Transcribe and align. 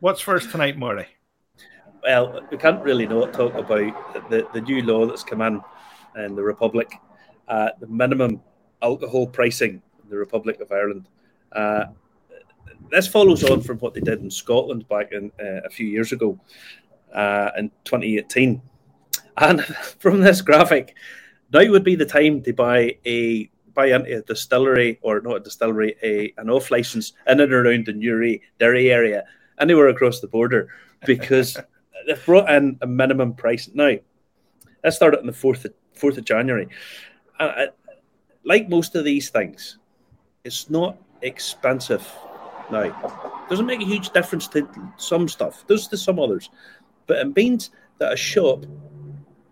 What's 0.00 0.20
first 0.20 0.52
tonight, 0.52 0.78
Marty? 0.78 1.06
Well, 2.04 2.40
we 2.52 2.56
can't 2.56 2.80
really 2.84 3.04
not 3.04 3.32
talk 3.32 3.54
about 3.54 4.30
the, 4.30 4.46
the 4.54 4.60
new 4.60 4.80
law 4.82 5.06
that's 5.06 5.24
come 5.24 5.42
in 5.42 5.60
in 6.16 6.36
the 6.36 6.42
Republic, 6.44 6.88
uh, 7.48 7.70
the 7.80 7.88
minimum 7.88 8.40
alcohol 8.80 9.26
pricing 9.26 9.82
in 10.04 10.08
the 10.08 10.16
Republic 10.16 10.60
of 10.60 10.70
Ireland. 10.70 11.08
Uh, 11.50 11.86
this 12.92 13.08
follows 13.08 13.42
on 13.42 13.60
from 13.60 13.78
what 13.78 13.92
they 13.92 14.00
did 14.00 14.20
in 14.20 14.30
Scotland 14.30 14.88
back 14.88 15.10
in 15.10 15.32
uh, 15.40 15.62
a 15.66 15.68
few 15.68 15.88
years 15.88 16.12
ago 16.12 16.38
uh, 17.12 17.50
in 17.58 17.68
2018. 17.82 18.62
And 19.38 19.64
from 19.98 20.20
this 20.20 20.42
graphic, 20.42 20.94
now 21.52 21.68
would 21.68 21.82
be 21.82 21.96
the 21.96 22.06
time 22.06 22.44
to 22.44 22.52
buy 22.52 22.96
a 23.04 23.50
buy 23.74 23.86
into 23.86 24.18
a 24.18 24.22
distillery 24.22 25.00
or 25.02 25.20
not 25.22 25.38
a 25.38 25.40
distillery, 25.40 25.96
a 26.04 26.32
an 26.36 26.50
off 26.50 26.70
license 26.70 27.14
in 27.26 27.40
and 27.40 27.52
around 27.52 27.86
the 27.86 27.92
Newry 27.92 28.42
Derry 28.60 28.92
area, 28.92 29.24
anywhere 29.60 29.88
across 29.88 30.20
the 30.20 30.28
border, 30.28 30.68
because 31.06 31.56
they've 32.06 32.24
brought 32.24 32.50
in 32.50 32.78
a 32.80 32.86
minimum 32.86 33.34
price 33.34 33.70
now. 33.74 33.96
That 34.82 34.94
started 34.94 35.20
on 35.20 35.26
the 35.26 35.32
fourth 35.32 35.64
of 35.64 35.74
fourth 35.94 36.18
of 36.18 36.24
January. 36.24 36.68
Uh, 37.38 37.66
like 38.44 38.68
most 38.68 38.94
of 38.94 39.04
these 39.04 39.30
things, 39.30 39.78
it's 40.44 40.70
not 40.70 40.96
expensive 41.22 42.06
now. 42.70 43.44
Doesn't 43.50 43.66
make 43.66 43.80
a 43.80 43.84
huge 43.84 44.10
difference 44.10 44.48
to 44.48 44.68
some 44.96 45.28
stuff. 45.28 45.66
Does 45.66 45.88
to 45.88 45.96
some 45.96 46.18
others, 46.18 46.50
but 47.06 47.18
it 47.18 47.36
means 47.36 47.70
that 47.98 48.12
a 48.12 48.16
shop 48.16 48.64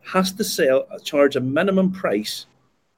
has 0.02 0.32
to 0.32 0.44
sell 0.44 0.86
charge 1.02 1.36
a 1.36 1.40
minimum 1.40 1.90
price 1.90 2.46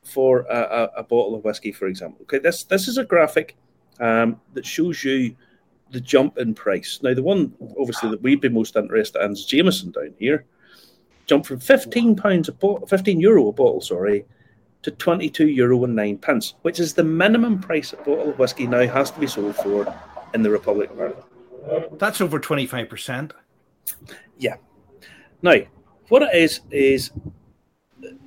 for 0.05 0.41
a, 0.41 0.59
a, 0.59 1.01
a 1.01 1.03
bottle 1.03 1.35
of 1.35 1.45
whiskey, 1.45 1.73
for 1.73 1.87
example. 1.87 2.23
Okay, 2.23 2.39
this 2.39 2.65
this 2.65 2.89
is 2.89 2.99
a 2.99 3.05
graphic 3.05 3.57
um, 4.01 4.41
that 4.55 4.67
shows 4.67 5.03
you 5.05 5.35
the 5.91 6.01
jump 6.01 6.39
in 6.39 6.55
price. 6.55 7.01
Now, 7.03 7.15
the 7.15 7.23
one 7.23 7.55
obviously 7.79 8.11
that 8.11 8.23
we'd 8.23 8.41
be 8.41 8.49
most 8.49 8.77
interested 8.77 9.23
in 9.23 9.33
is 9.33 9.45
Jameson 9.45 9.93
down 9.93 10.15
here. 10.19 10.45
Jumped 11.27 11.47
from 11.47 11.61
fifteen 11.61 12.17
pounds 12.17 12.49
a 12.49 12.53
bottle, 12.53 12.87
fifteen 12.87 13.21
euro 13.21 13.49
a 13.49 13.53
bottle, 13.53 13.81
sorry, 13.81 14.25
to 14.83 14.91
twenty 14.93 15.29
two 15.29 15.49
euro 15.49 15.85
and 15.85 15.95
nine 15.95 16.19
pence, 16.19 16.55
which 16.63 16.81
is 16.81 16.95
the 16.95 17.05
minimum 17.05 17.61
price 17.61 17.93
a 17.93 17.97
bottle 17.97 18.31
of 18.31 18.39
whiskey 18.39 18.67
now 18.67 18.87
has 18.87 19.11
to 19.11 19.21
be 19.21 19.27
sold 19.27 19.57
for 19.57 19.95
in 20.35 20.43
the 20.43 20.51
Republic 20.51 20.91
of 20.91 21.01
Ireland. 21.01 21.99
That's 21.99 22.21
over 22.21 22.39
twenty 22.39 22.67
five 22.67 22.89
percent. 22.89 23.35
Yeah. 24.39 24.57
Now, 25.43 25.57
what 26.09 26.23
it 26.23 26.35
is 26.35 26.61
is 26.71 27.11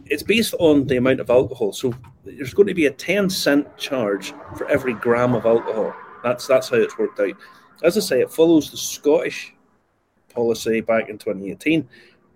it's 0.06 0.24
based 0.24 0.54
on 0.60 0.88
the 0.88 0.98
amount 0.98 1.20
of 1.20 1.30
alcohol. 1.30 1.74
So 1.74 1.94
there's 2.26 2.54
going 2.54 2.68
to 2.68 2.74
be 2.74 2.86
a 2.86 2.92
10 2.92 3.30
cent 3.30 3.78
charge 3.78 4.34
for 4.58 4.68
every 4.68 4.94
gram 4.94 5.34
of 5.34 5.46
alcohol. 5.46 5.96
That's 6.24 6.48
that's 6.48 6.70
how 6.70 6.78
it's 6.78 6.98
worked 6.98 7.20
out. 7.20 7.36
As 7.84 7.98
I 7.98 8.02
say, 8.02 8.22
it 8.22 8.32
follows 8.32 8.70
the 8.70 8.78
Scottish 8.78 9.54
policy 10.34 10.82
back 10.82 11.10
in 11.10 11.18
2018, 11.18 11.88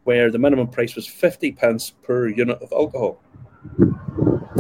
where 0.04 0.32
the 0.32 0.40
minimum 0.40 0.68
price 0.68 0.96
was 0.96 1.08
50 1.08 1.52
pence 1.54 1.92
per 2.04 2.28
unit 2.28 2.62
of 2.62 2.72
alcohol. 2.72 3.22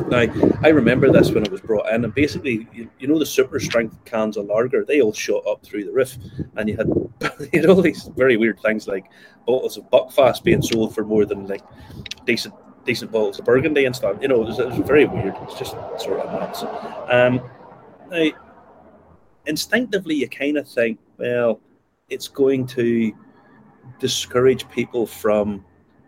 Now, 0.07 0.25
I 0.61 0.69
remember 0.69 1.11
this 1.11 1.31
when 1.31 1.43
it 1.43 1.51
was 1.51 1.61
brought 1.61 1.91
in, 1.91 2.03
and 2.03 2.13
basically, 2.13 2.67
you, 2.73 2.89
you, 2.99 3.07
know, 3.07 3.17
the 3.17 3.25
super 3.25 3.59
strength 3.59 3.97
cans 4.05 4.37
of 4.37 4.45
lager, 4.45 4.85
they 4.85 5.01
all 5.01 5.13
shot 5.13 5.45
up 5.47 5.63
through 5.63 5.85
the 5.85 5.91
roof, 5.91 6.17
and 6.57 6.69
you 6.69 6.77
had, 6.77 6.87
you 7.53 7.61
know, 7.61 7.81
these 7.81 8.09
very 8.15 8.37
weird 8.37 8.59
things 8.59 8.87
like 8.87 9.05
bottles 9.47 9.77
of 9.77 9.89
Buckfast 9.89 10.43
being 10.43 10.61
sold 10.61 10.93
for 10.93 11.03
more 11.03 11.25
than 11.25 11.47
like 11.47 11.63
decent 12.25 12.53
decent 12.85 13.11
bottles 13.11 13.39
of 13.39 13.45
Burgundy 13.45 13.85
and 13.85 13.95
stuff. 13.95 14.17
You 14.21 14.27
know, 14.27 14.43
it 14.43 14.45
was, 14.45 14.59
it 14.59 14.67
was 14.67 14.77
very 14.87 15.05
weird. 15.05 15.35
It's 15.41 15.57
just 15.57 15.71
sort 15.97 16.19
of 16.19 16.31
nuts. 16.31 16.63
Um, 17.09 17.41
now, 18.11 18.44
instinctively, 19.47 20.15
you 20.15 20.29
kind 20.29 20.57
of 20.57 20.67
think, 20.67 20.99
well, 21.17 21.59
it's 22.09 22.27
going 22.27 22.67
to 22.67 23.13
discourage 23.99 24.67
people 24.69 25.05
from 25.05 25.65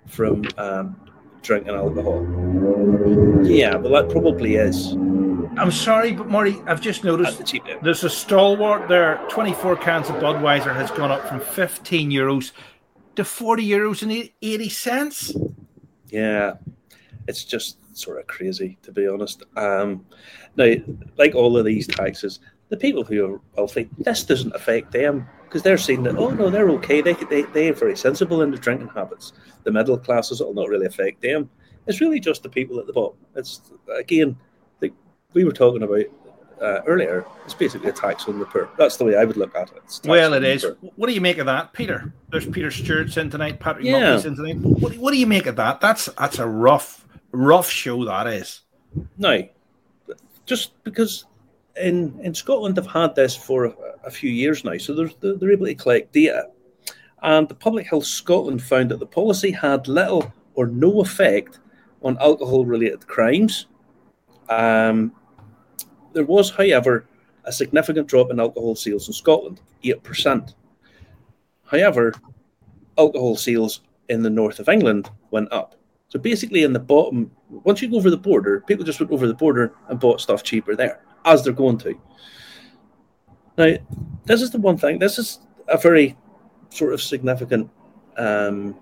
from 0.08 0.44
um, 0.58 0.96
drinking 1.42 1.76
alcohol. 1.76 2.26
Yeah, 3.44 3.76
well, 3.76 3.92
that 3.92 4.10
probably 4.10 4.56
is. 4.56 4.94
I'm 5.58 5.72
sorry, 5.72 6.14
but 6.14 6.30
Murray, 6.30 6.62
I've 6.68 6.82
just 6.82 7.04
noticed 7.04 7.40
the 7.40 7.80
there's 7.82 8.04
a 8.04 8.10
stalwart 8.10 8.88
there. 8.88 9.20
24 9.30 9.78
cans 9.78 10.10
of 10.10 10.16
Budweiser 10.18 10.74
has 10.74 10.92
gone 10.92 11.12
up 11.12 11.28
from 11.28 11.40
15 11.40 12.12
euros 12.12 12.52
to 13.16 13.26
40 13.26 13.68
euros 13.68 14.04
and 14.04 14.30
80 14.42 14.70
cents. 14.70 15.36
Yeah, 16.10 16.54
it's 17.28 17.44
just 17.44 17.78
sort 17.98 18.20
of 18.20 18.28
crazy 18.28 18.78
to 18.84 18.92
be 18.92 19.08
honest. 19.08 19.44
Um, 19.56 20.06
now, 20.56 20.74
like 21.18 21.34
all 21.34 21.58
of 21.58 21.66
these 21.66 21.88
taxes, 21.88 22.40
the 22.70 22.78
people 22.78 23.04
who 23.04 23.36
are 23.36 23.42
wealthy, 23.56 23.90
this 23.98 24.24
doesn't 24.24 24.56
affect 24.56 24.92
them 24.92 25.28
because 25.44 25.64
they're 25.64 25.78
saying 25.78 26.04
that 26.04 26.18
oh 26.18 26.30
no, 26.30 26.50
they're 26.50 26.70
okay. 26.72 27.02
They 27.02 27.14
they 27.14 27.44
they 27.44 27.70
are 27.70 27.74
very 27.74 27.96
sensible 27.96 28.42
in 28.42 28.52
their 28.52 28.60
drinking 28.60 28.90
habits. 28.90 29.34
The 29.64 29.72
middle 29.72 29.98
classes 29.98 30.42
will 30.42 30.54
not 30.54 30.70
really 30.70 30.86
affect 30.86 31.22
them. 31.22 31.50
It's 31.88 32.02
really 32.02 32.20
just 32.20 32.44
the 32.44 32.50
people 32.50 32.80
at 32.80 32.88
the 32.88 32.94
bottom. 32.94 33.18
It's 33.36 33.62
again, 33.98 34.38
like 34.82 34.94
we 35.34 35.46
were 35.46 35.54
talking 35.54 35.84
about 35.84 36.06
uh, 36.62 36.82
earlier, 36.86 37.26
it's 37.46 37.54
basically 37.54 37.90
a 37.90 37.94
tax 37.94 38.28
on 38.28 38.40
the 38.40 38.46
poor. 38.46 38.70
That's 38.78 38.98
the 38.98 39.06
way 39.06 39.16
I 39.16 39.26
would 39.26 39.38
look 39.38 39.56
at 39.56 39.72
it. 39.72 40.02
Well, 40.06 40.34
it 40.34 40.44
is. 40.44 40.66
What 40.96 41.08
do 41.08 41.14
you 41.14 41.22
make 41.22 41.38
of 41.38 41.46
that, 41.46 41.74
Peter? 41.74 42.14
There's 42.30 42.48
Peter 42.48 42.72
Stewart's 42.72 43.18
in 43.18 43.30
tonight, 43.30 43.60
Patrick 43.60 43.86
yeah. 43.86 44.16
in 44.16 44.36
tonight. 44.36 44.58
What, 44.58 44.98
what 44.98 45.12
do 45.12 45.18
you 45.18 45.28
make 45.28 45.46
of 45.46 45.56
that? 45.58 45.82
That's 45.82 46.06
that's 46.18 46.40
a 46.40 46.48
rough, 46.48 47.08
rough 47.32 47.70
show. 47.70 48.04
That 48.06 48.28
is. 48.28 48.62
No, 49.18 49.48
just 50.46 50.84
because 50.84 51.26
in 51.80 52.20
in 52.22 52.34
Scotland 52.34 52.76
they've 52.76 52.86
had 52.86 53.16
this 53.16 53.36
for 53.36 53.66
a, 54.04 54.12
few 54.12 54.30
years 54.30 54.64
now, 54.64 54.78
so 54.78 54.94
they're 54.94 55.36
they're 55.36 55.52
able 55.52 55.66
to 55.66 55.76
collect 55.76 56.14
data, 56.14 56.50
and 57.22 57.48
the 57.48 57.56
Public 57.56 57.88
Health 57.88 58.06
Scotland 58.06 58.62
found 58.62 58.90
that 58.92 59.00
the 59.00 59.06
policy 59.06 59.52
had 59.52 59.88
little 59.88 60.32
or 60.56 60.68
no 60.68 61.02
effect 61.02 61.60
on 62.02 62.18
alcohol-related 62.20 63.06
crimes. 63.08 63.68
Um, 64.50 65.12
there 66.14 66.24
was, 66.24 66.50
however, 66.50 67.06
a 67.44 67.52
significant 67.52 68.08
drop 68.08 68.32
in 68.32 68.40
alcohol 68.40 68.76
sales 68.76 69.08
in 69.08 69.14
Scotland, 69.14 69.62
8%. 69.84 70.54
However, 71.66 72.14
alcohol 72.98 73.36
sales 73.36 73.82
in 74.10 74.24
the 74.24 74.30
north 74.30 74.60
of 74.60 74.70
England 74.70 75.10
went 75.32 75.52
up. 75.52 75.76
So 76.10 76.20
basically, 76.20 76.64
in 76.64 76.74
the 76.74 76.80
bottom, 76.80 77.32
once 77.50 77.82
you 77.82 77.90
go 77.90 77.98
over 77.98 78.10
the 78.10 78.18
border, 78.18 78.62
people 78.62 78.86
just 78.86 79.00
went 79.00 79.12
over 79.12 79.28
the 79.28 79.34
border 79.34 79.74
and 79.90 80.00
bought 80.00 80.22
stuff 80.22 80.44
cheaper 80.44 80.76
there, 80.76 81.02
as 81.28 81.44
they're 81.44 81.54
going 81.54 81.78
to. 81.80 82.00
Now, 83.58 83.76
this 84.26 84.42
is 84.42 84.52
the 84.52 84.60
one 84.60 84.78
thing, 84.78 85.00
this 85.00 85.20
is 85.20 85.40
a 85.68 85.78
very 85.78 86.16
sort 86.70 86.94
of 86.94 87.02
significant 87.02 87.70
um, 88.18 88.76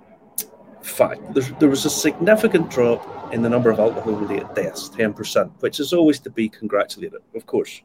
fact. 0.81 1.21
There's, 1.33 1.51
there 1.59 1.69
was 1.69 1.85
a 1.85 1.89
significant 1.89 2.69
drop 2.69 3.33
in 3.33 3.41
the 3.41 3.49
number 3.49 3.69
of 3.69 3.79
alcohol 3.79 4.13
related 4.13 4.53
deaths, 4.53 4.89
10%, 4.89 5.51
which 5.59 5.79
is 5.79 5.91
always 5.93 6.19
to 6.19 6.29
be 6.29 6.47
congratulated, 6.47 7.21
of 7.33 7.45
course. 7.45 7.81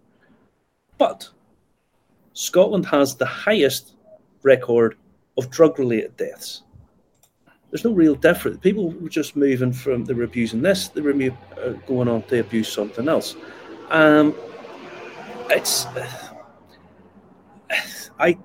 But 0.99 1.29
Scotland 2.35 2.87
has 2.87 3.17
the 3.17 3.27
highest 3.27 3.95
record 4.43 4.97
of 5.39 5.51
drug 5.51 5.79
related 5.79 6.17
deaths. 6.17 6.63
There's 7.71 7.85
no 7.85 7.93
real 7.93 8.17
difference. 8.17 8.59
People 8.59 8.91
were 8.91 9.09
just 9.09 9.37
moving 9.37 9.73
from, 9.73 10.05
they 10.05 10.13
were 10.13 10.25
abusing 10.25 10.61
this, 10.61 10.89
they 10.89 11.01
were 11.01 11.13
uh, 11.13 11.71
going 11.87 12.09
on 12.09 12.23
to 12.25 12.41
abuse 12.41 12.69
something 12.69 13.09
else. 13.09 13.37
Um, 13.91 14.35
it's, 15.51 15.87
I 18.19 18.39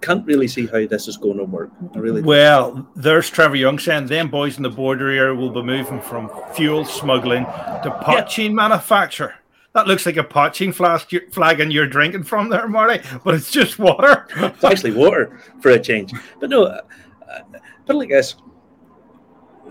can't 0.00 0.24
really 0.26 0.48
see 0.48 0.66
how 0.66 0.86
this 0.86 1.08
is 1.08 1.16
going 1.16 1.38
to 1.38 1.44
work. 1.44 1.70
I 1.94 1.98
really 1.98 2.22
well. 2.22 2.88
There's 2.96 3.28
Trevor 3.28 3.56
Young 3.56 3.78
saying 3.78 4.06
them 4.06 4.30
boys 4.30 4.56
in 4.56 4.62
the 4.62 4.70
border 4.70 5.10
area 5.10 5.34
will 5.34 5.50
be 5.50 5.62
moving 5.62 6.00
from 6.00 6.30
fuel 6.54 6.84
smuggling 6.84 7.44
to 7.44 7.98
poitín 8.02 8.48
yeah. 8.48 8.54
manufacture. 8.54 9.34
That 9.74 9.86
looks 9.86 10.06
like 10.06 10.16
a 10.16 10.24
poitín 10.24 10.74
flask 10.74 11.10
flagon 11.30 11.70
you're 11.70 11.86
drinking 11.86 12.24
from 12.24 12.48
there, 12.48 12.66
Marty, 12.66 13.06
but 13.24 13.34
it's 13.34 13.50
just 13.50 13.78
water. 13.78 14.26
it's 14.36 14.64
actually 14.64 14.92
water 14.92 15.38
for 15.60 15.70
a 15.70 15.78
change. 15.78 16.12
But 16.40 16.50
no, 16.50 16.64
uh, 16.64 16.80
but 17.86 17.96
like 17.96 18.08
this, 18.08 18.36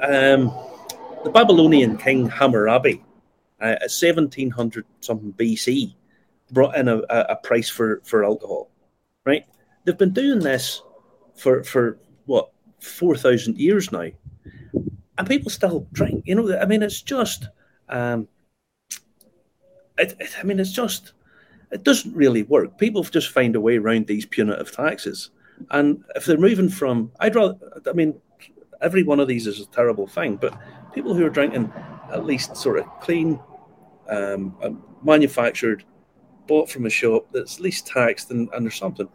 um, 0.04 0.54
the 1.24 1.32
Babylonian 1.34 1.98
king 1.98 2.30
Hammurabi, 2.30 3.04
uh, 3.62 3.76
1700 3.82 4.86
something 5.02 5.34
BC, 5.34 5.94
brought 6.52 6.76
in 6.76 6.88
a, 6.88 7.02
a 7.10 7.36
price 7.36 7.70
for, 7.70 8.02
for 8.06 8.24
alcohol, 8.24 8.70
right? 9.26 9.46
they've 9.88 9.98
been 9.98 10.12
doing 10.12 10.40
this 10.40 10.84
for 11.36 11.64
for 11.64 11.98
what 12.26 12.52
four 12.80 13.16
thousand 13.16 13.58
years 13.58 13.92
now, 13.92 14.10
and 15.18 15.28
people 15.28 15.50
still 15.50 15.88
drink. 15.94 16.24
You 16.28 16.36
know, 16.36 16.60
I 16.60 16.66
mean, 16.66 16.84
it's 16.84 17.02
just, 17.02 17.48
um, 17.90 18.28
it, 19.98 20.16
it, 20.20 20.30
I 20.38 20.44
mean, 20.44 20.60
it's 20.60 20.74
just, 20.74 21.14
it 21.72 21.84
doesn't 21.84 22.14
really 22.14 22.44
work. 22.44 22.78
People 22.78 23.02
just 23.04 23.32
find 23.32 23.56
a 23.56 23.62
way 23.62 23.78
around 23.78 24.06
these 24.06 24.26
punitive 24.26 24.72
taxes, 24.74 25.32
and 25.72 26.04
if 26.16 26.26
they're 26.26 26.38
moving 26.38 26.70
from, 26.70 27.12
I'd 27.22 27.36
rather, 27.36 27.56
I 27.88 27.94
mean, 27.94 28.20
every 28.82 29.04
one 29.04 29.22
of 29.22 29.30
these 29.30 29.48
is 29.48 29.62
a 29.62 29.66
terrible 29.68 30.06
thing, 30.06 30.36
but 30.36 30.54
people 30.94 31.14
who 31.14 31.26
are 31.26 31.30
drinking 31.32 31.72
at 32.12 32.26
least 32.26 32.56
sort 32.56 32.80
of 32.80 32.86
clean, 33.02 33.40
um, 34.10 34.84
manufactured, 35.04 35.84
bought 36.48 36.70
from 36.70 36.86
a 36.86 36.90
shop 36.90 37.28
that's 37.32 37.60
least 37.60 37.88
taxed 37.88 38.32
and, 38.32 38.50
and 38.54 38.66
there's 38.66 38.76
something 38.76 39.08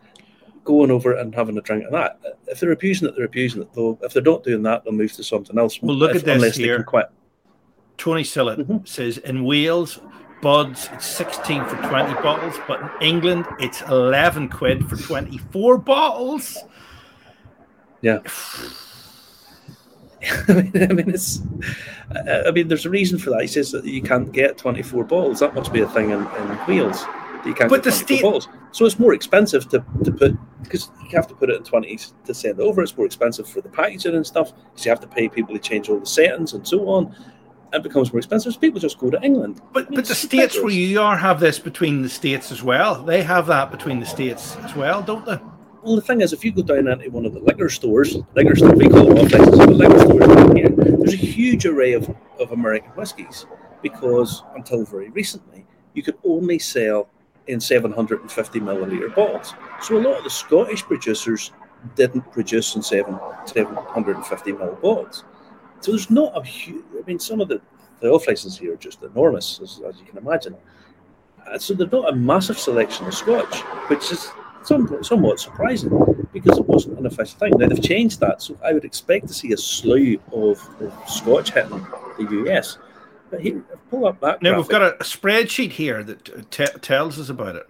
going 0.64 0.90
over 0.90 1.16
and 1.16 1.34
having 1.34 1.58
a 1.58 1.60
drink 1.60 1.84
of 1.84 1.92
that. 1.92 2.20
If 2.46 2.60
they're 2.60 2.72
abusing 2.72 3.08
it, 3.08 3.16
they're 3.16 3.24
abusing 3.24 3.62
it. 3.62 3.72
Though 3.72 3.98
if 4.02 4.12
they're 4.12 4.22
not 4.22 4.44
doing 4.44 4.62
that, 4.62 4.84
they'll 4.84 4.92
move 4.92 5.12
to 5.14 5.24
something 5.24 5.58
else. 5.58 5.80
Well, 5.82 5.96
look 5.96 6.10
if, 6.10 6.18
at 6.18 6.24
this 6.24 6.34
unless 6.34 6.56
here. 6.56 6.74
they 6.74 6.76
can 6.76 6.84
quit. 6.84 7.06
Tony 7.98 8.22
Sillett 8.22 8.58
mm-hmm. 8.58 8.84
says 8.84 9.18
in 9.18 9.44
Wales, 9.44 10.00
buds 10.40 10.88
it's 10.92 11.06
16 11.06 11.64
for 11.66 11.76
20 11.88 12.14
bottles, 12.14 12.56
but 12.66 12.80
in 12.80 12.90
England 13.00 13.46
it's 13.60 13.80
11 13.82 14.48
quid 14.48 14.88
for 14.88 14.96
24 14.96 15.78
bottles. 15.78 16.58
Yeah. 18.02 18.18
I 20.48 20.52
mean, 20.52 20.72
I 20.74 20.92
mean, 20.92 21.10
it's. 21.10 21.40
I 22.46 22.50
mean, 22.50 22.68
there's 22.68 22.86
a 22.86 22.90
reason 22.90 23.18
for 23.18 23.30
that. 23.30 23.40
He 23.40 23.46
says 23.46 23.72
that 23.72 23.84
you 23.84 24.02
can't 24.02 24.30
get 24.32 24.58
24 24.58 25.04
balls. 25.04 25.40
That 25.40 25.54
must 25.54 25.72
be 25.72 25.80
a 25.80 25.88
thing 25.88 26.10
in, 26.10 26.20
in 26.20 26.58
Wales. 26.68 27.04
you 27.44 27.54
can't 27.54 27.68
but 27.70 27.76
get 27.76 27.84
the 27.84 27.92
state, 27.92 28.22
bottles. 28.22 28.48
So 28.70 28.84
it's 28.84 28.98
more 28.98 29.14
expensive 29.14 29.68
to, 29.70 29.84
to 30.04 30.12
put 30.12 30.36
because 30.62 30.90
you 31.02 31.16
have 31.16 31.26
to 31.28 31.34
put 31.34 31.50
it 31.50 31.56
in 31.56 31.62
20s 31.64 32.12
to 32.24 32.34
send 32.34 32.60
over. 32.60 32.82
It's 32.82 32.96
more 32.96 33.06
expensive 33.06 33.48
for 33.48 33.60
the 33.60 33.68
packaging 33.68 34.14
and 34.14 34.26
stuff 34.26 34.52
because 34.70 34.84
you 34.84 34.90
have 34.90 35.00
to 35.00 35.08
pay 35.08 35.28
people 35.28 35.54
to 35.54 35.60
change 35.60 35.88
all 35.88 35.98
the 35.98 36.06
settings 36.06 36.52
and 36.52 36.66
so 36.66 36.88
on. 36.88 37.14
It 37.72 37.82
becomes 37.82 38.12
more 38.12 38.18
expensive. 38.18 38.52
So 38.52 38.60
people 38.60 38.78
just 38.78 38.98
go 38.98 39.10
to 39.10 39.20
England. 39.22 39.60
But 39.72 39.90
but 39.92 40.04
the 40.04 40.14
states 40.14 40.60
where 40.60 40.70
you 40.70 41.00
are 41.00 41.16
have 41.16 41.40
this 41.40 41.58
between 41.58 42.02
the 42.02 42.08
states 42.08 42.52
as 42.52 42.62
well. 42.62 43.02
They 43.02 43.22
have 43.22 43.46
that 43.48 43.70
between 43.70 43.98
the 43.98 44.06
states 44.06 44.56
as 44.56 44.76
well, 44.76 45.02
don't 45.02 45.24
they? 45.24 45.40
Well, 45.82 45.96
the 45.96 46.02
thing 46.02 46.20
is, 46.20 46.32
if 46.32 46.44
you 46.44 46.52
go 46.52 46.62
down 46.62 46.86
into 46.86 47.10
one 47.10 47.26
of 47.26 47.34
the 47.34 47.40
liquor 47.40 47.68
stores, 47.68 48.16
liquor 48.34 48.54
store, 48.54 48.72
we 48.76 48.88
call 48.88 49.06
them 49.06 49.18
off 49.18 49.32
but 49.32 49.68
liquor 49.68 49.98
stores 49.98 50.56
here, 50.56 50.68
there's 50.68 51.14
a 51.14 51.16
huge 51.16 51.66
array 51.66 51.94
of, 51.94 52.08
of 52.38 52.52
American 52.52 52.92
whiskies 52.92 53.46
because 53.82 54.44
until 54.54 54.84
very 54.84 55.10
recently, 55.10 55.66
you 55.94 56.04
could 56.04 56.16
only 56.24 56.60
sell 56.60 57.08
in 57.48 57.58
750 57.60 58.60
milliliter 58.60 59.12
bottles. 59.12 59.54
So 59.80 59.96
a 59.96 59.98
lot 59.98 60.18
of 60.18 60.22
the 60.22 60.30
Scottish 60.30 60.84
producers 60.84 61.50
didn't 61.96 62.30
produce 62.30 62.76
in 62.76 62.82
seven, 62.82 63.18
750 63.44 64.52
ml 64.52 64.80
bottles. 64.80 65.24
So 65.80 65.90
there's 65.90 66.10
not 66.10 66.38
a 66.38 66.44
huge, 66.44 66.84
I 66.96 67.04
mean, 67.04 67.18
some 67.18 67.40
of 67.40 67.48
the, 67.48 67.60
the 67.98 68.08
off 68.08 68.28
licenses 68.28 68.56
here 68.56 68.74
are 68.74 68.76
just 68.76 69.02
enormous, 69.02 69.58
as, 69.60 69.80
as 69.84 69.98
you 69.98 70.06
can 70.06 70.18
imagine. 70.18 70.54
Uh, 71.44 71.58
so 71.58 71.74
there's 71.74 71.90
not 71.90 72.08
a 72.08 72.14
massive 72.14 72.56
selection 72.56 73.08
of 73.08 73.14
Scotch, 73.14 73.62
which 73.88 74.12
is 74.12 74.30
somewhat, 74.64 75.06
somewhat 75.06 75.40
surprising 75.40 75.90
because 76.32 76.58
it 76.58 76.66
wasn't 76.66 76.98
an 76.98 77.06
official 77.06 77.38
thing. 77.38 77.52
Now 77.56 77.68
they've 77.68 77.82
changed 77.82 78.20
that, 78.20 78.42
so 78.42 78.56
I 78.64 78.72
would 78.72 78.84
expect 78.84 79.28
to 79.28 79.34
see 79.34 79.52
a 79.52 79.56
slew 79.56 80.20
of, 80.32 80.60
of 80.80 80.92
Scotch 81.08 81.52
hitting 81.52 81.86
the 82.18 82.46
US. 82.46 82.78
But 83.30 83.40
here, 83.40 83.62
pull 83.90 84.06
up 84.06 84.20
that. 84.20 84.42
Now 84.42 84.50
graphic. 84.50 84.58
we've 84.58 84.70
got 84.70 84.82
a, 84.82 85.04
spreadsheet 85.04 85.70
here 85.70 86.02
that 86.02 86.50
t- 86.50 86.66
tells 86.80 87.18
us 87.18 87.28
about 87.28 87.56
it, 87.56 87.66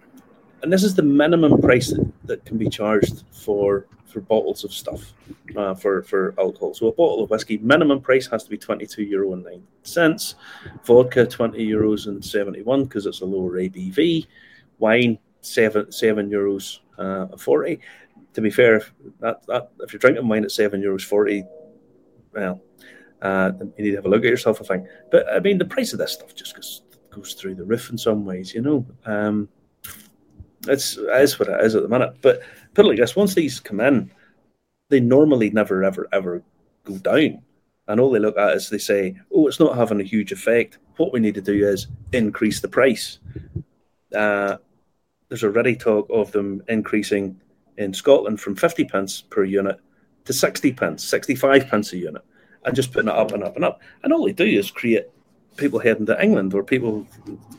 and 0.61 0.71
this 0.71 0.83
is 0.83 0.95
the 0.95 1.03
minimum 1.03 1.61
price 1.61 1.89
that, 1.89 2.11
that 2.25 2.45
can 2.45 2.57
be 2.57 2.69
charged 2.69 3.23
for 3.31 3.85
for 4.13 4.21
bottles 4.21 4.63
of 4.63 4.71
stuff 4.73 5.13
uh, 5.55 5.73
for 5.73 6.03
for 6.03 6.35
alcohol. 6.37 6.73
So 6.73 6.87
a 6.87 6.91
bottle 6.91 7.23
of 7.23 7.29
whiskey 7.29 7.57
minimum 7.59 8.01
price 8.01 8.27
has 8.27 8.43
to 8.43 8.49
be 8.49 8.57
twenty 8.57 8.85
two 8.85 9.03
euro 9.03 9.33
and 9.33 9.43
nine 9.43 9.63
cents. 9.83 10.35
Vodka 10.83 11.25
twenty 11.25 11.65
euros 11.65 12.07
and 12.07 12.23
seventy 12.23 12.61
one 12.61 12.83
because 12.83 13.05
it's 13.05 13.21
a 13.21 13.25
lower 13.25 13.53
ABV. 13.53 14.27
Wine 14.79 15.17
seven 15.41 15.91
seven 15.91 16.29
euros 16.29 16.79
uh, 16.97 17.27
forty. 17.37 17.79
To 18.33 18.41
be 18.41 18.49
fair, 18.49 18.77
if 18.77 18.93
that, 19.19 19.45
that 19.47 19.71
if 19.81 19.93
you're 19.93 19.99
drinking 19.99 20.27
wine 20.27 20.43
at 20.43 20.51
seven 20.51 20.81
euros 20.81 21.03
forty, 21.03 21.43
well, 22.33 22.61
uh, 23.21 23.51
you 23.77 23.85
need 23.85 23.91
to 23.91 23.97
have 23.97 24.05
a 24.05 24.09
look 24.09 24.23
at 24.23 24.29
yourself. 24.29 24.59
I 24.61 24.65
think, 24.65 24.87
but 25.11 25.27
I 25.31 25.39
mean, 25.39 25.57
the 25.57 25.65
price 25.65 25.93
of 25.93 25.99
this 25.99 26.13
stuff 26.13 26.33
just 26.35 26.55
goes 26.55 26.81
goes 27.11 27.33
through 27.33 27.55
the 27.55 27.63
roof 27.63 27.89
in 27.89 27.97
some 27.97 28.25
ways. 28.25 28.53
You 28.53 28.61
know, 28.61 28.85
um, 29.05 29.49
it's 30.67 30.97
it 30.97 31.21
is 31.21 31.39
what 31.39 31.49
it 31.49 31.63
is 31.63 31.75
at 31.75 31.83
the 31.83 31.89
minute. 31.89 32.15
But 32.21 32.41
put 32.73 32.85
it 32.85 32.89
like 32.89 32.97
this: 32.97 33.15
once 33.15 33.35
these 33.35 33.59
come 33.59 33.79
in, 33.79 34.11
they 34.89 34.99
normally 34.99 35.49
never, 35.49 35.83
ever, 35.83 36.07
ever 36.11 36.43
go 36.83 36.97
down. 36.97 37.41
And 37.87 37.99
all 37.99 38.11
they 38.11 38.19
look 38.19 38.37
at 38.37 38.55
is 38.55 38.69
they 38.69 38.77
say, 38.77 39.15
"Oh, 39.33 39.47
it's 39.47 39.59
not 39.59 39.77
having 39.77 39.99
a 40.01 40.05
huge 40.05 40.31
effect. 40.31 40.79
What 40.97 41.13
we 41.13 41.19
need 41.19 41.35
to 41.35 41.41
do 41.41 41.67
is 41.67 41.87
increase 42.13 42.61
the 42.61 42.67
price." 42.67 43.19
Uh, 44.13 44.57
there's 45.33 45.43
already 45.43 45.75
talk 45.75 46.05
of 46.11 46.31
them 46.31 46.61
increasing 46.67 47.35
in 47.77 47.91
Scotland 47.91 48.39
from 48.39 48.55
50 48.55 48.85
pence 48.85 49.21
per 49.21 49.43
unit 49.43 49.79
to 50.25 50.31
60 50.31 50.71
pence, 50.73 51.03
65 51.03 51.67
pence 51.69 51.91
a 51.91 51.97
unit, 51.97 52.23
and 52.65 52.75
just 52.75 52.93
putting 52.93 53.09
it 53.09 53.15
up 53.15 53.31
and 53.31 53.43
up 53.43 53.55
and 53.55 53.65
up. 53.65 53.81
And 54.03 54.13
all 54.13 54.25
they 54.25 54.31
do 54.31 54.45
is 54.45 54.69
create 54.69 55.07
people 55.57 55.79
heading 55.79 56.05
to 56.05 56.23
England 56.23 56.53
or 56.53 56.63
people 56.63 57.07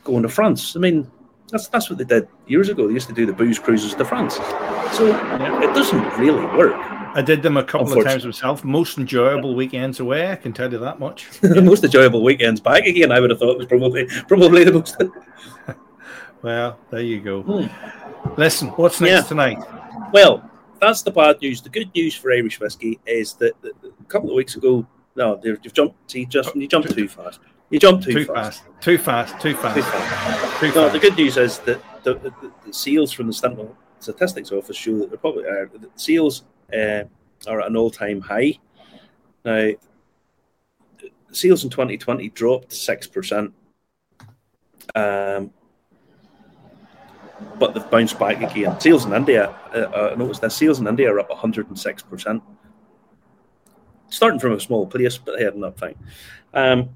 going 0.05 0.23
to 0.23 0.29
France. 0.29 0.77
I 0.77 0.79
mean, 0.79 1.11
that's 1.51 1.67
that's 1.67 1.89
what 1.89 1.99
they 1.99 2.05
did 2.05 2.29
years 2.47 2.69
ago. 2.69 2.87
They 2.87 2.93
used 2.93 3.09
to 3.09 3.13
do 3.13 3.25
the 3.25 3.33
booze 3.33 3.59
cruises 3.59 3.93
to 3.95 4.05
France. 4.05 4.35
So 4.93 5.07
it 5.61 5.75
doesn't 5.75 6.17
really 6.17 6.45
work. 6.57 6.75
I 7.13 7.21
did 7.21 7.43
them 7.43 7.57
a 7.57 7.63
couple 7.65 7.99
of 7.99 8.05
times 8.05 8.25
myself. 8.25 8.63
Most 8.63 8.97
enjoyable 8.97 9.53
weekends 9.53 9.99
away, 9.99 10.31
I 10.31 10.37
can 10.37 10.53
tell 10.53 10.71
you 10.71 10.79
that 10.79 10.97
much. 10.97 11.27
the 11.41 11.61
most 11.71 11.83
enjoyable 11.83 12.23
weekends 12.23 12.61
back 12.61 12.85
again. 12.85 13.11
I 13.11 13.19
would 13.19 13.31
have 13.31 13.39
thought 13.39 13.57
was 13.57 13.67
probably 13.67 14.07
probably 14.29 14.63
the 14.63 14.71
most. 14.71 14.95
well, 16.45 16.77
there 16.91 17.01
you 17.01 17.21
go. 17.21 17.41
Hmm. 17.41 18.35
Listen, 18.37 18.67
what's 18.69 19.01
next 19.01 19.11
yeah. 19.11 19.21
tonight? 19.21 19.57
Well, 20.13 20.47
that's 20.79 21.01
the 21.01 21.09
bad 21.09 21.41
news. 21.41 21.59
The 21.59 21.69
good 21.69 21.89
news 21.95 22.13
for 22.15 22.31
Irish 22.31 22.59
whiskey 22.59 22.99
is 23.07 23.33
that, 23.35 23.59
that 23.63 23.73
a 23.83 24.03
couple 24.03 24.29
of 24.29 24.35
weeks 24.35 24.55
ago, 24.55 24.85
no, 25.15 25.41
you've 25.43 25.73
jumped. 25.73 26.11
See, 26.11 26.27
Justin, 26.27 26.61
you 26.61 26.67
jumped 26.67 26.93
too 26.93 27.07
fast. 27.07 27.39
You 27.71 27.79
jumped 27.79 28.03
too, 28.03 28.13
too 28.13 28.25
fast. 28.25 28.61
fast. 28.61 28.81
Too 28.81 28.97
fast. 28.99 29.41
Too 29.41 29.55
fast. 29.55 29.75
Too 29.75 29.81
fast. 29.81 30.59
Too 30.59 30.71
no, 30.75 30.87
the 30.89 30.99
good 30.99 31.17
news 31.17 31.35
is 31.37 31.57
that 31.59 31.81
the, 32.03 32.13
the, 32.13 32.51
the 32.63 32.71
seals 32.71 33.11
from 33.11 33.25
the 33.25 33.33
Central 33.33 33.75
Statistics 33.97 34.51
Office 34.51 34.77
show 34.77 34.99
that 34.99 35.09
they're 35.09 35.17
probably 35.17 35.45
uh, 35.45 35.65
the 35.73 35.89
seals 35.95 36.43
uh, 36.71 37.05
are 37.47 37.61
at 37.61 37.67
an 37.67 37.75
all-time 37.75 38.21
high. 38.21 38.59
Now, 39.43 39.71
seals 41.31 41.63
in 41.63 41.71
2020 41.71 42.29
dropped 42.29 42.71
six 42.71 43.07
percent. 43.07 43.51
Um, 44.93 45.49
but 47.59 47.73
they've 47.73 47.89
bounced 47.89 48.19
back 48.19 48.41
again. 48.41 48.79
Sales 48.79 49.05
in 49.05 49.13
India, 49.13 49.49
uh, 49.73 49.77
uh, 49.77 50.15
notice 50.17 50.39
that 50.39 50.51
sales 50.51 50.79
in 50.79 50.87
India 50.87 51.11
are 51.11 51.19
up 51.19 51.29
106%. 51.29 52.41
Starting 54.09 54.39
from 54.39 54.53
a 54.53 54.59
small 54.59 54.85
place, 54.87 55.17
but 55.17 55.39
heading 55.39 55.63
up 55.63 55.79
fine. 55.79 55.95
Um, 56.53 56.89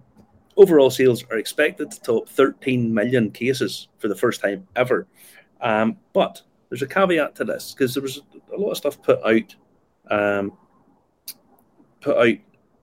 overall 0.56 0.90
sales 0.90 1.24
are 1.32 1.38
expected 1.38 1.92
to 1.92 2.02
top 2.02 2.30
13 2.30 2.94
million 2.94 3.32
cases 3.32 3.88
for 3.98 4.08
the 4.08 4.16
first 4.16 4.42
time 4.42 4.68
ever. 4.76 5.08
Um, 5.62 5.98
but 6.14 6.42
there's 6.70 6.82
a 6.82 6.88
caveat 6.88 7.36
to 7.36 7.44
this 7.44 7.74
because 7.74 7.94
there 7.94 8.04
was 8.04 8.22
a 8.54 8.58
lot 8.58 8.72
of 8.72 8.78
stuff 8.78 9.02
put 9.02 9.20
out, 9.26 9.56
um, 10.10 10.54
put 12.00 12.18
out 12.18 12.38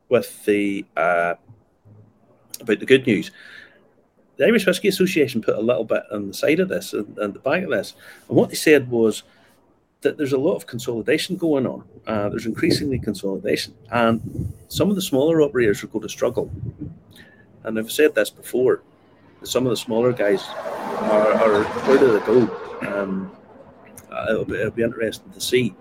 with 0.08 0.44
the 0.44 0.84
uh, 0.96 1.34
about 2.60 2.80
the 2.80 2.86
good 2.86 3.06
news 3.06 3.30
the 4.36 4.46
Irish 4.46 4.66
Whiskey 4.66 4.88
Association 4.88 5.40
put 5.40 5.56
a 5.56 5.60
little 5.60 5.84
bit 5.84 6.02
on 6.12 6.28
the 6.28 6.34
side 6.34 6.60
of 6.60 6.68
this 6.68 6.92
and, 6.92 7.16
and 7.18 7.34
the 7.34 7.38
back 7.38 7.62
of 7.62 7.70
this. 7.70 7.94
And 8.28 8.36
what 8.36 8.50
they 8.50 8.54
said 8.54 8.90
was 8.90 9.22
that 10.02 10.18
there's 10.18 10.32
a 10.32 10.38
lot 10.38 10.56
of 10.56 10.66
consolidation 10.66 11.36
going 11.36 11.66
on. 11.66 11.84
Uh, 12.06 12.28
there's 12.28 12.46
increasingly 12.46 12.98
consolidation. 12.98 13.74
And 13.90 14.52
some 14.68 14.90
of 14.90 14.96
the 14.96 15.02
smaller 15.02 15.40
operators 15.40 15.82
are 15.82 15.88
going 15.88 16.02
to 16.02 16.08
struggle. 16.08 16.50
And 17.64 17.78
I've 17.78 17.90
said 17.90 18.14
this 18.14 18.30
before. 18.30 18.82
Some 19.42 19.66
of 19.66 19.70
the 19.70 19.76
smaller 19.76 20.12
guys 20.12 20.44
are, 20.44 21.32
are 21.32 21.64
where 21.64 21.98
do 21.98 22.18
they 22.18 22.26
go? 22.26 22.40
Um, 22.82 23.30
uh, 24.10 24.26
it'll, 24.30 24.44
be, 24.44 24.54
it'll 24.54 24.70
be 24.70 24.82
interesting 24.82 25.30
to 25.32 25.40
see. 25.40 25.74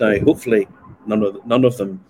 Now, 0.00 0.18
hopefully, 0.20 0.68
none 1.06 1.22
of 1.22 1.44
none 1.46 1.64
of 1.64 1.76
them, 1.76 2.04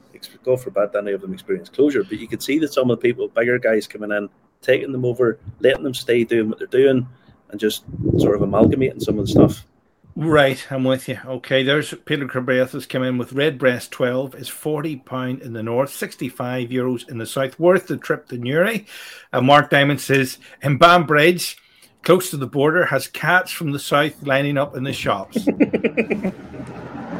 God 0.45 0.61
forbid, 0.61 0.95
any 0.95 1.13
of 1.13 1.21
them 1.21 1.33
experience 1.33 1.69
closure. 1.69 2.05
But 2.05 2.19
you 2.19 2.29
could 2.29 2.43
see 2.43 2.59
that 2.61 2.73
some 2.73 2.91
of 2.91 2.99
the 2.99 3.03
people, 3.03 3.29
bigger 3.29 3.59
guys, 3.59 3.87
coming 3.87 4.13
in 4.13 4.29
taking 4.63 4.93
them 4.93 5.05
over, 5.05 5.39
letting 5.61 5.85
them 5.85 5.95
stay 5.95 6.25
doing 6.25 6.49
what 6.49 6.59
they're 6.59 6.67
doing, 6.67 7.07
and 7.51 7.61
just 7.61 7.85
sort 8.19 8.37
of 8.37 8.43
amalgamating 8.43 9.01
some 9.01 9.19
of 9.19 9.27
the 9.27 9.33
stuff. 9.33 9.67
Right, 10.15 10.65
I'm 10.71 10.85
with 10.85 11.09
you. 11.09 11.19
Okay, 11.25 11.63
there's 11.63 11.95
Peter 12.05 12.27
Cabreath 12.27 12.73
has 12.73 12.85
come 12.85 13.03
in 13.03 13.17
with 13.17 13.33
Redbreast 13.33 13.91
12 13.93 14.35
is 14.35 14.49
40 14.49 14.97
pound 14.97 15.41
in 15.41 15.55
the 15.55 15.63
north, 15.63 15.91
65 15.91 16.69
euros 16.69 17.09
in 17.09 17.17
the 17.17 17.25
south, 17.25 17.59
worth 17.59 17.87
the 17.87 17.97
trip 17.97 18.29
to 18.29 18.37
Newry. 18.37 18.87
And 19.33 19.47
Mark 19.47 19.71
Diamond 19.71 20.03
says 20.03 20.39
in 20.61 20.77
Banbridge, 20.77 21.57
close 22.03 22.29
to 22.31 22.37
the 22.37 22.47
border, 22.47 22.85
has 22.87 23.09
cats 23.09 23.51
from 23.51 23.73
the 23.73 23.79
south 23.79 24.23
lining 24.23 24.59
up 24.59 24.77
in 24.77 24.85
the 24.85 24.93
shops. 24.93 25.39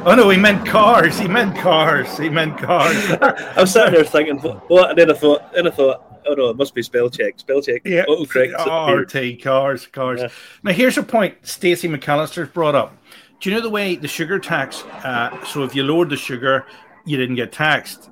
oh 0.05 0.15
no, 0.15 0.29
he 0.31 0.39
meant 0.39 0.67
cars. 0.67 1.19
He 1.19 1.29
meant 1.29 1.57
cars. 1.57 2.19
He 2.19 2.29
meant 2.29 2.59
cars. 2.59 2.97
I 3.23 3.61
was 3.61 3.73
sitting 3.73 3.95
there 3.95 4.05
thinking, 4.05 4.39
what? 4.39 4.91
And 4.91 4.99
then 4.99 5.11
I 5.11 5.15
thought, 5.15 5.53
then 5.53 5.67
I 5.67 5.71
thought, 5.71 6.23
oh 6.27 6.35
no, 6.35 6.51
it 6.51 6.57
must 6.57 6.75
be 6.75 6.83
spell 6.83 7.09
check. 7.09 7.39
Spell 7.39 7.63
check. 7.63 7.83
Yeah. 7.85 8.05
Autocorrect. 8.07 9.35
RT 9.37 9.43
cars, 9.43 9.87
cars. 9.87 10.21
Yeah. 10.21 10.29
Now 10.63 10.73
here's 10.73 10.99
a 10.99 11.03
point 11.03 11.37
Stacey 11.47 11.89
McAllister's 11.89 12.49
brought 12.49 12.75
up. 12.75 12.97
Do 13.41 13.51
you 13.51 13.57
know 13.57 13.63
the 13.63 13.71
way 13.71 13.97
the 13.97 14.09
sugar 14.09 14.39
tax? 14.39 14.83
Uh, 15.05 15.45
so 15.45 15.65
if 15.65 15.75
you 15.75 15.83
lowered 15.83 16.11
the 16.11 16.17
sugar, 16.17 16.67
you 17.05 17.17
didn't 17.17 17.37
get 17.37 17.53
taxed. 17.53 18.11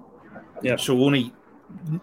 Yeah. 0.62 0.76
So 0.76 1.02
only 1.04 1.32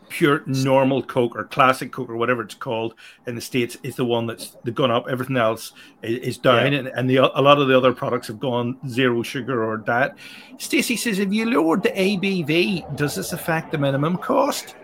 pure 0.10 0.44
normal 0.46 1.04
Coke 1.04 1.36
or 1.36 1.44
classic 1.44 1.92
Coke 1.92 2.10
or 2.10 2.18
whatever 2.18 2.42
it's 2.42 2.56
called 2.56 2.96
in 3.26 3.36
the 3.36 3.42
states 3.42 3.78
is 3.84 3.96
the 3.96 4.06
one 4.06 4.28
that's 4.28 4.58
the 4.64 4.72
gone 4.72 4.92
up. 4.92 5.08
Everything 5.10 5.38
else 5.38 5.74
is, 6.02 6.20
is 6.20 6.38
down, 6.38 6.74
yeah. 6.74 6.80
and, 6.80 6.88
and 6.90 7.10
the, 7.10 7.18
a 7.18 7.42
lot 7.42 7.60
of 7.60 7.68
the 7.68 7.78
other 7.78 7.94
products 7.94 8.28
have 8.28 8.40
gone 8.40 8.78
zero 8.88 9.24
sugar 9.24 9.64
or 9.64 9.78
diet. 9.78 10.14
Stacey 10.58 10.96
says, 10.96 11.20
if 11.20 11.32
you 11.32 11.46
lowered 11.46 11.84
the 11.84 11.90
ABV, 11.90 12.96
does 12.96 13.16
this 13.16 13.34
affect 13.34 13.72
the 13.72 13.78
minimum 13.78 14.18
cost? 14.18 14.76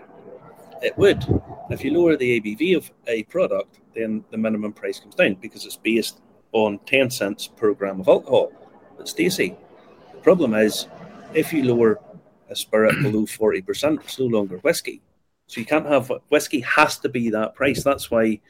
It 0.82 0.96
would. 0.98 1.24
If 1.70 1.84
you 1.84 1.92
lower 1.98 2.16
the 2.16 2.40
ABV 2.40 2.76
of 2.76 2.90
a 3.06 3.22
product, 3.24 3.80
then 3.94 4.24
the 4.30 4.36
minimum 4.36 4.72
price 4.72 5.00
comes 5.00 5.14
down 5.14 5.34
because 5.34 5.64
it's 5.64 5.76
based 5.76 6.20
on 6.52 6.78
10 6.86 7.10
cents 7.10 7.48
per 7.48 7.74
gram 7.74 8.00
of 8.00 8.08
alcohol. 8.08 8.52
But 8.96 9.08
Stacey, 9.08 9.56
the 10.12 10.18
problem 10.18 10.54
is 10.54 10.86
if 11.32 11.52
you 11.52 11.64
lower 11.64 12.00
a 12.54 12.56
spirit 12.56 12.94
below 13.02 13.26
40%, 13.26 14.00
it's 14.00 14.18
no 14.18 14.26
longer 14.26 14.58
whiskey. 14.58 15.02
So 15.46 15.60
you 15.60 15.66
can't 15.66 15.86
have 15.86 16.10
whiskey 16.28 16.60
has 16.60 16.98
to 17.00 17.08
be 17.08 17.30
that 17.30 17.54
price. 17.54 17.84
That's 17.84 18.10
why 18.10 18.40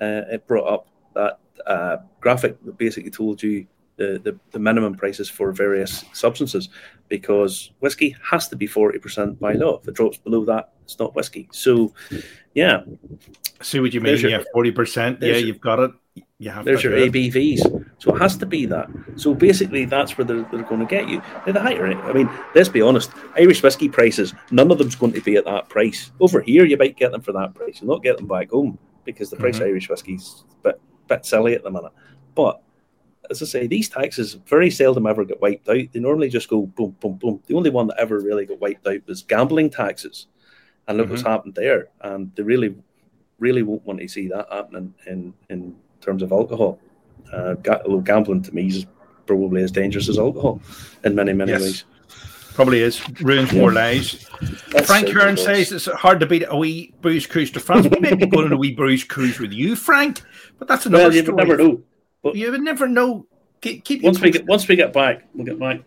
uh, 0.00 0.22
it 0.34 0.46
brought 0.46 0.68
up 0.74 0.88
that 1.14 1.38
uh, 1.66 1.98
graphic 2.20 2.62
that 2.64 2.78
basically 2.78 3.10
told 3.10 3.42
you 3.42 3.66
the, 3.96 4.18
the, 4.24 4.38
the, 4.52 4.58
minimum 4.58 4.94
prices 4.94 5.28
for 5.28 5.52
various 5.52 6.04
substances 6.14 6.70
because 7.08 7.70
whiskey 7.80 8.16
has 8.22 8.48
to 8.48 8.56
be 8.56 8.66
40% 8.66 9.38
by 9.38 9.52
law. 9.52 9.78
If 9.78 9.88
it 9.88 9.94
drops 9.94 10.16
below 10.16 10.44
that, 10.46 10.72
it's 10.84 10.98
not 10.98 11.14
whiskey. 11.14 11.48
So, 11.52 11.92
yeah. 12.54 12.80
See 13.60 13.78
what 13.78 13.92
you 13.92 14.00
mean? 14.00 14.16
Your, 14.16 14.30
yeah, 14.30 14.42
40%. 14.54 15.20
Yeah, 15.20 15.34
you've 15.34 15.60
got 15.60 15.80
it. 15.80 15.92
You 16.14 16.50
have 16.50 16.64
there's 16.64 16.82
your 16.82 16.94
ABVs. 16.94 17.86
So 17.98 18.14
it 18.14 18.18
has 18.18 18.36
to 18.38 18.46
be 18.46 18.64
that. 18.66 18.88
So 19.16 19.34
basically, 19.34 19.84
that's 19.84 20.16
where 20.16 20.24
they're, 20.24 20.48
they're 20.50 20.62
going 20.62 20.80
to 20.80 20.86
get 20.86 21.08
you. 21.08 21.22
They're 21.44 21.52
the 21.52 21.60
higher. 21.60 21.86
I 21.86 22.12
mean, 22.12 22.30
let's 22.54 22.68
be 22.68 22.80
honest. 22.80 23.10
Irish 23.36 23.62
whiskey 23.62 23.88
prices, 23.88 24.34
none 24.50 24.70
of 24.70 24.78
them's 24.78 24.96
going 24.96 25.12
to 25.12 25.20
be 25.20 25.36
at 25.36 25.44
that 25.44 25.68
price. 25.68 26.10
Over 26.18 26.40
here, 26.40 26.64
you 26.64 26.78
might 26.78 26.96
get 26.96 27.12
them 27.12 27.20
for 27.20 27.32
that 27.32 27.54
price. 27.54 27.80
You'll 27.80 27.92
not 27.92 28.02
get 28.02 28.16
them 28.16 28.26
back 28.26 28.50
home 28.50 28.78
because 29.04 29.28
the 29.28 29.36
price 29.36 29.56
mm-hmm. 29.56 29.64
of 29.64 29.68
Irish 29.68 29.88
whiskey's 29.90 30.44
a 30.60 30.68
bit, 30.68 30.80
bit 31.08 31.26
silly 31.26 31.54
at 31.54 31.62
the 31.62 31.70
minute. 31.70 31.92
But 32.34 32.62
as 33.30 33.42
I 33.42 33.46
say, 33.46 33.66
these 33.66 33.88
taxes 33.88 34.38
very 34.46 34.70
seldom 34.70 35.06
ever 35.06 35.24
get 35.24 35.40
wiped 35.42 35.68
out. 35.68 35.92
They 35.92 36.00
normally 36.00 36.30
just 36.30 36.48
go 36.48 36.66
boom, 36.66 36.96
boom, 37.00 37.14
boom. 37.14 37.42
The 37.46 37.54
only 37.54 37.70
one 37.70 37.86
that 37.88 38.00
ever 38.00 38.18
really 38.18 38.46
got 38.46 38.60
wiped 38.60 38.86
out 38.86 39.06
was 39.06 39.22
gambling 39.22 39.70
taxes. 39.70 40.26
And 40.88 40.96
look 40.96 41.06
mm-hmm. 41.06 41.14
what's 41.14 41.26
happened 41.26 41.54
there. 41.54 41.88
And 42.00 42.34
they 42.34 42.42
really, 42.42 42.74
really 43.38 43.62
won't 43.62 43.84
want 43.84 44.00
to 44.00 44.08
see 44.08 44.26
that 44.28 44.48
happening 44.50 44.94
in, 45.06 45.34
in 45.48 45.76
terms 46.00 46.22
of 46.22 46.32
alcohol. 46.32 46.78
Uh, 47.32 47.54
gambling 47.54 48.42
to 48.42 48.54
me 48.54 48.66
is 48.66 48.86
probably 49.26 49.62
as 49.62 49.70
dangerous 49.70 50.08
as 50.08 50.18
alcohol 50.18 50.60
in 51.04 51.14
many, 51.14 51.32
many 51.32 51.52
yes. 51.52 51.60
ways. 51.60 51.84
Probably 52.54 52.82
is. 52.82 53.00
Ruins 53.20 53.52
more 53.52 53.72
lives. 53.72 54.28
That's 54.70 54.86
Frank 54.86 55.08
Hearn 55.08 55.36
says 55.36 55.70
it's 55.70 55.86
hard 55.86 56.20
to 56.20 56.26
beat 56.26 56.44
a 56.48 56.56
wee 56.56 56.92
booze 57.00 57.26
cruise 57.26 57.50
to 57.52 57.60
France. 57.60 57.86
We 57.86 58.00
may 58.00 58.14
be 58.14 58.26
going 58.26 58.46
on 58.46 58.52
a 58.52 58.56
wee 58.56 58.74
booze 58.74 59.04
cruise 59.04 59.38
with 59.38 59.52
you, 59.52 59.76
Frank, 59.76 60.20
but 60.58 60.66
that's 60.66 60.84
another 60.84 61.04
well, 61.04 61.14
you 61.14 61.22
story. 61.22 61.36
never 61.36 61.56
know. 61.56 61.82
But 62.22 62.34
you 62.34 62.50
would 62.50 62.60
never 62.60 62.88
know. 62.88 63.26
Keep, 63.60 63.84
keep 63.84 64.02
once 64.02 64.20
we 64.20 64.30
get 64.30 64.46
once 64.46 64.66
we 64.66 64.76
get 64.76 64.92
back, 64.92 65.22
we'll 65.34 65.46
get 65.46 65.58
back. 65.58 65.80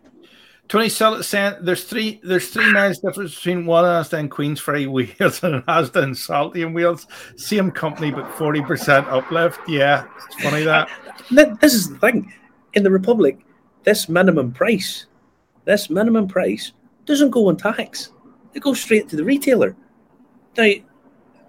Tony 0.70 0.90
saying 0.90 1.56
there's 1.62 1.84
three 1.84 2.20
there's 2.24 2.50
three 2.50 2.72
miles 2.72 3.00
difference 3.00 3.36
between 3.36 3.66
one 3.66 3.84
Asda 3.84 4.18
and 4.18 4.32
Queensferry 4.32 4.88
Wales 4.88 5.44
and 5.44 5.56
an 5.56 5.62
Asda 5.64 6.04
and 6.04 6.18
Salty 6.18 6.64
and 6.64 6.74
Wales. 6.74 7.08
Same 7.36 7.70
company 7.70 8.12
but 8.12 8.30
forty 8.36 8.62
percent 8.62 9.08
uplift. 9.08 9.60
Yeah, 9.68 10.06
it's 10.26 10.42
funny 10.44 10.64
that. 10.64 10.90
This 11.30 11.74
is 11.74 11.90
the 11.90 12.00
thing. 12.00 12.34
In 12.74 12.84
the 12.84 12.90
Republic, 12.90 13.40
this 13.84 14.10
minimum 14.10 14.52
price, 14.52 15.06
this 15.66 15.90
minimum 15.90 16.28
price 16.28 16.72
doesn't 17.06 17.30
go 17.30 17.50
on 17.50 17.58
tax. 17.58 18.12
It 18.54 18.62
goes 18.62 18.82
straight 18.82 19.10
to 19.10 19.16
the 19.16 19.24
retailer. 19.24 19.76
Now, 20.58 20.72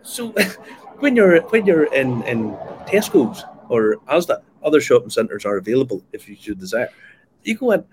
so 0.03 0.29
when 0.99 1.17
you're 1.17 1.41
when 1.49 1.65
you're 1.65 1.93
in 1.95 2.23
in 2.25 2.51
Tesco's 2.87 3.45
or 3.69 3.97
Asda, 4.09 4.43
other 4.63 4.81
shopping 4.81 5.11
centres 5.11 5.45
are 5.45 5.57
available 5.57 6.03
if 6.13 6.29
you 6.29 6.37
should 6.37 6.59
desire. 6.59 6.91
You 7.43 7.57
go 7.57 7.73
in, 7.73 7.85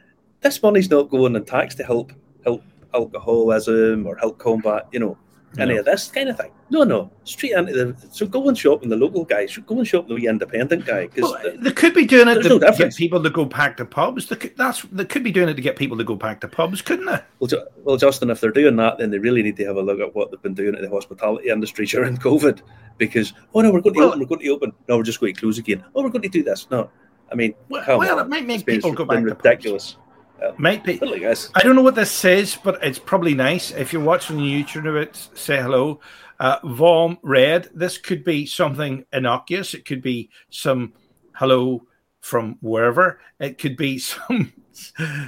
this 0.42 0.62
money's 0.62 0.90
not 0.90 1.10
going 1.10 1.36
in 1.36 1.46
tax 1.46 1.76
to 1.76 1.84
help 1.84 2.12
help 2.44 2.64
alcoholism 2.94 4.06
or 4.06 4.18
help 4.18 4.38
combat, 4.38 4.88
you 4.92 5.00
know, 5.00 5.18
any 5.58 5.74
no. 5.74 5.80
of 5.80 5.86
this 5.86 6.08
kind 6.10 6.30
of 6.30 6.38
thing. 6.38 6.52
No, 6.70 6.84
no, 6.84 7.12
straight 7.26 7.52
into 7.52 7.74
the. 7.74 8.08
So 8.12 8.26
go 8.26 8.48
and 8.48 8.58
shop 8.58 8.84
in 8.84 8.90
the 8.90 8.96
local 8.96 9.26
guy. 9.26 9.46
Go 9.66 9.78
and 9.78 9.88
shop 9.88 10.08
the 10.08 10.16
independent 10.16 10.86
guy. 10.86 11.10
Well, 11.18 11.38
they 11.60 11.72
could 11.72 11.94
be 11.94 12.06
doing 12.06 12.30
it 12.30 12.42
to 12.44 12.50
no 12.50 12.60
get 12.60 12.96
people 12.96 13.22
to 13.22 13.30
go 13.30 13.46
back 13.46 13.78
to 13.78 13.86
pubs. 13.86 14.30
They 14.30 14.38
could, 14.38 14.58
that's 14.58 14.84
they 14.84 15.06
could 15.06 15.24
be 15.24 15.32
doing 15.32 15.50
it 15.50 15.56
to 15.56 15.62
get 15.62 15.76
people 15.76 15.98
to 15.98 16.04
go 16.04 16.16
back 16.16 16.40
to 16.42 16.48
pubs, 16.48 16.82
couldn't 16.82 17.06
they? 17.06 17.20
Well, 17.40 17.68
well, 17.84 17.98
Justin, 17.98 18.30
if 18.30 18.40
they're 18.40 18.52
doing 18.52 18.78
that, 18.78 18.98
then 18.98 19.12
they 19.12 19.20
really 19.20 19.44
need 19.44 19.58
to 19.58 19.66
have 19.66 19.76
a 19.76 19.82
look 19.82 20.00
at 20.00 20.16
what 20.16 20.32
they've 20.32 20.42
been 20.42 20.54
doing 20.54 20.76
at 20.76 20.82
the 20.82 20.90
hospitality 20.90 21.50
industry 21.50 21.86
during 21.88 22.18
COVID. 22.18 22.62
Because 22.98 23.34
oh 23.54 23.62
no, 23.62 23.72
we're 23.72 23.82
going 23.82 23.96
to 23.96 24.00
well, 24.00 24.10
open. 24.10 24.20
We're 24.20 24.26
going 24.28 24.42
to 24.42 24.50
open. 24.50 24.74
No, 24.88 24.98
we're 24.98 25.04
just 25.04 25.20
going 25.20 25.36
to 25.36 25.42
close 25.42 25.58
again. 25.58 25.84
Oh, 25.94 26.04
we're 26.04 26.10
going 26.10 26.22
to 26.22 26.30
do 26.30 26.44
this. 26.44 26.68
No, 26.72 26.90
I 27.32 27.36
mean, 27.36 27.54
well, 27.70 28.00
well 28.00 28.20
it 28.20 28.30
might 28.30 28.46
make 28.46 28.66
people 28.66 28.94
go 28.94 29.06
back. 29.06 29.24
Ridiculous. 29.24 29.98
Yeah. 30.42 30.52
Might 30.58 30.84
be. 30.84 31.00
I 31.02 31.62
don't 31.62 31.76
know 31.76 31.84
what 31.84 31.96
this 31.96 32.12
says, 32.12 32.58
but 32.62 32.84
it's 32.84 32.98
probably 32.98 33.36
nice. 33.36 33.72
If 33.72 33.94
you're 33.94 34.04
watching 34.04 34.38
YouTube, 34.38 35.02
it 35.02 35.16
say 35.36 35.62
hello. 35.62 36.00
Uh, 36.40 36.58
Vom 36.64 37.20
Red. 37.22 37.70
This 37.76 38.00
could 38.00 38.24
be 38.24 38.48
something 38.48 39.06
innocuous. 39.14 39.76
It 39.76 39.86
could 39.86 40.02
be 40.02 40.32
some 40.50 40.94
hello 41.34 41.86
from 42.22 42.58
wherever. 42.62 43.20
It 43.40 43.60
could 43.60 43.78
be 43.78 44.00
some 44.00 44.52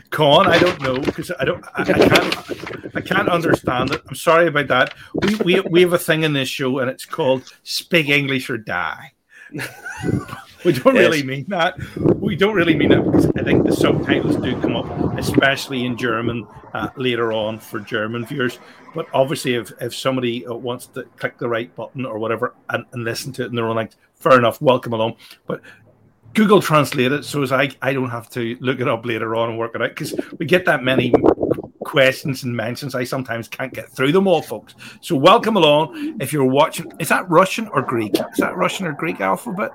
con. 0.09 0.47
I 0.47 0.57
don't 0.57 0.81
know 0.81 0.97
because 0.97 1.31
I 1.39 1.45
don't. 1.45 1.63
I, 1.75 1.81
I, 1.81 1.85
can't. 1.85 2.95
I 2.95 3.01
can't 3.01 3.29
understand 3.29 3.91
it. 3.91 4.01
I'm 4.07 4.15
sorry 4.15 4.47
about 4.47 4.67
that. 4.69 4.95
We, 5.13 5.35
we 5.35 5.59
we 5.61 5.81
have 5.81 5.93
a 5.93 5.99
thing 5.99 6.23
in 6.23 6.33
this 6.33 6.49
show, 6.49 6.79
and 6.79 6.89
it's 6.89 7.05
called 7.05 7.53
"Speak 7.61 8.09
English 8.09 8.49
or 8.49 8.57
Die." 8.57 9.11
we 10.65 10.73
don't 10.73 10.95
yes. 10.95 11.03
really 11.03 11.23
mean 11.23 11.45
that. 11.49 11.77
We 11.97 12.35
don't 12.35 12.55
really 12.55 12.75
mean 12.75 12.89
that 12.89 13.03
because 13.03 13.27
I 13.37 13.43
think 13.43 13.65
the 13.65 13.75
subtitles 13.75 14.37
do 14.37 14.59
come 14.61 14.75
up, 14.75 15.17
especially 15.17 15.85
in 15.85 15.97
German 15.97 16.47
uh, 16.73 16.89
later 16.95 17.33
on 17.33 17.59
for 17.59 17.79
German 17.79 18.25
viewers. 18.25 18.59
But 18.95 19.07
obviously, 19.13 19.55
if, 19.55 19.71
if 19.81 19.95
somebody 19.95 20.45
uh, 20.45 20.53
wants 20.53 20.87
to 20.87 21.03
click 21.17 21.37
the 21.37 21.49
right 21.49 21.73
button 21.75 22.05
or 22.05 22.19
whatever 22.19 22.55
and, 22.69 22.85
and 22.91 23.03
listen 23.03 23.33
to 23.33 23.43
it 23.43 23.47
in 23.47 23.55
their 23.55 23.67
own 23.67 23.75
language, 23.75 23.97
fair 24.15 24.37
enough, 24.37 24.61
welcome 24.61 24.93
along. 24.93 25.15
But 25.47 25.61
Google 26.33 26.61
Translate 26.61 27.11
it 27.11 27.25
so 27.25 27.43
as 27.43 27.51
I, 27.51 27.69
I 27.81 27.93
don't 27.93 28.09
have 28.09 28.29
to 28.31 28.57
look 28.59 28.79
it 28.79 28.87
up 28.87 29.05
later 29.05 29.35
on 29.35 29.49
and 29.49 29.59
work 29.59 29.75
it 29.75 29.81
out 29.81 29.89
because 29.89 30.15
we 30.39 30.45
get 30.45 30.65
that 30.65 30.83
many 30.83 31.13
questions 31.83 32.43
and 32.43 32.55
mentions. 32.55 32.95
I 32.95 33.03
sometimes 33.03 33.47
can't 33.47 33.71
get 33.73 33.89
through 33.89 34.13
them 34.13 34.27
all, 34.27 34.41
folks. 34.41 34.73
So 35.01 35.15
welcome 35.15 35.57
along. 35.57 36.17
If 36.19 36.33
you're 36.33 36.45
watching, 36.45 36.91
is 36.99 37.09
that 37.09 37.29
Russian 37.29 37.67
or 37.67 37.81
Greek? 37.81 38.13
Is 38.15 38.37
that 38.37 38.55
Russian 38.55 38.87
or 38.87 38.93
Greek 38.93 39.21
alphabet? 39.21 39.71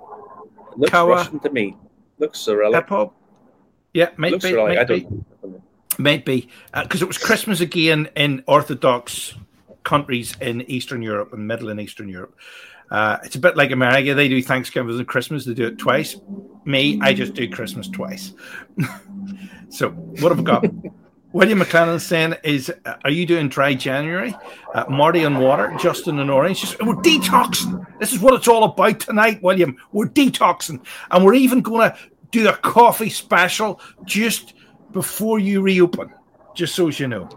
Looks 0.78 0.92
Kawa, 0.92 1.16
Russian 1.16 1.40
to 1.40 1.50
me. 1.50 1.76
Looks 2.18 2.38
Cyrillic. 2.38 2.88
Hip 2.88 3.10
Yeah, 3.92 4.10
might 4.16 4.32
Looks 4.32 4.44
be. 4.44 4.50
Cyrillic. 4.50 4.76
Might 4.76 4.80
I 4.80 4.84
don't. 4.84 5.26
Be. 5.42 5.58
Might 6.00 6.24
be 6.24 6.48
because 6.72 7.02
uh, 7.02 7.04
it 7.04 7.08
was 7.08 7.18
Christmas 7.18 7.60
again 7.60 8.08
in 8.14 8.44
Orthodox 8.46 9.34
countries 9.82 10.36
in 10.40 10.62
Eastern 10.70 11.02
Europe 11.02 11.32
and 11.32 11.48
Middle 11.48 11.70
and 11.70 11.80
Eastern 11.80 12.08
Europe. 12.08 12.36
Uh, 12.90 13.18
it's 13.24 13.34
a 13.34 13.40
bit 13.40 13.56
like 13.56 13.72
America. 13.72 14.14
They 14.14 14.28
do 14.28 14.40
Thanksgiving 14.40 14.96
and 14.96 15.08
Christmas. 15.08 15.44
They 15.44 15.54
do 15.54 15.66
it 15.66 15.78
twice. 15.78 16.16
Me, 16.64 17.00
I 17.02 17.12
just 17.12 17.34
do 17.34 17.48
Christmas 17.48 17.88
twice. 17.88 18.32
so 19.70 19.90
what 19.90 20.30
have 20.30 20.38
I 20.38 20.42
got? 20.42 20.64
William 21.32 21.60
McLennan 21.60 22.00
saying 22.00 22.34
is, 22.42 22.72
uh, 22.86 22.94
are 23.04 23.10
you 23.10 23.26
doing 23.26 23.48
dry 23.48 23.74
January? 23.74 24.34
Uh, 24.74 24.84
Marty 24.88 25.24
on 25.24 25.38
water, 25.38 25.74
Justin 25.78 26.18
and 26.20 26.30
orange. 26.30 26.62
Just, 26.62 26.82
we're 26.82 26.94
detoxing. 26.96 27.86
This 27.98 28.12
is 28.12 28.20
what 28.20 28.34
it's 28.34 28.48
all 28.48 28.64
about 28.64 29.00
tonight, 29.00 29.42
William. 29.42 29.76
We're 29.92 30.08
detoxing, 30.08 30.84
and 31.10 31.24
we're 31.24 31.34
even 31.34 31.60
going 31.60 31.90
to 31.90 31.98
do 32.30 32.48
a 32.48 32.56
coffee 32.56 33.10
special 33.10 33.80
just 34.04 34.54
before 34.92 35.38
you 35.38 35.60
reopen, 35.60 36.12
just 36.54 36.74
so 36.74 36.88
as 36.88 36.98
you 36.98 37.08
know. 37.08 37.28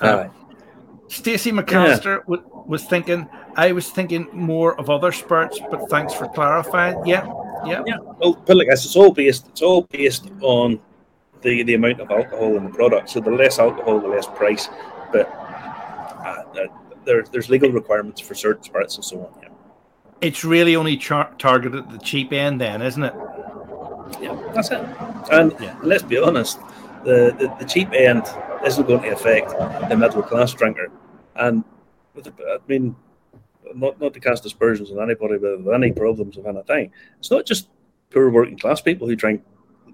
Uh, 0.00 0.28
Stacey 1.08 1.52
McAllister 1.52 2.18
yeah. 2.18 2.36
w- 2.36 2.64
was 2.66 2.84
thinking. 2.84 3.28
I 3.56 3.72
was 3.72 3.90
thinking 3.90 4.28
more 4.32 4.78
of 4.78 4.90
other 4.90 5.12
spirits, 5.12 5.60
but 5.70 5.88
thanks 5.90 6.14
for 6.14 6.28
clarifying. 6.28 7.04
Yeah, 7.04 7.26
yeah, 7.64 7.82
yeah. 7.86 7.98
Well, 8.00 8.42
but 8.46 8.56
like 8.56 8.68
it's 8.68 8.96
all 8.96 9.12
based. 9.12 9.48
It's 9.48 9.62
all 9.62 9.82
based 9.82 10.30
on 10.40 10.80
the, 11.42 11.62
the 11.62 11.74
amount 11.74 12.00
of 12.00 12.10
alcohol 12.10 12.56
in 12.56 12.64
the 12.64 12.70
product. 12.70 13.10
So 13.10 13.20
the 13.20 13.30
less 13.30 13.58
alcohol, 13.58 14.00
the 14.00 14.08
less 14.08 14.26
price. 14.26 14.68
But 15.12 15.28
uh, 15.28 16.66
there, 17.04 17.24
there's 17.32 17.48
legal 17.48 17.70
requirements 17.70 18.20
for 18.20 18.34
certain 18.34 18.62
spirits 18.62 18.96
and 18.96 19.04
so 19.04 19.20
on. 19.20 19.42
Yeah. 19.42 19.48
It's 20.20 20.44
really 20.44 20.76
only 20.76 20.96
char- 20.96 21.32
targeted 21.38 21.84
at 21.84 21.90
the 21.90 21.98
cheap 21.98 22.32
end, 22.32 22.60
then, 22.60 22.82
isn't 22.82 23.02
it? 23.02 23.14
Yeah, 24.20 24.36
that's 24.54 24.70
it. 24.70 24.84
And 25.32 25.54
yeah. 25.60 25.76
let's 25.82 26.02
be 26.02 26.18
honest, 26.18 26.58
the, 27.04 27.34
the, 27.38 27.54
the, 27.58 27.64
cheap 27.64 27.92
end 27.92 28.22
isn't 28.66 28.86
going 28.86 29.02
to 29.02 29.12
affect 29.12 29.50
the 29.88 29.96
middle 29.96 30.22
class 30.22 30.52
drinker. 30.52 30.90
And 31.36 31.64
I 32.16 32.58
mean, 32.66 32.94
not 33.74 34.00
not 34.00 34.12
to 34.14 34.20
cast 34.20 34.44
aspersions 34.44 34.90
on 34.90 35.00
anybody 35.00 35.36
with 35.38 35.68
any 35.68 35.92
problems 35.92 36.36
of 36.36 36.46
anything. 36.46 36.92
It's 37.18 37.30
not 37.30 37.46
just 37.46 37.68
poor 38.10 38.28
working 38.30 38.58
class 38.58 38.80
people 38.80 39.06
who 39.06 39.16
drink 39.16 39.42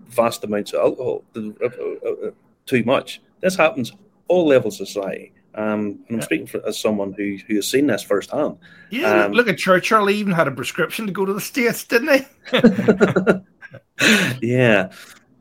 vast 0.08 0.44
amounts 0.44 0.72
of 0.72 0.80
alcohol, 0.80 1.24
uh, 1.36 1.40
uh, 1.62 2.26
uh, 2.28 2.30
too 2.66 2.82
much. 2.84 3.20
This 3.40 3.56
happens 3.56 3.92
all 4.28 4.46
levels 4.46 4.80
of 4.80 4.88
society. 4.88 5.32
Um, 5.54 6.00
and 6.08 6.18
I'm 6.18 6.22
speaking 6.22 6.46
for, 6.46 6.66
as 6.66 6.78
someone 6.78 7.14
who 7.14 7.38
who 7.48 7.54
has 7.54 7.66
seen 7.66 7.86
this 7.86 8.02
firsthand. 8.02 8.58
Yeah, 8.90 9.24
um, 9.24 9.32
look 9.32 9.48
at 9.48 9.56
Churchill. 9.56 10.06
He 10.06 10.16
even 10.16 10.34
had 10.34 10.48
a 10.48 10.50
prescription 10.50 11.06
to 11.06 11.12
go 11.12 11.24
to 11.24 11.32
the 11.32 11.40
states, 11.40 11.82
didn't 11.84 12.12
he? 12.12 12.26
yeah, 14.46 14.92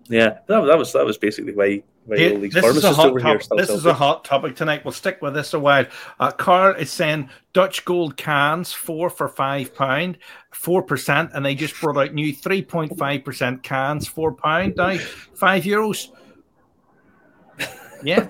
yeah. 0.07 0.38
That, 0.48 0.62
that 0.62 0.77
was 0.77 0.93
that 0.93 1.05
was 1.05 1.17
basically 1.17 1.53
why 1.53 1.84
this 2.08 2.66
is 2.66 2.84
a 2.84 2.94
hot 2.94 3.20
top, 3.20 3.42
This 3.58 3.70
is 3.70 3.86
a 3.86 3.94
hot 3.94 4.24
topic 4.24 4.56
tonight. 4.56 4.86
We'll 4.86 4.92
stick 4.92 5.22
with 5.22 5.34
this 5.34 5.54
a 5.54 5.60
while. 5.60 5.86
Uh, 6.20 6.32
Carl 6.32 6.76
is 6.76 6.92
saying 6.92 7.30
Dutch 7.54 7.84
Gold 7.86 8.16
cans 8.18 8.72
four 8.72 9.10
for 9.10 9.28
five 9.28 9.74
pound, 9.74 10.20
four 10.52 10.84
percent, 10.84 11.32
and 11.34 11.46
they 11.46 11.56
just 11.56 11.80
brought 11.80 11.98
out 11.98 12.14
new 12.14 12.34
three 12.34 12.62
point 12.62 12.98
five 12.98 13.24
percent 13.24 13.64
cans, 13.64 14.08
four 14.08 14.34
pound 14.34 14.76
now, 14.76 14.98
five 15.34 15.64
euros. 15.64 16.10
Yeah. 18.04 18.28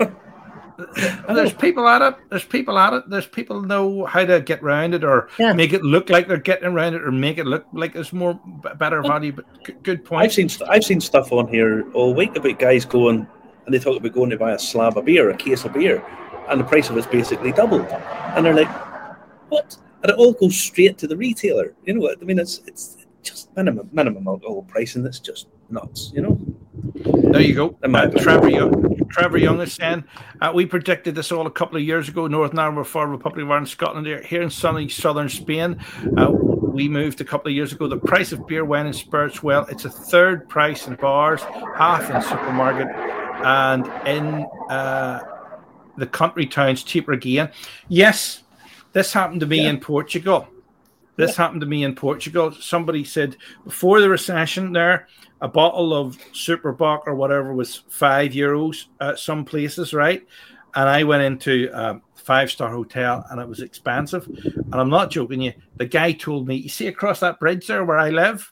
and 1.27 1.37
there's 1.37 1.53
people 1.65 1.87
at 1.87 2.01
it. 2.01 2.15
There's 2.29 2.45
people 2.45 2.77
at 2.77 2.93
it. 2.93 3.09
There's 3.09 3.27
people 3.27 3.61
know 3.61 4.05
how 4.05 4.23
to 4.23 4.39
get 4.39 4.61
around 4.61 4.93
it, 4.93 5.03
or 5.03 5.29
yeah. 5.37 5.51
make 5.51 5.73
it 5.73 5.83
look 5.83 6.09
like 6.09 6.27
they're 6.29 6.37
getting 6.37 6.69
around 6.69 6.93
it, 6.93 7.03
or 7.03 7.11
make 7.11 7.37
it 7.37 7.45
look 7.45 7.65
like 7.73 7.95
it's 7.95 8.13
more 8.13 8.39
better 8.77 9.01
value. 9.01 9.33
But 9.33 9.83
good 9.83 10.05
point. 10.05 10.23
I've 10.23 10.33
seen 10.33 10.49
I've 10.69 10.85
seen 10.85 11.01
stuff 11.01 11.33
on 11.33 11.49
here 11.49 11.89
all 11.91 12.13
week 12.13 12.37
about 12.37 12.57
guys 12.59 12.85
going 12.85 13.27
and 13.65 13.73
they 13.73 13.79
talk 13.79 13.97
about 13.97 14.13
going 14.13 14.29
to 14.29 14.37
buy 14.37 14.51
a 14.51 14.59
slab 14.59 14.97
of 14.97 15.05
beer, 15.05 15.29
a 15.29 15.37
case 15.37 15.65
of 15.65 15.73
beer, 15.73 16.03
and 16.49 16.59
the 16.59 16.63
price 16.63 16.89
of 16.89 16.97
it's 16.97 17.07
basically 17.07 17.51
doubled. 17.51 17.87
And 17.87 18.45
they're 18.45 18.53
like, 18.53 18.69
what? 19.49 19.77
And 20.03 20.11
it 20.11 20.17
all 20.17 20.33
goes 20.33 20.55
straight 20.55 20.97
to 20.99 21.07
the 21.07 21.17
retailer. 21.17 21.73
You 21.85 21.95
know 21.95 22.01
what? 22.01 22.19
I 22.21 22.25
mean, 22.25 22.39
it's 22.39 22.61
it's 22.67 22.97
just 23.23 23.55
minimum 23.55 23.89
minimum 23.91 24.27
alcohol 24.27 24.63
pricing. 24.63 25.03
That's 25.03 25.19
just 25.19 25.47
nuts. 25.69 26.11
You 26.13 26.21
know. 26.21 26.39
There 26.93 27.41
you 27.41 27.55
go. 27.55 27.77
Uh, 27.83 28.07
Trevor 28.07 28.49
Young, 28.49 29.07
Trevor 29.09 29.37
Young 29.37 29.59
is 29.59 29.73
saying, 29.73 30.03
uh, 30.41 30.51
we 30.53 30.65
predicted 30.65 31.15
this 31.15 31.31
all 31.31 31.45
a 31.47 31.51
couple 31.51 31.77
of 31.77 31.83
years 31.83 32.07
ago. 32.07 32.27
Northern 32.27 32.59
Ireland 32.59 32.87
for 32.87 33.07
Republic 33.07 33.43
of 33.43 33.51
Ireland, 33.51 33.67
Scotland, 33.69 34.07
here 34.25 34.41
in 34.41 34.49
sunny 34.49 34.87
southern 34.87 35.27
Spain. 35.27 35.77
Uh, 36.15 36.31
we 36.31 36.87
moved 36.87 37.21
a 37.21 37.25
couple 37.25 37.49
of 37.49 37.55
years 37.55 37.73
ago. 37.73 37.87
The 37.87 37.97
price 37.97 38.31
of 38.31 38.47
beer, 38.47 38.63
wine, 38.63 38.85
and 38.85 38.95
spirits, 38.95 39.41
well, 39.41 39.65
it's 39.65 39.85
a 39.85 39.89
third 39.89 40.47
price 40.47 40.87
in 40.87 40.95
bars, 40.95 41.41
half 41.75 42.09
in 42.09 42.21
supermarket, 42.21 42.87
and 43.43 43.85
in 44.07 44.45
uh, 44.69 45.21
the 45.97 46.07
country 46.07 46.45
towns 46.45 46.83
cheaper 46.83 47.13
again. 47.13 47.51
Yes, 47.87 48.43
this 48.93 49.13
happened 49.13 49.41
to 49.41 49.45
me 49.45 49.63
yeah. 49.63 49.69
in 49.69 49.79
Portugal. 49.79 50.47
This 51.15 51.31
yeah. 51.31 51.43
happened 51.43 51.61
to 51.61 51.67
me 51.67 51.83
in 51.83 51.95
Portugal. 51.95 52.51
Somebody 52.51 53.03
said 53.03 53.37
before 53.63 54.01
the 54.01 54.09
recession 54.09 54.73
there, 54.73 55.07
a 55.41 55.47
bottle 55.47 55.93
of 55.93 56.17
Super 56.33 56.71
Bock 56.71 57.03
or 57.07 57.15
whatever 57.15 57.53
was 57.53 57.83
five 57.89 58.31
euros 58.31 58.85
at 58.99 59.19
some 59.19 59.45
places, 59.45 59.93
right? 59.93 60.25
And 60.75 60.89
I 60.89 61.03
went 61.03 61.23
into 61.23 61.69
a 61.73 62.01
five 62.15 62.51
star 62.51 62.71
hotel 62.71 63.25
and 63.29 63.39
it 63.39 63.47
was 63.47 63.61
expensive. 63.61 64.27
And 64.27 64.75
I'm 64.75 64.89
not 64.89 65.11
joking 65.11 65.41
you. 65.41 65.53
The 65.77 65.85
guy 65.85 66.11
told 66.11 66.47
me, 66.47 66.55
you 66.55 66.69
see 66.69 66.87
across 66.87 67.21
that 67.21 67.39
bridge 67.39 67.67
there 67.67 67.85
where 67.85 67.99
I 67.99 68.09
live, 68.09 68.51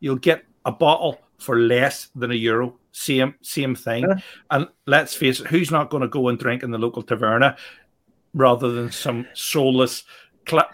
you'll 0.00 0.16
get 0.16 0.44
a 0.64 0.72
bottle 0.72 1.20
for 1.38 1.58
less 1.58 2.08
than 2.14 2.30
a 2.30 2.34
euro. 2.34 2.78
Same 2.96 3.34
same 3.42 3.74
thing. 3.74 4.04
Yeah. 4.08 4.18
And 4.52 4.68
let's 4.86 5.14
face 5.16 5.40
it, 5.40 5.48
who's 5.48 5.72
not 5.72 5.90
going 5.90 6.02
to 6.02 6.08
go 6.08 6.28
and 6.28 6.38
drink 6.38 6.62
in 6.62 6.70
the 6.70 6.78
local 6.78 7.02
taverna 7.02 7.56
rather 8.34 8.70
than 8.70 8.92
some 8.92 9.26
soulless 9.34 10.04
cl- 10.48 10.70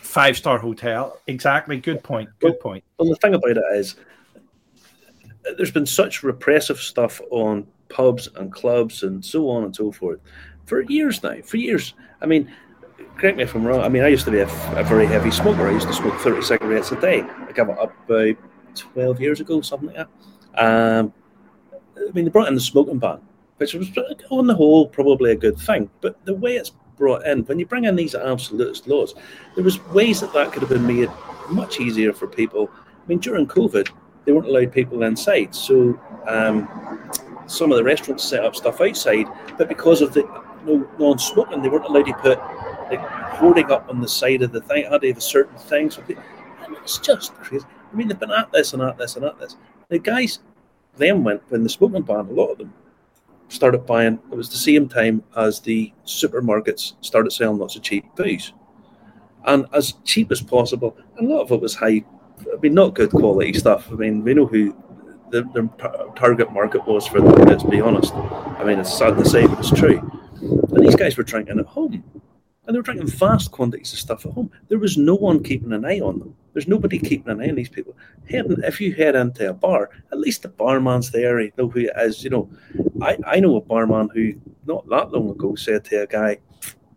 five 0.00 0.36
star 0.36 0.58
hotel? 0.58 1.20
Exactly. 1.28 1.78
Good 1.78 2.02
point. 2.02 2.30
Good 2.40 2.50
well, 2.50 2.58
point. 2.58 2.84
Well, 2.98 3.08
the 3.08 3.14
thing 3.14 3.34
about 3.34 3.56
it 3.56 3.64
is, 3.74 3.94
there's 5.56 5.70
been 5.70 5.86
such 5.86 6.24
repressive 6.24 6.80
stuff 6.80 7.20
on 7.30 7.68
pubs 7.88 8.28
and 8.34 8.52
clubs 8.52 9.04
and 9.04 9.24
so 9.24 9.48
on 9.48 9.62
and 9.62 9.74
so 9.74 9.92
forth 9.92 10.18
for 10.66 10.80
years 10.80 11.22
now. 11.22 11.36
For 11.42 11.58
years. 11.58 11.94
I 12.20 12.26
mean, 12.26 12.52
correct 13.18 13.36
me 13.36 13.44
if 13.44 13.54
I'm 13.54 13.64
wrong. 13.64 13.82
I 13.82 13.88
mean, 13.88 14.02
I 14.02 14.08
used 14.08 14.24
to 14.24 14.32
be 14.32 14.40
a, 14.40 14.48
a 14.76 14.82
very 14.82 15.06
heavy 15.06 15.30
smoker. 15.30 15.68
I 15.68 15.72
used 15.72 15.86
to 15.86 15.94
smoke 15.94 16.18
30 16.18 16.42
cigarettes 16.42 16.90
a 16.90 17.00
day. 17.00 17.20
I 17.20 17.52
gave 17.52 17.68
it 17.68 17.78
up 17.78 17.94
about 18.08 18.36
12 18.74 19.20
years 19.20 19.40
ago, 19.40 19.60
something 19.60 19.94
like 19.94 20.08
that. 20.08 20.08
Um, 21.00 21.12
I 21.96 22.10
mean, 22.12 22.24
they 22.24 22.30
brought 22.30 22.48
in 22.48 22.54
the 22.54 22.60
smoking 22.60 22.98
ban, 22.98 23.20
which 23.58 23.74
was 23.74 23.90
on 24.30 24.46
the 24.46 24.54
whole 24.54 24.86
probably 24.86 25.32
a 25.32 25.36
good 25.36 25.58
thing. 25.58 25.90
But 26.00 26.22
the 26.24 26.34
way 26.34 26.56
it's 26.56 26.72
brought 26.96 27.26
in, 27.26 27.44
when 27.44 27.58
you 27.58 27.66
bring 27.66 27.84
in 27.84 27.96
these 27.96 28.14
absolute 28.14 28.86
laws, 28.86 29.14
there 29.54 29.64
was 29.64 29.84
ways 29.88 30.20
that 30.20 30.32
that 30.32 30.52
could 30.52 30.62
have 30.62 30.70
been 30.70 30.86
made 30.86 31.10
much 31.50 31.80
easier 31.80 32.12
for 32.12 32.26
people. 32.26 32.70
I 32.72 33.08
mean, 33.08 33.18
during 33.18 33.46
COVID, 33.46 33.90
they 34.24 34.32
weren't 34.32 34.46
allowed 34.46 34.72
people 34.72 35.02
inside, 35.02 35.54
so 35.54 35.98
um, 36.26 36.68
some 37.46 37.72
of 37.72 37.76
the 37.76 37.84
restaurants 37.84 38.24
set 38.24 38.44
up 38.44 38.54
stuff 38.54 38.80
outside. 38.80 39.26
But 39.58 39.68
because 39.68 40.00
of 40.00 40.14
the 40.14 40.22
no 40.64 40.88
non-smoking, 40.98 41.62
they 41.62 41.68
weren't 41.68 41.86
allowed 41.86 42.06
to 42.06 42.14
put 42.14 42.38
like 42.90 43.00
hoarding 43.00 43.70
up 43.70 43.88
on 43.88 44.00
the 44.00 44.08
side 44.08 44.42
of 44.42 44.52
the 44.52 44.60
thing. 44.60 44.84
Had 44.84 45.00
to 45.00 45.08
have 45.08 45.18
a 45.18 45.20
certain 45.20 45.58
thing. 45.58 45.90
So 45.90 46.02
it's 46.82 46.98
just 46.98 47.34
crazy. 47.34 47.66
I 47.92 47.96
mean, 47.96 48.08
they've 48.08 48.18
been 48.18 48.30
at 48.30 48.52
this 48.52 48.72
and 48.72 48.82
at 48.82 48.96
this 48.96 49.16
and 49.16 49.24
at 49.24 49.38
this. 49.38 49.56
The 49.88 49.98
guys 49.98 50.38
then 50.96 51.24
went 51.24 51.42
when 51.48 51.62
the 51.62 51.68
smoking 51.68 52.02
ban. 52.02 52.26
A 52.26 52.32
lot 52.32 52.52
of 52.52 52.58
them 52.58 52.72
started 53.48 53.86
buying. 53.86 54.18
It 54.30 54.36
was 54.36 54.48
the 54.48 54.56
same 54.56 54.88
time 54.88 55.22
as 55.36 55.60
the 55.60 55.92
supermarkets 56.06 56.94
started 57.00 57.30
selling 57.32 57.58
lots 57.58 57.76
of 57.76 57.82
cheap 57.82 58.04
booze, 58.16 58.52
and 59.46 59.66
as 59.72 59.94
cheap 60.04 60.30
as 60.32 60.40
possible. 60.40 60.96
A 61.18 61.22
lot 61.22 61.42
of 61.42 61.52
it 61.52 61.60
was 61.60 61.74
high. 61.74 62.04
I 62.40 62.56
mean, 62.60 62.74
not 62.74 62.94
good 62.94 63.10
quality 63.10 63.52
stuff. 63.52 63.88
I 63.90 63.94
mean, 63.94 64.24
we 64.24 64.34
know 64.34 64.46
who 64.46 64.74
the, 65.30 65.42
the 65.54 65.68
target 66.16 66.52
market 66.52 66.86
was 66.86 67.06
for 67.06 67.20
them. 67.20 67.32
Let's 67.46 67.62
be 67.62 67.80
honest. 67.80 68.14
I 68.14 68.64
mean, 68.64 68.78
it's 68.78 68.96
sad 68.96 69.16
to 69.16 69.24
say, 69.24 69.46
but 69.46 69.58
it's 69.60 69.70
true. 69.70 69.98
And 70.40 70.84
these 70.84 70.96
guys 70.96 71.16
were 71.16 71.22
drinking 71.22 71.58
at 71.58 71.66
home, 71.66 72.02
and 72.66 72.74
they 72.74 72.78
were 72.78 72.82
drinking 72.82 73.06
vast 73.06 73.50
quantities 73.50 73.92
of 73.92 73.98
stuff 73.98 74.26
at 74.26 74.32
home. 74.32 74.50
There 74.68 74.78
was 74.78 74.96
no 74.96 75.14
one 75.14 75.42
keeping 75.42 75.72
an 75.72 75.84
eye 75.84 76.00
on 76.00 76.18
them. 76.18 76.36
There's 76.52 76.68
nobody 76.68 76.98
keeping 76.98 77.32
an 77.32 77.40
eye 77.40 77.48
on 77.48 77.54
these 77.54 77.68
people. 77.68 77.96
If 78.28 78.80
you 78.80 78.94
head 78.94 79.16
into 79.16 79.48
a 79.48 79.54
bar, 79.54 79.90
at 80.10 80.18
least 80.18 80.42
the 80.42 80.48
barman's 80.48 81.10
there. 81.10 81.40
You 81.40 81.52
know 81.56 81.68
who 81.68 81.80
it 81.80 81.92
is. 81.96 82.22
You 82.22 82.30
know, 82.30 82.50
I, 83.00 83.18
I 83.26 83.40
know 83.40 83.56
a 83.56 83.60
barman 83.60 84.10
who 84.12 84.34
not 84.66 84.88
that 84.88 85.12
long 85.12 85.30
ago 85.30 85.54
said 85.54 85.84
to 85.86 86.02
a 86.02 86.06
guy, 86.06 86.38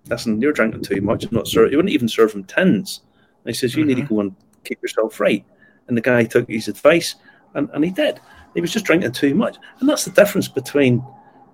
"Listen, 0.10 0.42
you're 0.42 0.54
drinking 0.54 0.84
too 0.84 1.02
much. 1.02 1.26
I'm 1.26 1.36
not 1.36 1.48
serve. 1.48 1.70
He 1.70 1.76
wouldn't 1.76 1.94
even 1.94 2.10
serve 2.10 2.34
him 2.34 2.44
tins." 2.44 3.02
And 3.44 3.50
he 3.50 3.54
says, 3.54 3.76
"You 3.76 3.84
mm-hmm. 3.84 3.88
need 3.90 3.96
to 3.96 4.02
mm-hmm. 4.02 4.16
go 4.16 4.22
and 4.22 4.36
keep 4.64 4.82
yourself 4.82 5.20
right." 5.20 5.46
And 5.88 5.96
the 5.96 6.02
guy 6.02 6.26
took 6.26 6.50
his 6.50 6.68
advice, 6.68 7.16
and, 7.54 7.70
and 7.74 7.86
he 7.86 7.92
did. 7.92 8.20
He 8.56 8.62
was 8.62 8.74
just 8.74 8.86
drinking 8.86 9.12
too 9.14 9.36
much, 9.36 9.58
and 9.80 9.88
that's 9.88 10.06
the 10.06 10.12
difference 10.12 10.48
between 10.48 11.04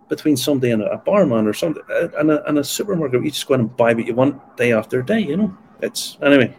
between 0.10 0.36
somebody 0.36 0.72
and 0.72 0.82
a, 0.82 0.92
a 0.92 0.98
barman 0.98 1.48
or 1.48 1.54
something 1.54 1.82
uh, 1.90 2.10
and 2.18 2.32
a, 2.32 2.48
and 2.48 2.60
a 2.60 2.64
supermarket. 2.64 3.24
You 3.24 3.32
just 3.32 3.48
go 3.48 3.54
in 3.54 3.62
and 3.62 3.78
buy 3.78 3.94
what 3.94 4.06
you 4.06 4.14
want 4.14 4.58
day 4.58 4.74
after 4.74 5.02
day. 5.02 5.20
You 5.20 5.38
know, 5.38 5.58
it's 5.82 6.18
anyway. 6.22 6.56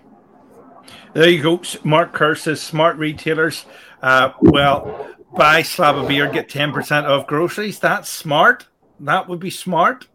There 1.15 1.29
you 1.29 1.43
go. 1.43 1.61
Mark 1.85 2.13
Curses, 2.13 2.61
smart 2.61 2.97
retailers. 2.97 3.65
Uh, 4.03 4.33
well, 4.41 5.09
buy 5.37 5.63
slab 5.63 5.97
of 5.97 6.09
beer, 6.09 6.31
get 6.31 6.49
10% 6.49 7.05
off 7.05 7.27
groceries. 7.27 7.79
That's 7.79 8.09
smart. 8.09 8.67
That 9.01 9.29
would 9.29 9.41
be 9.41 9.51
smart. 9.51 10.09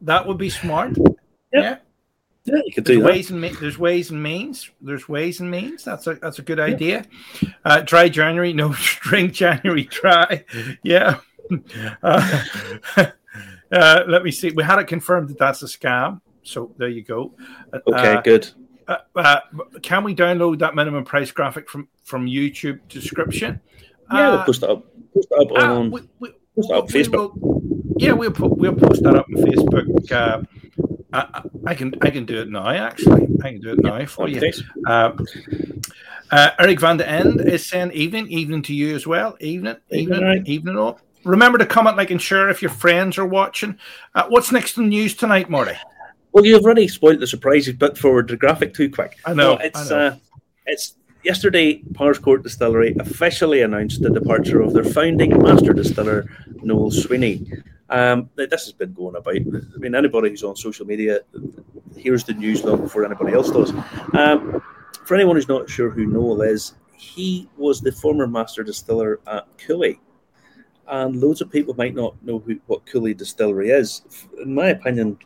That 0.00 0.26
would 0.26 0.38
be 0.38 0.50
smart. 0.50 0.96
Yeah. 1.52 1.78
Yeah, 2.44 2.56
you 2.64 2.72
could 2.72 2.84
there's 2.84 2.98
do 2.98 3.04
ways 3.04 3.28
that. 3.28 3.34
and 3.34 3.56
there's 3.58 3.78
ways 3.78 4.10
and 4.10 4.20
means. 4.20 4.68
There's 4.80 5.08
ways 5.08 5.38
and 5.38 5.48
means. 5.48 5.84
That's 5.84 6.08
a 6.08 6.14
that's 6.14 6.40
a 6.40 6.42
good 6.42 6.58
idea. 6.58 7.06
Uh, 7.64 7.82
dry 7.82 8.08
January, 8.08 8.52
no 8.52 8.74
drink 9.00 9.32
January 9.32 9.84
dry. 9.84 10.44
Yeah. 10.82 11.20
Uh, 12.02 12.42
uh, 13.72 14.02
let 14.08 14.24
me 14.24 14.32
see. 14.32 14.50
We 14.50 14.64
had 14.64 14.80
it 14.80 14.88
confirmed 14.88 15.28
that 15.28 15.38
that's 15.38 15.62
a 15.62 15.66
scam. 15.66 16.20
So 16.42 16.74
there 16.78 16.88
you 16.88 17.02
go. 17.02 17.32
Okay, 17.72 18.14
uh, 18.14 18.20
good. 18.22 18.50
Uh, 18.88 18.96
uh, 19.16 19.40
can 19.82 20.04
we 20.04 20.14
download 20.14 20.58
that 20.58 20.74
minimum 20.74 21.04
price 21.04 21.30
graphic 21.30 21.68
from 21.68 21.88
from 22.02 22.26
YouTube 22.26 22.80
description? 22.88 23.60
Yeah, 24.10 24.30
we'll 24.30 24.38
uh, 24.38 24.44
post 24.44 24.62
it 24.62 24.70
up. 24.70 24.84
Post 25.14 25.28
it 25.30 25.52
up 25.52 25.62
on 25.62 25.90
we, 25.90 26.00
we, 26.18 26.28
post 26.56 26.70
it 26.70 26.76
up 26.76 26.92
we, 26.92 27.02
Facebook. 27.02 27.36
Will, 27.36 27.62
yeah, 27.98 28.12
we'll 28.12 28.32
put, 28.32 28.56
we'll 28.56 28.74
post 28.74 29.02
that 29.02 29.14
up 29.14 29.26
on 29.28 29.42
Facebook. 29.42 30.46
I, 31.12 31.42
I, 31.66 31.74
can 31.74 31.94
I 32.00 32.10
can 32.10 32.24
do 32.24 32.40
it 32.40 32.48
now. 32.48 32.68
Actually, 32.68 33.28
I 33.44 33.52
can 33.52 33.60
do 33.60 33.72
it 33.72 33.82
now 33.82 34.04
for 34.06 34.28
you. 34.28 34.50
Uh, 34.86 35.12
uh, 36.30 36.50
Eric 36.58 36.80
Van 36.80 36.96
de 36.96 37.06
End 37.06 37.40
is 37.42 37.66
saying 37.68 37.92
evening, 37.92 38.28
evening 38.28 38.62
to 38.62 38.74
you 38.74 38.94
as 38.94 39.06
well. 39.06 39.36
Evening, 39.40 39.76
evening, 39.90 40.22
evening, 40.22 40.46
evening 40.46 40.78
all. 40.78 40.98
Remember 41.24 41.58
to 41.58 41.66
comment, 41.66 41.96
like, 41.96 42.10
and 42.10 42.20
share 42.20 42.48
if 42.48 42.62
your 42.62 42.70
friends 42.70 43.18
are 43.18 43.26
watching. 43.26 43.78
Uh, 44.14 44.24
what's 44.28 44.50
next 44.50 44.76
in 44.78 44.84
the 44.84 44.88
news 44.88 45.14
tonight, 45.14 45.50
Marty? 45.50 45.74
Well, 46.32 46.46
you've 46.46 46.64
already 46.64 46.88
spoiled 46.88 47.20
the 47.20 47.26
surprise. 47.26 47.66
You've 47.66 47.78
put 47.78 47.98
forward 47.98 48.28
the 48.28 48.36
graphic 48.36 48.74
too 48.74 48.90
quick. 48.90 49.18
I 49.24 49.34
know. 49.34 49.56
it's 49.58 49.78
I 49.78 49.88
know. 49.88 50.06
Uh, 50.06 50.16
it's 50.66 50.96
yesterday. 51.24 51.82
Powerscourt 51.94 52.42
Distillery 52.42 52.96
officially 52.98 53.62
announced 53.62 54.02
the 54.02 54.10
departure 54.10 54.60
of 54.60 54.72
their 54.72 54.84
founding 54.84 55.36
master 55.42 55.72
distiller 55.72 56.30
Noel 56.62 56.90
Sweeney. 56.90 57.46
Um, 57.90 58.30
this 58.36 58.64
has 58.64 58.72
been 58.72 58.94
going 58.94 59.16
about. 59.16 59.36
I 59.36 59.78
mean, 59.78 59.94
anybody 59.94 60.30
who's 60.30 60.42
on 60.42 60.56
social 60.56 60.86
media 60.86 61.20
hears 61.96 62.24
the 62.24 62.32
news 62.32 62.64
long 62.64 62.80
before 62.80 63.04
anybody 63.04 63.34
else 63.34 63.50
does. 63.50 63.70
Um, 64.14 64.62
for 65.04 65.14
anyone 65.14 65.36
who's 65.36 65.48
not 65.48 65.68
sure 65.68 65.90
who 65.90 66.06
Noel 66.06 66.40
is, 66.42 66.74
he 66.96 67.48
was 67.58 67.82
the 67.82 67.92
former 67.92 68.26
master 68.26 68.62
distiller 68.62 69.20
at 69.26 69.46
Cooley 69.58 70.00
and 70.88 71.20
loads 71.20 71.40
of 71.40 71.50
people 71.50 71.74
might 71.74 71.94
not 71.94 72.14
know 72.22 72.38
who, 72.38 72.60
what 72.66 72.84
Cooley 72.86 73.14
Distillery 73.14 73.70
is. 73.70 74.02
In 74.42 74.54
my 74.54 74.68
opinion, 74.68 75.18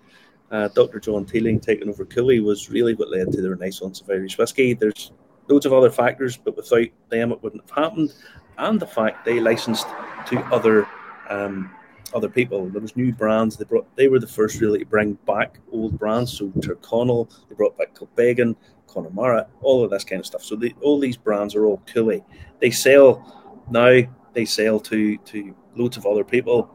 uh, 0.51 0.69
Dr. 0.69 1.01
John 1.01 1.25
Teeling 1.25 1.61
taking 1.61 1.89
over 1.89 2.05
Cooley 2.05 2.41
was 2.41 2.71
really 2.71 2.95
what 2.95 3.11
led 3.11 3.33
to 3.33 3.43
the 3.43 3.51
renaissance 3.51 4.01
of 4.01 4.11
Irish 4.11 4.39
whiskey. 4.39 4.75
There's 4.75 5.13
loads 5.49 5.67
of 5.67 5.73
other 5.73 5.91
factors, 5.91 6.37
but 6.37 6.57
without 6.57 6.89
them, 7.09 7.33
it 7.33 7.43
wouldn't 7.43 7.63
have 7.69 7.85
happened. 7.85 8.15
And 8.59 8.81
the 8.81 8.87
fact 8.87 9.25
they 9.25 9.41
licensed 9.41 9.87
to 10.29 10.39
other 10.53 10.89
um, 11.29 11.71
other 12.15 12.29
people. 12.29 12.69
There 12.69 12.81
was 12.81 12.97
new 12.97 13.13
brands 13.13 13.57
they 13.57 13.65
brought. 13.65 13.95
They 13.97 14.09
were 14.09 14.19
the 14.19 14.27
first 14.27 14.61
really 14.61 14.81
to 14.81 14.87
bring 14.87 15.15
back 15.27 15.59
old 15.73 15.99
brands. 15.99 16.33
So 16.33 16.49
Tyrconnell, 16.61 17.31
they 17.49 17.55
brought 17.55 17.77
back 17.77 17.95
Kilbeggan, 17.95 18.57
Connemara, 18.87 19.47
all 19.61 19.85
of 19.85 19.91
this 19.91 20.05
kind 20.05 20.21
of 20.21 20.27
stuff. 20.27 20.43
So 20.43 20.59
all 20.83 20.99
these 20.99 21.17
brands 21.17 21.55
are 21.55 21.67
all 21.67 21.83
Cooley. 21.87 22.25
They 22.61 22.71
sell 22.71 23.65
now. 23.71 24.03
They 24.33 24.45
sell 24.45 24.81
to 24.81 25.17
to 25.17 25.55
loads 25.75 25.97
of 25.97 26.07
other 26.07 26.25
people. 26.25 26.71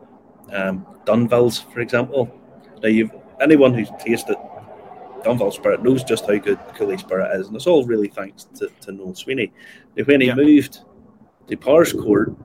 Um, 0.52 0.86
Dunvilles, 1.06 1.72
for 1.72 1.80
example. 1.80 2.30
Now 2.82 2.90
you've 2.90 3.12
anyone 3.42 3.74
who's 3.74 3.90
tasted 4.00 4.38
Dunville 5.24 5.54
Spirit 5.54 5.84
knows 5.84 6.04
just 6.04 6.26
how 6.26 6.38
good 6.38 6.60
Cooley 6.76 6.98
Spirit 6.98 7.40
is, 7.40 7.48
and 7.48 7.56
it's 7.56 7.68
all 7.68 7.86
really 7.86 8.08
thanks 8.08 8.46
to, 8.56 8.70
to 8.82 8.92
Noel 8.92 9.16
Sweeney. 9.16 9.52
When 10.06 10.22
he 10.22 10.28
yeah. 10.28 10.36
moved 10.36 10.80
to 11.48 11.58
Powerscourt 11.58 12.36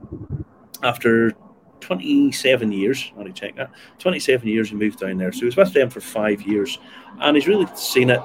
after 0.83 1.33
27 1.79 2.71
years, 2.71 3.11
let 3.15 3.25
me 3.25 3.31
check 3.31 3.55
that, 3.55 3.71
27 3.99 4.47
years 4.47 4.69
he 4.69 4.75
moved 4.75 4.99
down 4.99 5.17
there. 5.17 5.31
So 5.31 5.39
he 5.39 5.45
was 5.45 5.57
with 5.57 5.73
them 5.73 5.89
for 5.89 6.01
five 6.01 6.41
years, 6.43 6.77
and 7.19 7.35
he's 7.35 7.47
really 7.47 7.67
seen 7.75 8.09
it 8.09 8.21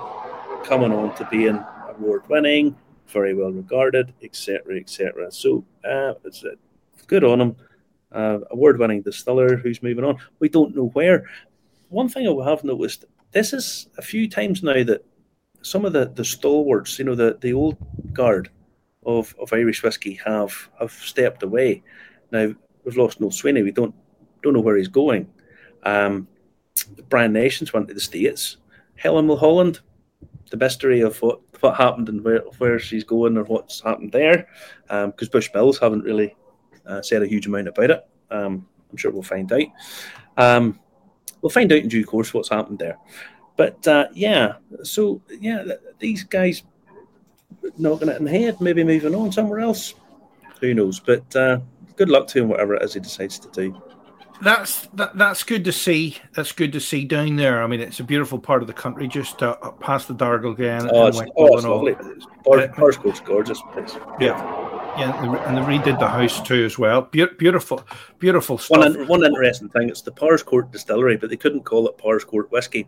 coming 0.65 0.93
on 0.93 1.15
to 1.17 1.29
being 1.31 1.63
award 1.89 2.29
winning, 2.29 2.77
very 3.09 3.35
well 3.35 3.51
regarded, 3.53 4.13
etc., 4.23 4.79
etc. 4.79 5.31
So 5.33 5.65
uh, 5.85 6.15
it's 6.25 6.45
uh, 6.45 6.51
good 7.07 7.25
on 7.25 7.41
him. 7.41 7.57
Uh, 8.11 8.41
award 8.51 8.79
winning 8.79 9.01
distiller 9.01 9.57
who's 9.57 9.83
moving 9.83 10.05
on. 10.05 10.19
We 10.39 10.51
don't 10.51 10.77
know 10.77 10.89
where 10.89 11.25
one 11.93 12.09
thing 12.09 12.27
I 12.27 12.51
have 12.51 12.65
noticed 12.65 13.05
this 13.33 13.53
is 13.53 13.89
a 13.99 14.03
few 14.03 14.29
times 14.29 14.63
now 14.63 14.83
that 14.85 15.05
some 15.63 15.85
of 15.85 15.93
the, 15.93 16.07
the 16.15 16.25
stalwarts, 16.25 16.99
you 16.99 17.05
know, 17.05 17.15
the, 17.15 17.39
the 17.41 17.53
old 17.53 17.77
guard 18.13 18.51
of, 19.05 19.35
of 19.41 19.53
Irish 19.53 19.83
whiskey 19.83 20.15
have 20.25 20.71
have 20.79 20.93
stepped 20.93 21.43
away. 21.43 21.83
Now 22.31 22.55
we've 22.85 22.97
lost 22.97 23.21
Noel 23.21 23.31
Sweeney. 23.31 23.63
We 23.63 23.73
don't 23.73 23.95
don't 24.43 24.55
know 24.55 24.61
where 24.61 24.77
he's 24.77 24.89
going. 24.89 25.31
Um, 25.85 26.29
Brian 27.09 27.33
Nations 27.33 27.73
went 27.73 27.89
to 27.89 27.95
the 27.95 28.01
States. 28.01 28.57
Helen 28.97 29.27
Mulholland, 29.27 29.81
the 30.51 30.57
mystery 30.57 31.01
of 31.01 31.21
what, 31.23 31.41
what 31.61 31.77
happened 31.77 32.09
and 32.09 32.23
where, 32.25 32.41
where 32.59 32.79
she's 32.79 33.05
going 33.05 33.37
or 33.37 33.45
what's 33.45 33.81
happened 33.81 34.13
there, 34.13 34.47
because 34.85 35.05
um, 35.05 35.13
Bushmills 35.41 35.81
haven't 35.81 36.05
really 36.05 36.37
uh, 36.87 37.03
said 37.03 37.23
a 37.23 37.27
huge 37.27 37.47
amount 37.47 37.69
about 37.69 37.91
it. 37.91 38.07
Um, 38.31 38.67
I'm 38.91 38.97
sure 38.97 39.11
we'll 39.11 39.23
find 39.23 39.53
out. 39.53 39.67
Um, 40.37 40.79
we'll 41.43 41.51
find 41.51 41.71
out 41.73 41.79
in 41.79 41.89
due 41.89 42.07
course 42.07 42.33
what's 42.33 42.49
happened 42.49 42.79
there. 42.79 42.97
But 43.57 43.87
uh, 43.87 44.07
yeah, 44.15 44.55
so 44.83 45.21
yeah, 45.29 45.65
these 45.99 46.25
guys 46.25 46.63
knocking 47.77 48.09
it 48.09 48.17
in 48.17 48.25
the 48.25 48.31
head, 48.31 48.61
maybe 48.61 48.83
moving 48.83 49.15
on 49.15 49.31
somewhere 49.31 49.61
else. 49.61 49.95
Who 50.61 50.73
knows? 50.73 51.01
But 51.01 51.37
uh, 51.37 51.59
good 51.97 52.09
luck 52.09 52.29
to 52.29 52.41
him, 52.41 52.49
whatever 52.49 52.75
it 52.75 52.83
is 52.83 52.95
he 52.95 53.01
decides 53.01 53.39
to 53.41 53.49
do. 53.51 53.83
That's 54.41 54.89
that, 54.95 55.17
that's 55.17 55.45
good 55.45 55.65
to 55.67 55.73
see. 55.73 56.17
That's 56.35 56.51
good 56.51 56.73
to 56.73 56.81
see 56.81 57.05
down 57.05 57.37
there. 57.37 57.63
I 57.63 57.67
mean, 57.67 57.81
it's 57.81 58.01
a 58.01 58.05
beautiful 58.05 58.41
part 58.41 58.63
of 58.63 58.67
the 58.67 58.73
country, 58.73 59.07
just 59.07 59.43
uh, 59.43 59.55
past 59.79 60.09
the 60.09 60.15
Dargle 60.15 60.53
again. 60.53 60.89
Oh, 60.91 61.07
it's, 61.07 61.21
oh, 61.37 61.57
it's 61.57 61.65
lovely. 61.65 61.95
Gorgeous 63.21 63.63
place. 63.73 63.97
Yeah. 64.19 64.72
Yeah, 64.99 65.47
and 65.47 65.57
they 65.57 65.63
redid 65.63 65.99
the 65.99 66.09
house 66.09 66.43
too 66.43 66.65
as 66.65 66.79
well. 66.79 67.03
Be- 67.03 67.27
beautiful, 67.39 67.83
beautiful 68.19 68.59
stuff. 68.59 68.79
One, 68.79 69.07
one 69.07 69.25
interesting 69.25 69.69
thing: 69.71 69.89
it's 69.89 70.03
the 70.03 70.13
Powerscourt 70.13 70.71
Distillery, 70.71 71.17
but 71.17 71.31
they 71.31 71.37
couldn't 71.37 71.65
call 71.65 71.89
it 71.89 71.97
Powerscourt 71.97 72.51
whiskey 72.51 72.87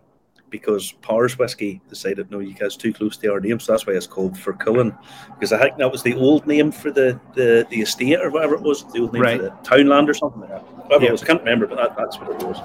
because 0.55 0.93
Powers 1.03 1.37
whiskey 1.37 1.81
decided 1.89 2.31
no, 2.31 2.39
you 2.39 2.55
guys 2.55 2.77
too 2.77 2.93
close 2.93 3.17
to 3.17 3.33
our 3.33 3.41
name, 3.41 3.59
so 3.59 3.73
that's 3.73 3.89
why 3.89 3.95
it's 3.95 4.07
called 4.07 4.35
Fercullen. 4.35 4.97
Because 5.35 5.53
I 5.53 5.59
think 5.59 5.79
that 5.79 5.91
was 5.91 6.01
the 6.05 6.15
old 6.15 6.47
name 6.47 6.71
for 6.71 6.93
the, 6.93 7.19
the, 7.35 7.67
the 7.71 7.81
estate 7.81 8.21
or 8.21 8.31
whatever 8.31 8.55
it 8.55 8.63
was, 8.63 8.85
the 8.93 9.01
old 9.01 9.13
name 9.13 9.23
right. 9.23 9.37
for 9.37 9.43
the 9.47 9.51
townland 9.65 10.09
or 10.09 10.15
something 10.15 10.43
like 10.43 10.51
that. 10.51 10.63
Whatever 10.63 11.03
yeah. 11.03 11.09
it 11.09 11.13
was, 11.13 11.25
I 11.25 11.27
can't 11.27 11.41
remember, 11.41 11.67
but 11.67 11.79
that, 11.79 11.97
that's 11.97 12.19
what 12.19 12.31
it 12.31 12.47
was. 12.47 12.61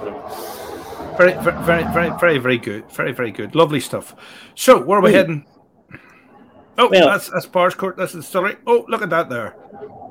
Very, 1.17 1.33
very, 1.41 1.83
very, 1.91 2.19
very, 2.19 2.37
very 2.37 2.57
good. 2.59 2.91
Very, 2.91 3.11
very 3.11 3.31
good. 3.31 3.55
Lovely 3.55 3.79
stuff. 3.79 4.15
So, 4.53 4.79
where 4.79 4.99
are 4.99 5.01
we 5.01 5.13
heading? 5.13 5.47
Oh, 6.79 6.87
well, 6.89 7.09
that's 7.09 7.29
that's 7.29 7.45
Powerscourt. 7.45 7.97
That's 7.97 8.13
the 8.13 8.23
story. 8.23 8.55
Oh, 8.65 8.85
look 8.87 9.01
at 9.01 9.09
that 9.09 9.29
there. 9.29 9.55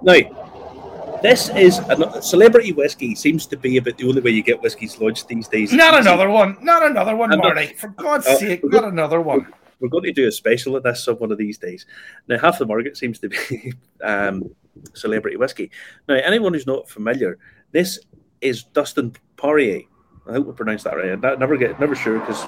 Now, 0.03 1.19
this 1.23 1.49
is 1.51 1.79
a 1.79 2.23
celebrity 2.23 2.73
whiskey. 2.73 3.15
Seems 3.15 3.47
to 3.47 3.57
be 3.57 3.79
about 3.79 3.97
the 3.97 4.07
only 4.07 4.21
way 4.21 4.31
you 4.31 4.43
get 4.43 4.61
whiskies 4.61 5.01
lodged 5.01 5.29
these 5.29 5.49
days. 5.49 5.73
Not 5.73 5.99
another 5.99 6.29
one. 6.29 6.59
Not 6.61 6.85
another 6.85 7.17
one, 7.17 7.33
and 7.33 7.41
Marty. 7.41 7.69
For 7.75 7.89
God's 7.89 8.27
uh, 8.27 8.37
sake, 8.37 8.61
not 8.65 8.85
another 8.85 9.21
one. 9.21 9.47
We're 9.81 9.89
going 9.89 10.05
to 10.05 10.13
do 10.13 10.29
a 10.29 10.33
special 10.33 10.77
of 10.77 10.83
this 10.83 11.07
one 11.07 11.33
of 11.33 11.39
these 11.39 11.57
days. 11.57 11.87
Now, 12.29 12.39
half 12.39 12.59
the 12.59 12.67
market 12.67 12.97
seems 12.97 13.19
to 13.21 13.29
be 13.29 13.73
um, 14.05 14.51
celebrity 14.93 15.37
whiskey. 15.37 15.71
Now, 16.07 16.17
anyone 16.17 16.53
who's 16.53 16.67
not 16.67 16.89
familiar, 16.89 17.39
this 17.73 17.99
is 18.41 18.65
Dustin 18.65 19.15
Poirier. 19.37 19.83
I 20.29 20.35
hope 20.35 20.47
we 20.47 20.53
pronounced 20.53 20.85
that 20.85 20.97
right. 20.97 21.25
I 21.25 21.35
never 21.37 21.57
get 21.57 21.81
never 21.81 21.95
sure 21.95 22.21
because 22.21 22.43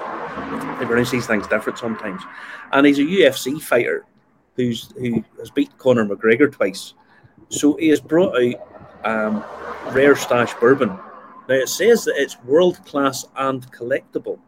they 0.79 0.87
pronounce 0.87 1.11
these 1.11 1.27
things 1.27 1.47
different 1.47 1.79
sometimes. 1.79 2.23
And 2.73 2.87
he's 2.87 2.99
a 2.99 3.03
UFC 3.03 3.61
fighter 3.61 4.05
who's 4.57 4.93
who 4.99 5.25
has 5.39 5.51
beat 5.51 5.77
Conor 5.79 6.05
McGregor 6.05 6.53
twice. 6.53 6.95
So 7.49 7.77
he 7.77 7.89
has 7.89 8.01
brought 8.01 8.37
out 8.37 9.05
um, 9.05 9.45
rare 9.93 10.15
stash 10.15 10.53
bourbon. 10.55 10.91
Now 11.49 11.55
it 11.55 11.69
says 11.69 12.05
that 12.05 12.15
it's 12.17 12.41
world 12.45 12.85
class 12.85 13.25
and 13.37 13.71
collectible. 13.73 14.39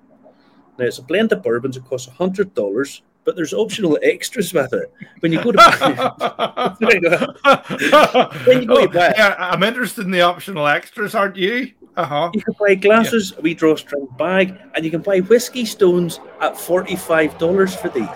Now 0.78 0.86
it's 0.86 0.98
a 0.98 1.02
blend 1.02 1.32
of 1.32 1.42
bourbons. 1.42 1.76
It 1.76 1.84
costs 1.84 2.12
hundred 2.12 2.54
dollars, 2.54 3.02
but 3.24 3.34
there's 3.34 3.54
optional 3.54 3.98
extras 4.02 4.52
with 4.52 4.74
it. 4.74 4.92
When 5.20 5.32
you 5.32 5.42
go 5.42 5.52
to, 5.52 5.58
when 8.46 8.60
you 8.60 8.66
go 8.66 8.86
buy, 8.88 9.14
yeah, 9.16 9.36
I'm 9.38 9.62
interested 9.62 10.04
in 10.04 10.10
the 10.10 10.20
optional 10.20 10.66
extras, 10.66 11.14
aren't 11.14 11.36
you? 11.36 11.72
Uh-huh. 11.94 12.30
You 12.32 12.40
can 12.40 12.54
buy 12.58 12.74
glasses, 12.74 13.32
yeah. 13.32 13.38
a 13.38 13.42
wee 13.42 13.54
drawstring 13.54 14.08
bag, 14.16 14.58
and 14.74 14.84
you 14.84 14.90
can 14.90 15.02
buy 15.02 15.20
whiskey 15.20 15.66
stones 15.66 16.20
at 16.40 16.56
forty-five 16.58 17.36
dollars 17.38 17.74
for 17.76 17.90
these. 17.90 18.08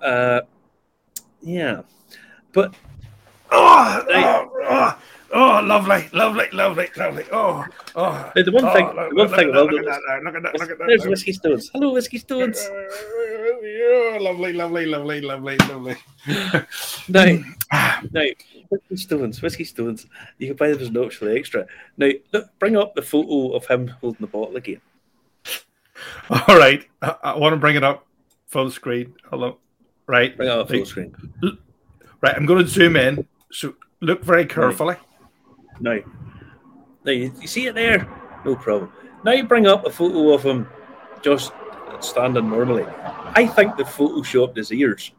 Uh, 0.00 0.40
yeah, 1.42 1.82
but 2.52 2.74
oh, 3.50 4.04
oh, 4.08 4.50
oh, 4.64 4.98
oh, 5.32 5.60
lovely, 5.64 6.08
lovely, 6.14 6.46
lovely, 6.52 6.88
lovely. 6.96 7.24
Oh, 7.30 7.64
oh. 7.94 8.32
the 8.34 8.50
one 8.50 8.72
thing, 8.72 8.88
oh, 8.90 9.08
the 9.10 9.14
one 9.16 9.28
thing 9.28 9.50
about 9.50 9.70
look, 9.70 9.84
that, 9.84 10.00
look 10.24 10.34
at 10.34 10.42
that, 10.42 10.58
look 10.58 10.70
at 10.70 10.78
that. 10.78 10.86
There's 10.86 11.06
whiskey 11.06 11.32
stones. 11.32 11.70
Hello, 11.74 11.92
whiskey 11.92 12.18
stones. 12.18 12.58
Oh, 12.70 14.18
lovely, 14.20 14.54
lovely, 14.54 14.86
lovely, 14.86 15.20
lovely, 15.20 15.56
lovely. 15.68 15.96
now, 17.08 17.38
now, 18.12 18.24
whiskey 18.72 18.96
stones, 18.96 19.42
whiskey 19.42 19.64
stones. 19.64 20.06
You 20.38 20.48
can 20.48 20.56
buy 20.56 20.68
them 20.68 20.80
as 20.80 20.88
an 20.88 20.96
optional 20.96 21.36
extra. 21.36 21.66
Now, 21.96 22.10
look, 22.32 22.48
bring 22.58 22.76
up 22.76 22.94
the 22.94 23.02
photo 23.02 23.54
of 23.54 23.66
him 23.66 23.88
holding 24.00 24.20
the 24.20 24.26
bottle 24.26 24.56
again. 24.56 24.80
All 26.30 26.56
right, 26.56 26.84
I, 27.02 27.14
I 27.22 27.38
want 27.38 27.52
to 27.52 27.58
bring 27.58 27.76
it 27.76 27.84
up 27.84 28.06
full 28.48 28.70
screen. 28.70 29.14
Hello. 29.30 29.58
Right. 30.06 30.36
Bring 30.36 30.48
up 30.48 30.68
full 30.68 30.84
screen. 30.84 31.14
Right, 32.20 32.34
I'm 32.36 32.46
going 32.46 32.64
to 32.64 32.68
zoom 32.68 32.96
in. 32.96 33.26
So 33.50 33.74
look 34.00 34.24
very 34.24 34.46
carefully. 34.46 34.96
Now, 35.80 35.98
now 37.04 37.12
you, 37.12 37.32
you 37.40 37.46
see 37.46 37.66
it 37.66 37.74
there? 37.74 38.08
No 38.44 38.56
problem. 38.56 38.92
Now 39.24 39.32
you 39.32 39.44
bring 39.44 39.66
up 39.66 39.86
a 39.86 39.90
photo 39.90 40.32
of 40.32 40.42
him 40.42 40.68
just 41.22 41.52
standing 42.00 42.48
normally. 42.48 42.84
I 42.84 43.46
think 43.46 43.76
the 43.76 43.84
photoshopped 43.84 44.56
his 44.56 44.72
ears 44.72 45.12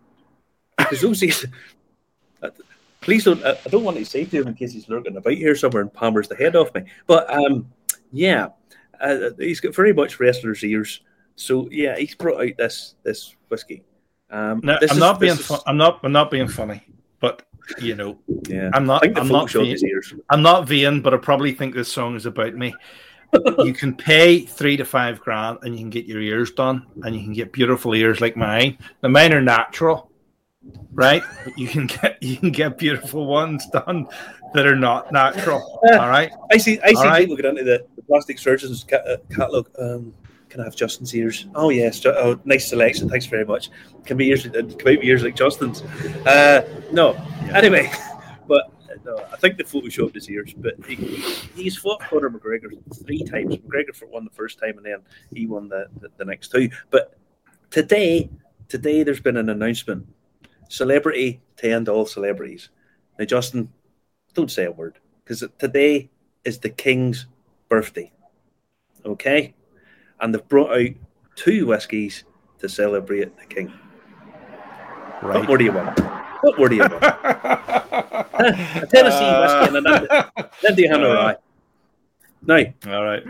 because 0.78 1.02
those 1.02 1.24
ears. 1.24 1.46
Please 3.04 3.26
don't. 3.26 3.44
I 3.44 3.58
don't 3.70 3.84
want 3.84 3.98
to 3.98 4.06
say 4.06 4.26
to 4.26 4.42
him 4.42 4.48
in 4.48 4.54
case 4.56 4.72
he's 4.72 4.90
lurking 4.90 5.18
about 5.18 5.34
here 5.34 5.56
somewhere 5.56 5.82
and 5.82 5.94
palmers 5.94 6.28
the 6.28 6.36
head 6.36 6.56
off 6.56 6.74
me. 6.74 6.86
But 7.06 7.30
um, 7.32 7.70
yeah, 8.12 8.50
uh, 9.00 9.32
he's 9.38 9.60
got 9.60 9.76
very 9.76 9.94
much 9.94 10.20
wrestler's 10.20 10.64
ears. 10.64 11.02
So 11.36 11.68
yeah, 11.70 11.98
he's 11.98 12.16
brought 12.16 12.42
out 12.42 12.58
this 12.58 12.96
this 13.04 13.36
whiskey. 13.50 13.84
Um, 14.30 14.62
now, 14.64 14.78
I'm 14.82 14.84
is, 14.84 14.98
not 14.98 15.20
being. 15.20 15.34
Is... 15.34 15.52
I'm 15.68 15.78
not. 15.78 16.00
I'm 16.04 16.14
not 16.14 16.32
being 16.32 16.48
funny, 16.48 16.84
but 17.20 17.44
you 17.80 17.96
know, 17.96 18.18
yeah, 18.48 18.70
I'm 18.74 18.86
not. 18.86 19.06
I'm 19.18 19.28
not. 19.28 19.52
Vain, 19.52 19.78
I'm 20.30 20.42
not 20.42 20.68
vain, 20.68 21.02
but 21.02 21.14
I 21.14 21.18
probably 21.18 21.54
think 21.54 21.76
this 21.76 21.92
song 21.92 22.16
is 22.16 22.26
about 22.26 22.56
me. 22.56 22.74
you 23.60 23.74
can 23.74 23.96
pay 23.96 24.42
three 24.42 24.78
to 24.78 24.86
five 24.86 25.20
grand, 25.20 25.60
and 25.64 25.76
you 25.76 25.82
can 25.82 25.90
get 25.90 26.06
your 26.06 26.22
ears 26.22 26.52
done, 26.52 26.86
and 27.04 27.16
you 27.16 27.24
can 27.24 27.34
get 27.34 27.52
beautiful 27.52 27.94
ears 27.94 28.22
like 28.22 28.38
mine. 28.38 28.78
The 29.02 29.10
mine 29.10 29.34
are 29.34 29.42
natural, 29.42 30.10
right? 30.92 31.24
But 31.44 31.58
you 31.58 31.68
can 31.68 31.88
get 31.88 32.22
you 32.22 32.38
can 32.38 32.52
get 32.52 32.78
beautiful 32.78 33.26
ones 33.26 33.66
done 33.68 34.08
that 34.54 34.66
are 34.68 34.76
not 34.76 35.12
natural. 35.12 35.80
all 35.92 36.10
right. 36.10 36.32
I 36.52 36.58
see. 36.58 36.80
I 36.82 36.94
see 36.94 37.22
people 37.22 37.36
get 37.36 37.46
into 37.46 37.64
the, 37.64 37.86
the 37.96 38.02
plastic 38.04 38.40
surgeons 38.40 38.86
uh, 38.92 39.18
catalog. 39.30 39.68
Um, 39.80 40.14
can 40.50 40.62
I 40.62 40.66
have 40.66 40.76
Justin's 40.76 41.16
ears? 41.16 41.48
Oh 41.56 41.72
yes, 41.72 42.06
oh 42.06 42.40
nice 42.46 42.70
selection. 42.70 43.10
Thanks 43.10 43.26
very 43.26 43.44
much. 43.44 43.72
Can 44.06 44.18
be 44.18 44.28
ears, 44.28 44.44
can 44.44 44.68
be 44.68 45.00
ears 45.02 45.24
like 45.24 45.36
Justin's. 45.36 45.82
Uh, 46.28 46.62
no, 46.92 47.14
yeah. 47.46 47.58
anyway, 47.58 47.92
but 48.48 48.72
no, 49.04 49.18
I 49.34 49.38
think 49.38 49.58
they 49.58 49.64
photoshopped 49.64 50.14
his 50.14 50.30
ears, 50.30 50.54
but 50.56 50.76
he, 50.86 50.96
he's 51.56 51.76
fought 51.76 52.02
Conor 52.02 52.30
McGregor 52.30 52.70
three 53.04 53.24
times. 53.24 53.58
McGregor 53.58 53.96
for 53.96 54.06
won 54.08 54.26
the 54.26 54.30
first 54.30 54.60
time, 54.60 54.78
and 54.78 54.86
then 54.86 55.00
he 55.34 55.48
won 55.48 55.70
the, 55.70 55.88
the, 56.00 56.10
the 56.18 56.26
next 56.26 56.50
two. 56.50 56.70
But 56.92 57.18
today, 57.72 58.30
today 58.68 59.02
there's 59.02 59.22
been 59.22 59.38
an 59.38 59.50
announcement: 59.50 60.08
celebrity 60.74 61.40
to 61.58 61.72
end 61.72 61.88
all 61.88 62.06
celebrities. 62.06 62.70
Now, 63.20 63.26
Justin, 63.26 63.72
don't 64.34 64.50
say 64.50 64.66
a 64.66 64.72
word 64.72 64.98
because 65.24 65.44
today 65.60 66.10
is 66.44 66.58
the 66.60 66.70
king's 66.70 67.28
birthday. 67.70 68.12
Okay, 69.06 69.54
and 70.20 70.34
they've 70.34 70.48
brought 70.48 70.76
out 70.76 70.96
two 71.36 71.68
whiskies 71.68 72.24
to 72.60 72.68
celebrate 72.68 73.38
the 73.38 73.46
king. 73.46 73.72
Right. 75.22 75.40
What 75.40 75.48
more 75.48 75.58
do 75.58 75.66
you 75.66 75.74
want? 75.74 76.00
What 76.42 76.58
more 76.58 76.70
do 76.70 76.76
you 76.76 76.82
want? 76.82 76.94
a 77.04 78.88
Tennessee 78.90 79.32
whiskey 79.42 79.78
and 79.78 79.88
an 79.88 80.26
Indiana 80.68 81.10
uh, 81.10 81.14
rye. 81.14 81.36
Now, 82.42 82.96
all 82.98 83.04
right. 83.04 83.24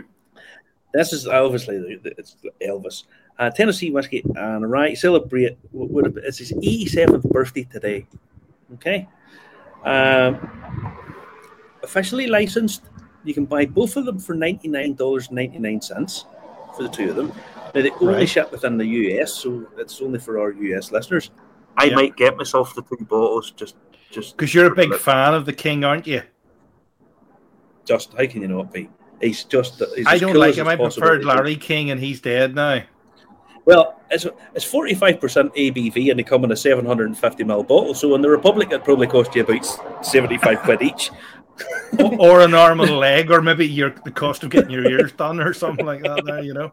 This 0.94 1.12
is 1.12 1.26
obviously 1.26 2.00
it's 2.04 2.36
Elvis. 2.62 3.04
Uh, 3.38 3.50
Tennessee 3.50 3.90
whiskey 3.90 4.22
and 4.36 4.64
a 4.64 4.66
rye 4.66 4.94
celebrate. 4.94 5.58
What 5.72 5.90
would 5.90 6.06
have, 6.06 6.16
it's 6.18 6.38
his 6.38 6.52
87th 6.52 7.28
birthday 7.30 7.64
today. 7.64 8.06
Okay. 8.74 9.08
Um, 9.84 10.48
officially 11.82 12.26
licensed, 12.28 12.84
you 13.24 13.34
can 13.34 13.44
buy 13.44 13.66
both 13.66 13.96
of 13.96 14.04
them 14.04 14.18
for 14.18 14.34
$99.99 14.34 16.24
for 16.76 16.82
the 16.82 16.88
two 16.88 17.10
of 17.10 17.16
them. 17.16 17.32
Now, 17.74 17.82
they 17.82 17.90
only 17.90 18.14
right. 18.14 18.28
ship 18.28 18.52
within 18.52 18.78
the 18.78 18.86
US, 18.86 19.32
so 19.32 19.66
it's 19.76 20.00
only 20.00 20.20
for 20.20 20.38
our 20.38 20.52
US 20.52 20.92
listeners. 20.92 21.30
I 21.76 21.86
yeah. 21.86 21.96
might 21.96 22.16
get 22.16 22.36
myself 22.36 22.74
the 22.74 22.82
two 22.82 23.04
bottles 23.04 23.50
just 23.50 23.74
just 24.10 24.36
because 24.36 24.54
you're 24.54 24.72
a 24.72 24.74
big 24.74 24.94
fan 24.94 25.34
of 25.34 25.44
the 25.44 25.52
King, 25.52 25.82
aren't 25.82 26.06
you? 26.06 26.22
Just 27.84 28.12
how 28.12 28.26
can 28.26 28.42
you 28.42 28.48
not 28.48 28.72
be? 28.72 28.88
He's 29.20 29.42
just. 29.44 29.82
He's 29.96 30.06
I 30.06 30.18
don't 30.18 30.32
cool 30.32 30.40
like 30.40 30.54
him. 30.54 30.68
I 30.68 30.76
preferred 30.76 31.24
Larry 31.24 31.56
King, 31.56 31.90
and 31.90 32.00
he's 32.00 32.20
dead 32.20 32.54
now. 32.54 32.82
Well, 33.64 34.00
it's 34.10 34.26
it's 34.54 34.64
forty 34.64 34.94
five 34.94 35.20
percent 35.20 35.54
ABV, 35.54 36.10
and 36.10 36.18
they 36.18 36.22
come 36.22 36.44
in 36.44 36.52
a 36.52 36.56
seven 36.56 36.84
hundred 36.84 37.06
and 37.06 37.18
fifty 37.18 37.44
ml 37.44 37.66
bottle. 37.66 37.94
So 37.94 38.14
in 38.14 38.22
the 38.22 38.30
Republic, 38.30 38.72
it 38.72 38.84
probably 38.84 39.06
cost 39.06 39.34
you 39.34 39.42
about 39.42 40.04
seventy 40.04 40.38
five 40.38 40.60
quid 40.60 40.82
each. 40.82 41.10
or 42.18 42.40
a 42.40 42.48
normal 42.48 42.98
leg, 42.98 43.30
or 43.30 43.40
maybe 43.40 43.66
your 43.66 43.94
the 44.04 44.10
cost 44.10 44.42
of 44.42 44.50
getting 44.50 44.70
your 44.70 44.88
ears 44.90 45.12
done, 45.12 45.40
or 45.40 45.54
something 45.54 45.86
like 45.86 46.02
that. 46.02 46.24
There, 46.24 46.42
you 46.42 46.52
know. 46.52 46.72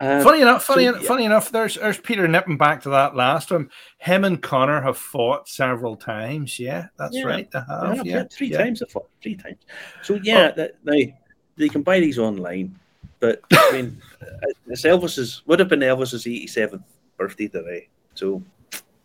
Um, 0.00 0.22
funny 0.22 0.40
enough, 0.40 0.64
funny, 0.64 0.86
so, 0.86 0.94
yeah. 0.94 1.06
funny 1.06 1.24
enough. 1.24 1.50
There's, 1.50 1.74
there's 1.74 1.98
Peter 1.98 2.26
nipping 2.26 2.56
back 2.56 2.82
to 2.82 2.90
that 2.90 3.16
last 3.16 3.50
one. 3.50 3.70
Him 3.98 4.24
and 4.24 4.40
Conor 4.40 4.80
have 4.80 4.96
fought 4.96 5.48
several 5.48 5.96
times. 5.96 6.58
Yeah, 6.58 6.86
that's 6.98 7.16
yeah. 7.16 7.24
right. 7.24 7.50
They 7.50 7.58
have. 7.58 7.96
Yeah, 7.96 8.02
yeah. 8.04 8.24
three 8.30 8.50
times 8.50 8.80
they 8.80 8.86
fought. 8.86 9.08
Three 9.22 9.36
times. 9.36 9.58
So 10.02 10.18
yeah, 10.22 10.50
oh. 10.52 10.56
that, 10.56 10.74
now 10.84 11.12
they 11.56 11.68
can 11.68 11.82
buy 11.82 12.00
these 12.00 12.18
online. 12.18 12.78
But 13.20 13.40
I 13.52 13.72
mean, 13.72 14.02
uh, 14.20 14.46
it's 14.68 14.82
Elvis's 14.82 15.42
would 15.46 15.58
have 15.58 15.68
been 15.68 15.80
Elvis's 15.80 16.24
87th 16.24 16.82
birthday 17.16 17.48
today. 17.48 17.88
So 18.14 18.42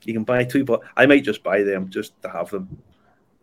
you 0.04 0.13
can 0.13 0.24
buy 0.24 0.43
two, 0.43 0.63
but 0.63 0.82
I 0.97 1.06
might 1.06 1.24
just 1.24 1.43
buy 1.43 1.63
them 1.63 1.89
just 1.89 2.19
to 2.24 2.30
have 2.30 2.50
them 2.50 2.82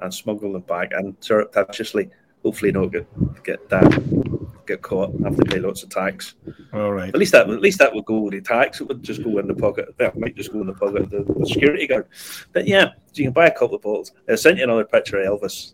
and 0.00 0.12
smuggle 0.12 0.52
them 0.52 0.62
back 0.62 0.92
and 0.92 1.16
surreptitiously, 1.20 2.10
hopefully, 2.42 2.72
not 2.72 2.92
get 2.92 3.42
get 3.42 3.68
that 3.68 4.38
get 4.66 4.82
caught 4.82 5.10
and 5.10 5.24
have 5.24 5.36
to 5.36 5.44
pay 5.44 5.58
lots 5.58 5.82
of 5.82 5.88
tax. 5.88 6.34
All 6.72 6.92
right. 6.92 7.08
At 7.08 7.16
least 7.16 7.32
that 7.32 7.48
at 7.48 7.60
least 7.60 7.78
that 7.78 7.94
would 7.94 8.04
go 8.04 8.20
with 8.20 8.34
the 8.34 8.40
tax. 8.40 8.80
It 8.80 8.88
would 8.88 9.02
just 9.02 9.22
go 9.24 9.38
in 9.38 9.48
the 9.48 9.54
pocket. 9.54 9.96
That 9.98 10.18
might 10.18 10.36
just 10.36 10.52
go 10.52 10.60
in 10.60 10.66
the 10.66 10.74
pocket 10.74 11.02
of 11.02 11.10
the, 11.10 11.32
the 11.32 11.46
security 11.46 11.86
guard. 11.86 12.06
But 12.52 12.66
yeah, 12.68 12.90
so 13.06 13.14
you 13.14 13.24
can 13.24 13.32
buy 13.32 13.46
a 13.46 13.50
couple 13.50 13.76
of 13.76 13.82
bottles. 13.82 14.12
I 14.28 14.34
sent 14.34 14.58
you 14.58 14.64
another 14.64 14.84
picture 14.84 15.20
of 15.20 15.40
Elvis. 15.40 15.72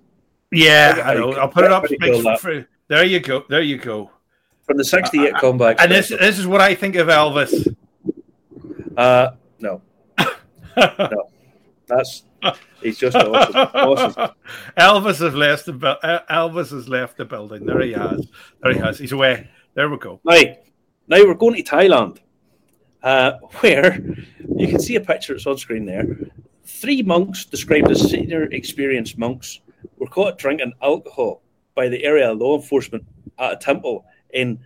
Yeah, 0.53 1.03
I 1.05 1.15
know. 1.15 1.33
I'll 1.33 1.49
put 1.49 1.65
it 1.65 1.73
up. 1.73 1.87
For, 2.41 2.67
there 2.89 3.05
you 3.05 3.21
go. 3.21 3.45
There 3.49 3.63
you 3.63 3.77
go. 3.77 4.11
From 4.67 4.79
the 4.79 4.85
'68 4.85 5.35
uh, 5.35 5.41
comeback. 5.41 5.81
And 5.81 5.91
this 5.91 6.09
this 6.09 6.39
is 6.39 6.47
what 6.47 6.61
I 6.61 6.75
think 6.75 6.97
of 6.97 7.09
Elvis. 7.09 7.77
Uh, 8.97 9.31
no, 9.61 9.83
no, 10.77 11.29
that's 11.87 12.23
He's 12.83 12.99
just 12.99 13.17
awesome. 13.17 13.57
awesome. 13.57 14.31
Elvis 14.77 15.19
has 15.21 15.35
left 15.35 15.67
the 15.67 15.73
Elvis 16.31 16.71
has 16.71 16.89
left 16.89 17.17
the 17.17 17.25
building. 17.25 17.65
There 17.65 17.81
he 17.81 17.93
has. 17.93 18.29
There 18.63 18.73
he 18.73 18.79
has. 18.79 18.99
He's 18.99 19.13
away. 19.13 19.49
There 19.75 19.89
we 19.89 19.97
go. 19.97 20.21
Now, 20.25 20.41
now 21.09 21.25
we're 21.25 21.35
going 21.35 21.55
to 21.55 21.63
Thailand, 21.63 22.19
uh, 23.03 23.33
where 23.61 23.99
you 24.57 24.69
can 24.69 24.81
see 24.81 24.97
a 24.97 25.01
picture. 25.01 25.35
It's 25.35 25.47
on 25.47 25.59
screen 25.59 25.87
there. 25.87 26.07
Three 26.67 27.03
monks, 27.03 27.45
described 27.45 27.91
as 27.91 28.11
senior 28.11 28.45
experienced 28.45 29.19
monks, 29.19 29.61
were 29.99 30.07
caught 30.07 30.39
drinking 30.39 30.75
alcohol 30.83 31.43
by 31.75 31.89
the 31.89 32.05
area 32.05 32.33
law 32.33 32.57
enforcement 32.57 33.05
at 33.39 33.53
a 33.53 33.57
temple 33.57 34.05
in 34.35 34.59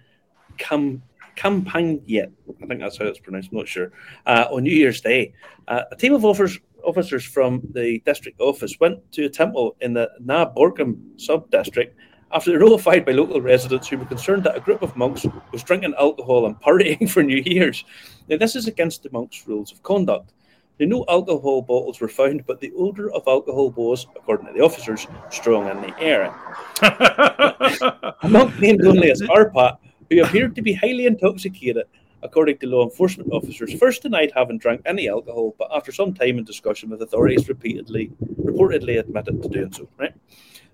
Kam 0.57 1.03
Kampangayet. 1.37 2.33
I 2.63 2.67
think 2.67 2.81
that's 2.81 2.99
how 2.99 3.05
it's 3.05 3.21
pronounced. 3.21 3.51
I'm 3.53 3.59
not 3.59 3.69
sure. 3.69 3.93
Uh, 4.27 4.47
on 4.51 4.65
New 4.65 4.75
Year's 4.75 5.01
Day, 5.01 5.33
uh, 5.69 5.83
a 5.93 5.97
team 5.97 6.15
of 6.15 6.25
officers 6.25 6.59
officers 6.85 7.25
from 7.25 7.61
the 7.73 8.01
district 8.07 8.41
office 8.41 8.79
went 8.81 9.01
to 9.13 9.25
a 9.25 9.29
temple 9.29 9.77
in 9.81 9.93
the 9.93 10.09
Na 10.21 10.51
Borkum 10.51 10.97
sub 11.21 11.51
district 11.51 11.97
after 12.33 12.51
they 12.51 12.57
were 12.57 12.65
notified 12.65 13.05
by 13.05 13.13
local 13.13 13.41
residents 13.41 13.89
who 13.89 13.99
were 13.99 14.05
concerned 14.05 14.45
that 14.45 14.57
a 14.57 14.61
group 14.61 14.83
of 14.83 14.97
monks 14.97 15.27
was 15.53 15.63
drinking 15.63 15.95
alcohol 15.99 16.47
and 16.47 16.61
partying 16.61 17.09
for 17.11 17.23
New 17.23 17.43
Year's. 17.45 17.85
Now, 18.29 18.37
this 18.37 18.55
is 18.55 18.69
against 18.69 19.03
the 19.03 19.11
monks' 19.11 19.47
rules 19.47 19.73
of 19.73 19.83
conduct. 19.83 20.33
Now, 20.79 20.87
no 20.87 21.05
alcohol 21.09 21.63
bottles 21.63 22.01
were 22.01 22.09
found, 22.09 22.47
but 22.47 22.61
the 22.61 22.73
odour 22.77 23.11
of 23.11 23.27
alcohol 23.27 23.71
was, 23.71 24.07
according 24.15 24.47
to 24.47 24.53
the 24.53 24.61
officers, 24.61 25.07
strong 25.31 25.69
in 25.69 25.81
the 25.83 25.99
air. 26.01 26.35
a 28.23 28.29
monk 28.29 28.59
named 28.61 28.85
only 28.87 29.11
as 29.11 29.21
Arpat, 29.23 29.79
who 30.09 30.23
appeared 30.23 30.55
to 30.55 30.63
be 30.63 30.73
highly 30.73 31.07
intoxicated, 31.07 31.87
according 32.23 32.59
to 32.59 32.67
law 32.67 32.85
enforcement 32.85 33.33
officers, 33.33 33.75
first 33.75 34.03
denied 34.03 34.33
having 34.35 34.59
drank 34.59 34.81
any 34.87 35.09
alcohol, 35.09 35.55
but 35.59 35.69
after 35.73 35.93
some 35.93 36.15
time 36.15 36.39
in 36.39 36.45
discussion 36.45 36.91
with 36.91 37.03
authorities, 37.03 37.49
repeatedly 37.49 38.11
reportedly 38.41 38.99
admitted 38.99 39.43
to 39.43 39.49
doing 39.49 39.73
so. 39.73 39.89
Right 39.97 40.15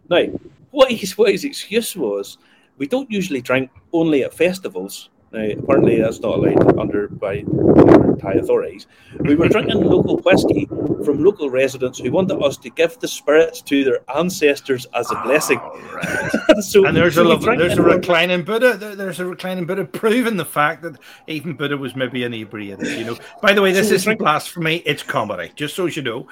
now, 0.08 0.26
what 0.70 0.90
his 0.90 1.16
what 1.16 1.32
his 1.32 1.44
excuse 1.44 1.96
was, 1.96 2.38
we 2.78 2.86
don't 2.86 3.10
usually 3.10 3.40
drink 3.40 3.70
only 3.92 4.24
at 4.24 4.34
festivals. 4.34 5.10
Now, 5.34 5.48
apparently, 5.58 6.00
that's 6.00 6.20
not 6.20 6.38
allowed 6.38 6.78
under 6.78 7.08
by 7.08 7.42
Thai 8.20 8.34
authorities. 8.34 8.86
We 9.18 9.34
were 9.34 9.48
drinking 9.48 9.82
local 9.82 10.18
whiskey 10.18 10.66
from 11.04 11.24
local 11.24 11.50
residents 11.50 11.98
who 11.98 12.12
wanted 12.12 12.40
us 12.40 12.56
to 12.58 12.70
give 12.70 12.96
the 13.00 13.08
spirits 13.08 13.60
to 13.62 13.82
their 13.82 13.98
ancestors 14.16 14.86
as 14.94 15.10
a 15.10 15.16
blessing. 15.24 15.58
Oh, 15.60 15.80
right. 15.92 16.60
so, 16.62 16.86
and 16.86 16.96
there's 16.96 17.16
so 17.16 17.24
a 17.24 17.26
lovely, 17.26 17.56
there's 17.56 17.76
a 17.76 17.82
reclining 17.82 18.44
Buddha. 18.44 18.76
There's 18.76 19.18
a 19.18 19.26
reclining 19.26 19.66
Buddha 19.66 19.84
proving 19.84 20.36
the 20.36 20.44
fact 20.44 20.82
that 20.82 21.00
even 21.26 21.54
Buddha 21.54 21.76
was 21.76 21.96
maybe 21.96 22.22
inebriated. 22.22 22.86
You 22.96 23.04
know. 23.04 23.18
By 23.42 23.54
the 23.54 23.60
way, 23.60 23.72
this 23.72 23.88
so 23.88 23.94
isn't 23.94 24.18
blasphemy; 24.20 24.82
it's 24.86 25.02
comedy. 25.02 25.50
Just 25.56 25.74
so 25.74 25.86
you 25.86 26.02
know, 26.02 26.28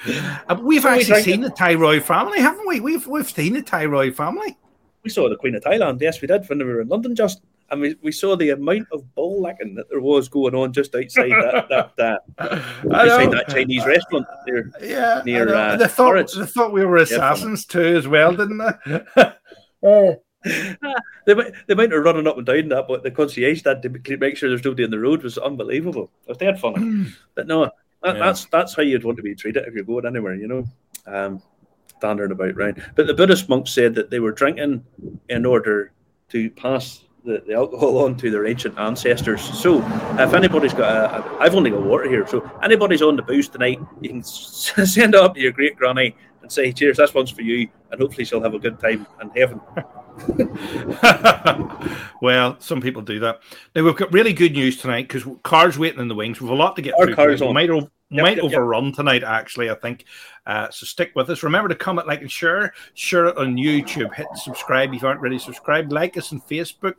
uh, 0.49 0.57
we've 0.63 0.83
so 0.83 0.91
actually 0.91 1.17
we 1.17 1.23
seen 1.23 1.41
the 1.41 1.51
Thyroid 1.51 2.05
family, 2.05 2.39
haven't 2.39 2.69
we? 2.69 2.79
We've 2.79 3.05
we've 3.09 3.29
seen 3.29 3.55
the 3.55 3.63
Thyroid 3.63 4.15
family. 4.15 4.57
We 5.03 5.11
saw 5.11 5.29
the 5.29 5.35
Queen 5.35 5.57
of 5.57 5.65
Thailand. 5.65 6.01
Yes, 6.01 6.21
we 6.21 6.29
did 6.29 6.49
when 6.49 6.59
we 6.59 6.65
were 6.65 6.83
in 6.83 6.87
London. 6.87 7.17
Just 7.17 7.43
and 7.73 7.81
we, 7.81 7.97
we 8.03 8.13
saw 8.13 8.37
the 8.37 8.51
amount 8.51 8.87
of 8.93 9.13
ball 9.15 9.43
licking 9.43 9.75
that 9.75 9.89
there 9.91 10.01
was 10.01 10.29
going 10.29 10.55
on 10.55 10.73
just 10.73 10.95
outside 10.95 11.31
that 11.31 11.69
that, 11.97 11.97
that 11.97 12.21
outside 12.93 13.33
that 13.33 13.49
Chinese 13.49 13.85
restaurant 13.85 14.27
near 14.47 14.71
yeah 14.81 15.23
near 15.25 15.53
uh, 15.53 15.77
they 15.77 15.89
thought 15.89 16.31
they 16.37 16.47
thought 16.47 16.73
we 16.73 16.85
were 16.85 16.99
assassins 16.99 17.67
yeah, 17.69 17.73
too 17.73 17.97
as 17.97 18.07
well, 18.07 18.37
didn't 18.37 18.59
they? 18.59 19.33
oh. 19.83 20.23
they 21.25 21.35
might 21.35 21.53
they 21.69 21.75
might 21.75 21.93
have 21.93 22.03
running 22.03 22.27
up 22.27 22.37
and 22.37 22.45
down 22.45 22.69
that, 22.69 22.89
but 22.89 23.05
the 23.05 23.11
concierge 23.13 23.63
had 23.65 23.81
to 23.81 24.17
make 24.17 24.37
sure 24.37 24.49
there's 24.49 24.65
nobody 24.65 24.83
in 24.83 24.91
the 24.91 24.99
road 24.99 25.23
was 25.23 25.39
unbelievable. 25.39 26.11
It 26.25 26.31
was 26.31 26.39
dead 26.39 26.59
funny, 26.59 27.13
but 27.37 27.47
no, 27.47 27.71
that, 28.03 28.17
yeah. 28.17 28.25
that's 28.25 28.47
that's 28.47 28.75
how 28.75 28.83
you'd 28.83 29.05
want 29.05 29.19
to 29.19 29.23
be 29.23 29.37
treated 29.37 29.65
if 29.69 29.75
you're 29.75 29.85
going 29.85 30.05
anywhere, 30.05 30.35
you 30.35 30.49
know. 30.49 30.65
Um, 31.07 31.41
standard 31.99 32.33
about 32.33 32.57
round. 32.57 32.83
But 32.97 33.07
the 33.07 33.15
Buddhist 33.15 33.49
monks 33.49 33.71
said 33.71 33.95
that 33.95 34.11
they 34.11 34.19
were 34.19 34.33
drinking 34.33 34.85
in 35.29 35.47
order 35.47 35.93
to 36.31 36.51
pass 36.51 37.05
the, 37.25 37.43
the 37.47 37.55
alcohol 37.55 37.99
on 37.99 38.17
to 38.17 38.31
their 38.31 38.47
ancient 38.47 38.79
ancestors. 38.79 39.41
So 39.41 39.79
if 40.19 40.35
anybody's 40.35 40.75
got, 40.75 40.91
a, 40.91 41.39
I've 41.41 41.55
only 41.55 41.71
got 41.71 41.83
water 41.83 42.09
here. 42.09 42.27
So 42.27 42.49
anybody's 42.63 43.03
on 43.03 43.17
the 43.17 43.23
booze 43.23 43.49
tonight, 43.49 43.81
you 44.01 44.09
can 44.11 44.23
send 44.23 45.15
it 45.15 45.21
up 45.21 45.35
to 45.35 45.41
your 45.41 45.53
great 45.53 45.77
granny 45.77 46.17
and 46.43 46.51
say, 46.51 46.73
"Cheers, 46.73 46.97
this 46.97 47.15
one's 47.15 47.31
for 47.31 47.43
you," 47.43 47.69
and 47.91 48.01
hopefully 48.01 48.25
she'll 48.25 48.43
have 48.43 48.55
a 48.55 48.59
good 48.59 48.79
time 48.81 49.07
in 49.21 49.31
heaven. 49.31 49.61
well, 52.21 52.57
some 52.61 52.81
people 52.81 53.03
do 53.03 53.21
that. 53.21 53.41
Now 53.75 53.85
we've 53.85 53.97
got 53.97 54.13
really 54.13 54.33
good 54.33 54.53
news 54.53 54.79
tonight 54.79 55.09
because 55.09 55.25
cars 55.43 55.79
waiting 55.79 56.01
in 56.01 56.09
the 56.09 56.15
wings. 56.15 56.41
We've 56.41 56.51
a 56.51 56.55
lot 56.55 56.77
to 56.77 56.83
get 56.83 56.95
Our 56.99 57.07
through. 57.07 57.15
Cars 57.15 57.43
on. 57.43 57.55
Might, 57.55 57.69
yep, 57.69 57.89
might 58.11 58.37
yep, 58.37 58.45
overrun 58.45 58.87
yep. 58.87 58.95
tonight, 58.95 59.25
actually. 59.25 59.71
I 59.71 59.75
think. 59.75 60.05
Uh, 60.47 60.71
so 60.71 60.87
stick 60.87 61.13
with 61.15 61.31
us. 61.31 61.43
Remember 61.43 61.69
to 61.69 61.75
comment, 61.75 62.07
like, 62.07 62.21
and 62.21 62.31
share. 62.31 62.73
Share 62.95 63.27
it 63.27 63.37
on 63.37 63.57
YouTube. 63.57 64.15
Hit 64.15 64.27
subscribe 64.35 64.93
if 64.93 65.03
you 65.03 65.09
aren't 65.09 65.21
already 65.21 65.39
subscribed. 65.39 65.93
Like 65.93 66.17
us 66.17 66.33
on 66.33 66.41
Facebook. 66.43 66.95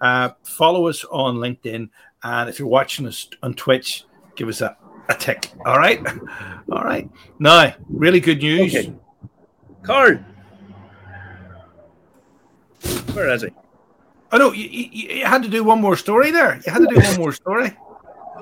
Uh, 0.00 0.30
follow 0.42 0.88
us 0.88 1.04
on 1.04 1.36
LinkedIn. 1.36 1.88
And 2.22 2.48
if 2.48 2.58
you're 2.58 2.68
watching 2.68 3.06
us 3.06 3.28
on 3.42 3.54
Twitch, 3.54 4.04
give 4.36 4.48
us 4.48 4.60
a, 4.60 4.76
a 5.08 5.14
tick. 5.14 5.50
All 5.66 5.78
right. 5.78 6.00
All 6.72 6.84
right. 6.84 7.10
Now, 7.38 7.74
really 7.88 8.20
good 8.20 8.38
news. 8.38 8.74
Okay. 8.74 8.92
Carl. 9.82 10.24
Where 13.14 13.28
is 13.30 13.42
he? 13.42 13.48
Oh 14.32 14.38
no, 14.38 14.52
you, 14.52 14.66
you, 14.66 15.16
you, 15.16 15.24
had 15.26 15.42
to 15.42 15.48
do 15.48 15.62
one 15.62 15.80
more 15.80 15.96
story 15.96 16.30
there. 16.30 16.60
You 16.64 16.72
had 16.72 16.78
to 16.80 16.86
do 16.86 17.00
one 17.00 17.16
more 17.18 17.32
story. 17.32 17.76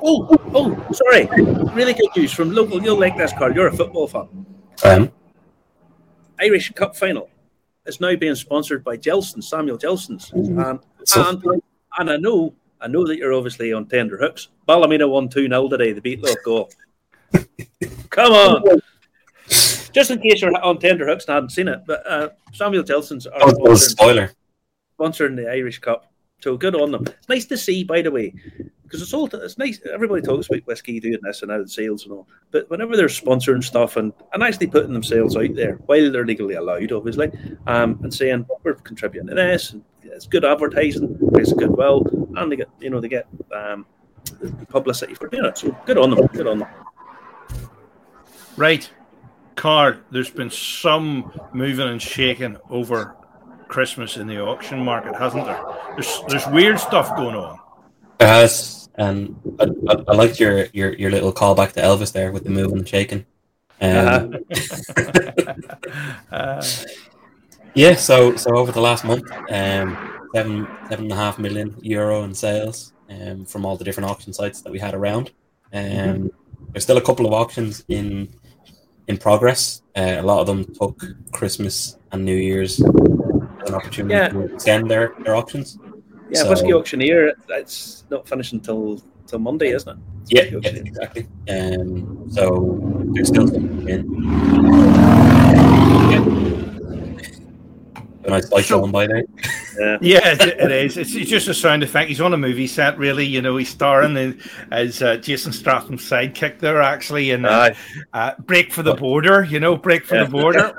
Oh, 0.02 0.28
oh, 0.30 0.38
oh, 0.54 0.92
sorry. 0.92 1.28
Really 1.74 1.94
good 1.94 2.10
news 2.16 2.32
from 2.32 2.52
local. 2.52 2.82
You'll 2.82 2.98
like 2.98 3.18
this, 3.18 3.32
Carl. 3.32 3.52
You're 3.54 3.66
a 3.66 3.72
football 3.76 4.06
fan. 4.06 4.46
Um, 4.84 5.12
Irish 6.38 6.70
Cup 6.72 6.96
final 6.96 7.28
is 7.86 8.00
now 8.00 8.14
being 8.16 8.34
sponsored 8.34 8.84
by 8.84 8.96
Gelston, 8.96 9.42
Samuel 9.42 9.78
Gelston's, 9.78 10.30
and, 10.32 10.80
So- 11.04 11.28
and 11.28 11.62
and 11.98 12.10
I 12.10 12.16
know 12.16 12.54
I 12.80 12.86
know 12.88 13.06
that 13.06 13.16
you're 13.18 13.34
obviously 13.34 13.72
on 13.72 13.86
tender 13.86 14.16
hooks. 14.16 14.48
Ballymena 14.66 15.08
won 15.08 15.28
two 15.28 15.48
0 15.48 15.68
today. 15.68 15.92
The 15.92 16.00
beat 16.00 16.22
Loughgall. 16.22 16.70
Come 18.10 18.32
on. 18.32 18.80
Just 19.92 20.10
in 20.10 20.20
case 20.20 20.42
you're 20.42 20.56
on 20.62 20.78
tender 20.78 21.06
hooks 21.06 21.24
and 21.26 21.34
hadn't 21.34 21.50
seen 21.50 21.68
it, 21.68 21.80
but 21.86 22.06
uh, 22.06 22.30
Samuel 22.52 22.84
Gelston's 22.84 23.26
are 23.26 23.38
that 23.38 23.46
was, 23.46 23.56
that 23.56 23.62
was 23.62 23.86
a 23.86 23.88
sponsoring, 23.88 23.90
spoiler. 23.90 24.32
sponsoring 24.98 25.36
the 25.36 25.50
Irish 25.50 25.78
Cup. 25.78 26.12
So 26.40 26.56
good 26.56 26.74
on 26.74 26.90
them. 26.90 27.04
It's 27.06 27.28
nice 27.28 27.46
to 27.46 27.56
see, 27.56 27.84
by 27.84 28.00
the 28.00 28.10
way, 28.10 28.34
because 28.82 29.02
it's 29.02 29.12
all 29.12 29.26
it's 29.26 29.58
nice. 29.58 29.78
Everybody 29.92 30.22
talks 30.22 30.48
about 30.48 30.66
whiskey 30.66 30.98
doing 30.98 31.18
this 31.22 31.42
and 31.42 31.52
out 31.52 31.60
of 31.60 31.70
sales 31.70 32.04
and 32.04 32.12
all, 32.12 32.26
but 32.50 32.68
whenever 32.70 32.96
they're 32.96 33.08
sponsoring 33.08 33.62
stuff 33.62 33.96
and, 33.96 34.12
and 34.32 34.42
actually 34.42 34.68
putting 34.68 34.92
themselves 34.92 35.36
out 35.36 35.54
there 35.54 35.74
while 35.86 36.10
they're 36.10 36.24
legally 36.24 36.54
allowed, 36.54 36.92
obviously, 36.92 37.30
um, 37.66 38.00
and 38.02 38.12
saying 38.12 38.46
we're 38.64 38.74
contributing 38.74 39.28
to 39.28 39.34
this, 39.34 39.72
and 39.72 39.84
it's 40.02 40.26
good 40.26 40.44
advertising, 40.44 41.16
raises 41.20 41.52
goodwill, 41.54 42.06
and 42.36 42.50
they 42.50 42.56
get 42.56 42.70
you 42.80 42.88
know 42.88 43.00
they 43.00 43.08
get 43.08 43.26
um, 43.54 43.84
publicity 44.68 45.14
for 45.14 45.28
doing 45.28 45.44
it. 45.44 45.58
So 45.58 45.76
good 45.84 45.98
on 45.98 46.10
them. 46.10 46.26
Good 46.28 46.46
on 46.46 46.60
them. 46.60 46.68
Right, 48.56 48.90
Carl. 49.60 49.94
There's 50.10 50.30
been 50.30 50.50
some 50.50 51.30
moving 51.52 51.86
and 51.86 52.00
shaking 52.00 52.56
over 52.70 53.14
Christmas 53.68 54.16
in 54.16 54.26
the 54.26 54.40
auction 54.40 54.82
market, 54.82 55.14
hasn't 55.14 55.44
there? 55.44 55.62
There's 55.92 56.22
there's 56.28 56.46
weird 56.46 56.80
stuff 56.80 57.14
going 57.14 57.36
on. 57.36 57.58
Yes, 58.20 58.88
and 58.94 59.36
I, 59.60 59.64
I, 59.64 59.94
I 60.08 60.14
liked 60.14 60.40
your, 60.40 60.66
your 60.72 60.94
your 60.94 61.10
little 61.10 61.30
callback 61.32 61.72
to 61.72 61.80
Elvis 61.82 62.10
there 62.10 62.32
with 62.32 62.44
the 62.44 62.50
moving 62.50 62.78
and 62.78 62.88
shaking. 62.88 63.26
Um, 63.82 64.36
Uh, 66.32 66.62
Yeah, 67.74 67.94
so 67.94 68.34
so 68.36 68.56
over 68.56 68.72
the 68.72 68.80
last 68.80 69.04
month, 69.04 69.30
um, 69.50 70.28
seven 70.34 70.66
seven 70.88 71.04
and 71.04 71.12
a 71.12 71.16
half 71.16 71.38
million 71.38 71.76
euro 71.82 72.24
in 72.24 72.34
sales 72.34 72.92
um, 73.08 73.44
from 73.44 73.64
all 73.64 73.76
the 73.76 73.84
different 73.84 74.10
auction 74.10 74.32
sites 74.32 74.62
that 74.62 74.72
we 74.72 74.80
had 74.80 74.94
around. 74.94 75.30
Um, 75.72 76.32
There's 76.72 76.82
still 76.82 76.96
a 76.96 77.06
couple 77.08 77.26
of 77.26 77.32
auctions 77.32 77.84
in 77.88 78.28
in 79.10 79.18
progress. 79.18 79.82
Uh, 79.96 80.16
a 80.18 80.22
lot 80.22 80.38
of 80.40 80.46
them 80.46 80.64
took 80.80 80.96
Christmas 81.32 81.96
and 82.12 82.24
New 82.24 82.36
Year's 82.36 82.80
as 82.80 83.68
an 83.68 83.74
opportunity 83.74 84.14
Yeah. 84.14 84.28
to 84.28 84.40
extend 84.54 84.88
their, 84.90 85.14
their 85.24 85.34
auctions. 85.34 85.78
Yeah, 86.30 86.42
So- 86.42 86.50
whiskey 86.50 86.72
auctioneer. 86.72 87.32
It's 87.50 88.04
not 88.10 88.26
finished 88.28 88.52
until 88.52 89.02
till 89.26 89.40
Monday, 89.40 89.70
isn't 89.78 89.90
it? 89.96 89.98
Yeah, 90.28 90.44
yeah, 90.62 90.70
exactly. 90.90 91.26
Um, 91.48 92.26
so 92.30 92.78
there's 93.12 93.28
still 93.28 93.48
some 93.48 93.88
in. 93.88 94.00
Yeah. 96.12 96.24
A 98.24 98.30
nice 98.30 98.50
light 98.52 98.64
So- 98.66 98.80
going 98.80 98.92
by 98.92 99.06
there. 99.06 99.22
Yeah. 99.78 99.98
yeah, 100.02 100.32
it, 100.32 100.40
it 100.42 100.70
is. 100.70 100.96
It's, 100.98 101.14
it's 101.14 101.30
just 101.30 101.48
a 101.48 101.54
sound 101.54 101.82
effect. 101.82 102.08
He's 102.10 102.20
on 102.20 102.34
a 102.34 102.36
movie 102.36 102.66
set, 102.66 102.98
really. 102.98 103.24
You 103.24 103.40
know, 103.40 103.56
he's 103.56 103.68
starring 103.70 104.16
in, 104.16 104.40
as 104.70 105.00
uh, 105.02 105.16
Jason 105.16 105.52
Statham's 105.52 106.02
sidekick 106.08 106.58
there, 106.58 106.82
actually, 106.82 107.30
in 107.30 107.44
uh, 107.46 107.74
uh, 108.12 108.32
Break 108.40 108.72
for 108.72 108.82
the 108.82 108.94
Border. 108.94 109.44
You 109.44 109.58
know, 109.60 109.74
Break 109.76 110.04
for 110.04 110.16
Yeah. 110.16 110.24
the 110.24 110.30
Border. 110.30 110.72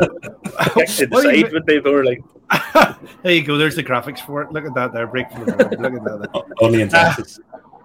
Kick 0.76 0.88
to 0.88 1.06
the 1.06 1.08
What 1.10 1.24
side 1.24 1.52
would 1.52 1.66
be 1.66 1.82
more 1.82 2.06
like 2.06 2.20
there 3.24 3.34
you 3.34 3.44
go. 3.44 3.58
There's 3.58 3.76
the 3.76 3.84
graphics 3.84 4.20
for 4.20 4.42
it. 4.44 4.52
Look 4.52 4.66
at 4.66 4.74
that 4.76 4.94
there. 4.94 5.08
Break 5.08 5.32
for 5.32 5.46
the 5.46 5.54
Border. 5.54 5.78
Look 5.78 5.94
at 5.94 6.04
that. 6.04 6.30
O- 6.34 6.46
Only 6.66 6.82
in 6.82 6.90
Texas. 6.90 7.40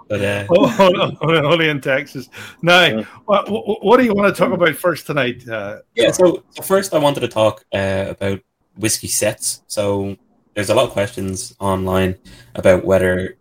But 0.09 0.21
uh, 0.25 0.47
Oh, 0.51 1.17
only- 1.21 1.39
only 1.41 1.69
in 1.69 1.81
Texas. 1.81 2.29
Now, 2.63 2.85
Yeah. 2.85 3.03
what, 3.25 3.51
what, 3.51 3.85
what 3.85 3.97
do 3.97 4.05
you 4.05 4.13
want 4.15 4.33
to 4.35 4.39
talk 4.39 4.53
about 4.53 4.75
first 4.77 5.07
tonight? 5.07 5.49
Uh, 5.49 5.79
yeah, 5.97 6.11
so, 6.13 6.45
so 6.51 6.63
first 6.63 6.95
I 6.95 6.99
wanted 6.99 7.21
to 7.21 7.29
talk 7.29 7.65
uh, 7.75 8.07
about 8.11 8.41
whiskey 8.77 9.09
sets. 9.09 9.63
So 9.67 10.17
there's 10.55 10.71
a 10.71 10.75
lot 10.75 10.87
of 10.87 10.91
questions 10.93 11.55
online 11.61 12.17
about 12.55 12.85
whether 12.85 13.37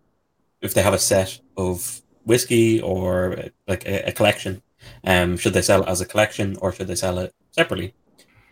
if 0.60 0.74
they 0.74 0.82
have 0.82 0.94
a 0.94 0.98
set 0.98 1.40
of 1.56 2.02
whiskey 2.24 2.80
or 2.80 3.44
like 3.66 3.86
a, 3.86 4.08
a 4.08 4.12
collection, 4.12 4.62
um, 5.04 5.36
should 5.36 5.52
they 5.52 5.62
sell 5.62 5.82
it 5.82 5.88
as 5.88 6.00
a 6.00 6.06
collection 6.06 6.56
or 6.60 6.72
should 6.72 6.88
they 6.88 6.94
sell 6.94 7.18
it 7.18 7.34
separately? 7.52 7.94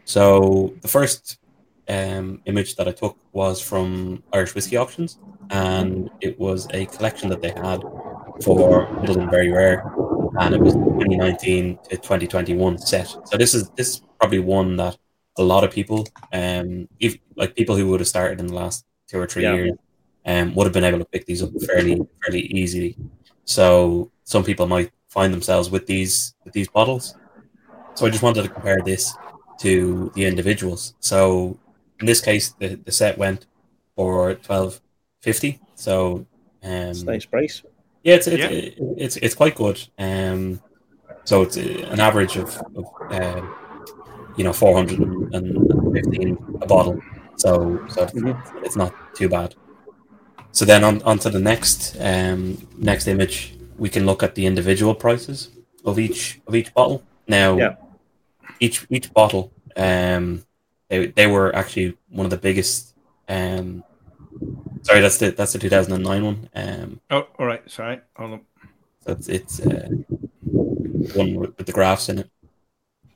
So 0.04 0.74
the 0.82 0.88
first 0.88 1.38
um, 1.88 2.40
image 2.46 2.76
that 2.76 2.88
I 2.88 2.92
took 2.92 3.16
was 3.32 3.60
from 3.60 4.22
Irish 4.32 4.54
Whiskey 4.54 4.76
Auctions, 4.76 5.18
and 5.50 6.10
it 6.20 6.38
was 6.38 6.66
a 6.72 6.86
collection 6.86 7.28
that 7.30 7.42
they 7.42 7.50
had 7.50 7.80
for 8.42 8.86
Midleton 8.86 9.30
Very 9.30 9.50
Rare, 9.50 9.92
and 10.40 10.54
it 10.54 10.60
was 10.60 10.74
2019 10.74 11.78
to 11.90 11.96
2021 11.96 12.78
set. 12.78 13.16
So 13.24 13.36
this 13.36 13.54
is 13.54 13.70
this 13.70 13.88
is 13.88 14.02
probably 14.18 14.40
one 14.40 14.76
that 14.76 14.96
a 15.36 15.42
lot 15.42 15.64
of 15.64 15.70
people, 15.70 16.06
um, 16.32 16.88
if 17.00 17.16
like 17.36 17.54
people 17.56 17.76
who 17.76 17.88
would 17.88 18.00
have 18.00 18.08
started 18.08 18.40
in 18.40 18.46
the 18.46 18.54
last 18.54 18.84
two 19.08 19.18
or 19.18 19.26
three 19.26 19.42
Yeah. 19.42 19.54
years, 19.54 19.72
um, 20.26 20.54
would 20.54 20.64
have 20.64 20.72
been 20.72 20.84
able 20.84 20.98
to 21.00 21.04
pick 21.04 21.26
these 21.26 21.42
up 21.42 21.50
fairly 21.66 22.00
fairly 22.22 22.42
easily. 22.60 22.96
So 23.44 24.10
some 24.24 24.44
people 24.44 24.66
might 24.66 24.90
find 25.08 25.32
themselves 25.32 25.70
with 25.70 25.86
these 25.86 26.34
with 26.44 26.54
these 26.54 26.68
bottles. 26.68 27.14
So 27.94 28.06
I 28.06 28.10
just 28.10 28.22
wanted 28.22 28.42
to 28.42 28.48
compare 28.48 28.80
this 28.84 29.16
to 29.60 30.10
the 30.14 30.24
individuals. 30.24 30.94
So 31.00 31.58
in 32.00 32.06
this 32.06 32.20
case, 32.20 32.50
the, 32.58 32.76
the 32.76 32.92
set 32.92 33.18
went 33.18 33.46
for 33.96 34.34
twelve 34.34 34.80
fifty. 35.20 35.60
So 35.74 36.26
um, 36.62 36.70
it's 36.90 37.02
a 37.02 37.06
nice 37.06 37.26
price. 37.26 37.62
yeah, 38.02 38.14
it's 38.14 38.26
it's, 38.26 38.42
Yeah. 38.42 38.84
it's 38.96 39.16
it's 39.16 39.34
quite 39.34 39.54
good. 39.54 39.78
Um, 39.98 40.60
so 41.24 41.42
it's 41.42 41.56
uh, 41.56 41.86
an 41.90 42.00
average 42.00 42.36
of, 42.36 42.48
of 42.76 42.84
uh, 43.10 43.40
you 44.36 44.44
know 44.44 44.52
four 44.52 44.76
hundred 44.76 45.00
and 45.34 45.92
fifteen 45.94 46.36
a 46.60 46.66
bottle. 46.66 47.00
So 47.36 47.80
so 47.88 48.06
Mhm. 48.06 48.64
it's 48.64 48.76
not 48.76 48.92
too 49.14 49.28
bad. 49.28 49.54
So 50.52 50.64
then 50.64 50.84
on 50.84 51.02
onto 51.02 51.30
the 51.30 51.40
next 51.40 51.96
um, 52.00 52.58
next 52.78 53.06
image, 53.08 53.54
we 53.78 53.88
can 53.88 54.06
look 54.06 54.22
at 54.22 54.34
the 54.34 54.46
individual 54.46 54.94
prices 54.94 55.50
of 55.84 55.98
each 55.98 56.40
of 56.46 56.54
each 56.54 56.72
bottle. 56.74 57.02
Now, 57.26 57.56
Yeah. 57.58 57.74
each 58.60 58.86
each 58.90 59.12
bottle, 59.12 59.52
um, 59.76 60.44
they 60.88 61.06
they 61.08 61.26
were 61.26 61.54
actually 61.56 61.96
one 62.10 62.26
of 62.26 62.30
the 62.30 62.36
biggest. 62.48 62.94
Um, 63.28 63.82
sorry, 64.82 65.00
that's 65.00 65.18
the 65.18 65.30
that's 65.30 65.52
the 65.52 65.58
two 65.58 65.70
thousand 65.70 65.92
and 65.94 66.04
nine 66.04 66.24
one. 66.24 66.48
Um, 66.54 67.00
oh, 67.10 67.26
all 67.38 67.46
right. 67.46 67.68
Sorry. 67.70 68.00
Hold 68.16 68.32
on. 68.32 68.40
so 69.04 69.12
it's 69.12 69.28
it's 69.28 69.60
uh, 69.60 69.88
one 71.14 71.34
with, 71.34 71.56
with 71.58 71.66
the 71.66 71.72
graphs 71.72 72.08
in 72.08 72.18
it. 72.20 72.30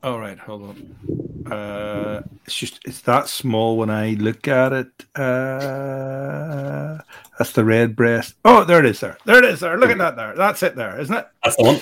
All 0.01 0.19
right. 0.19 0.37
Hold 0.39 0.63
on. 0.63 1.51
Uh, 1.51 2.21
it's 2.45 2.55
just 2.55 2.79
it's 2.85 3.01
that 3.01 3.27
small 3.27 3.77
when 3.77 3.89
I 3.89 4.11
look 4.11 4.47
at 4.47 4.71
it. 4.71 5.05
Uh, 5.15 6.99
that's 7.37 7.51
the 7.53 7.65
Redbreast. 7.65 8.35
Oh, 8.45 8.63
there 8.63 8.79
it 8.79 8.85
is. 8.85 8.99
There. 8.99 9.17
There 9.25 9.39
it 9.39 9.45
is. 9.45 9.59
There. 9.59 9.77
Look 9.77 9.89
at 9.89 9.97
that. 9.97 10.15
There. 10.15 10.35
That's 10.35 10.63
it. 10.63 10.75
There, 10.75 10.99
isn't 10.99 11.15
it? 11.15 11.27
That's 11.43 11.55
the 11.57 11.63
one. 11.63 11.79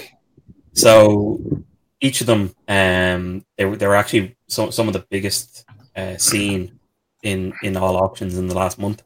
So 0.74 1.64
each 2.02 2.22
of 2.22 2.28
them, 2.28 2.56
um, 2.68 3.46
they 3.58 3.66
were 3.66 3.76
they 3.76 3.88
were 3.88 3.96
actually 3.96 4.36
some 4.48 4.72
some 4.72 4.88
of 4.88 4.94
the 4.94 5.06
biggest 5.10 5.66
uh, 5.96 6.18
seen 6.18 6.80
in 7.24 7.54
in 7.62 7.78
all 7.78 7.98
auctions 7.98 8.38
in 8.38 8.48
the 8.48 8.56
last 8.56 8.80
month. 8.80 9.04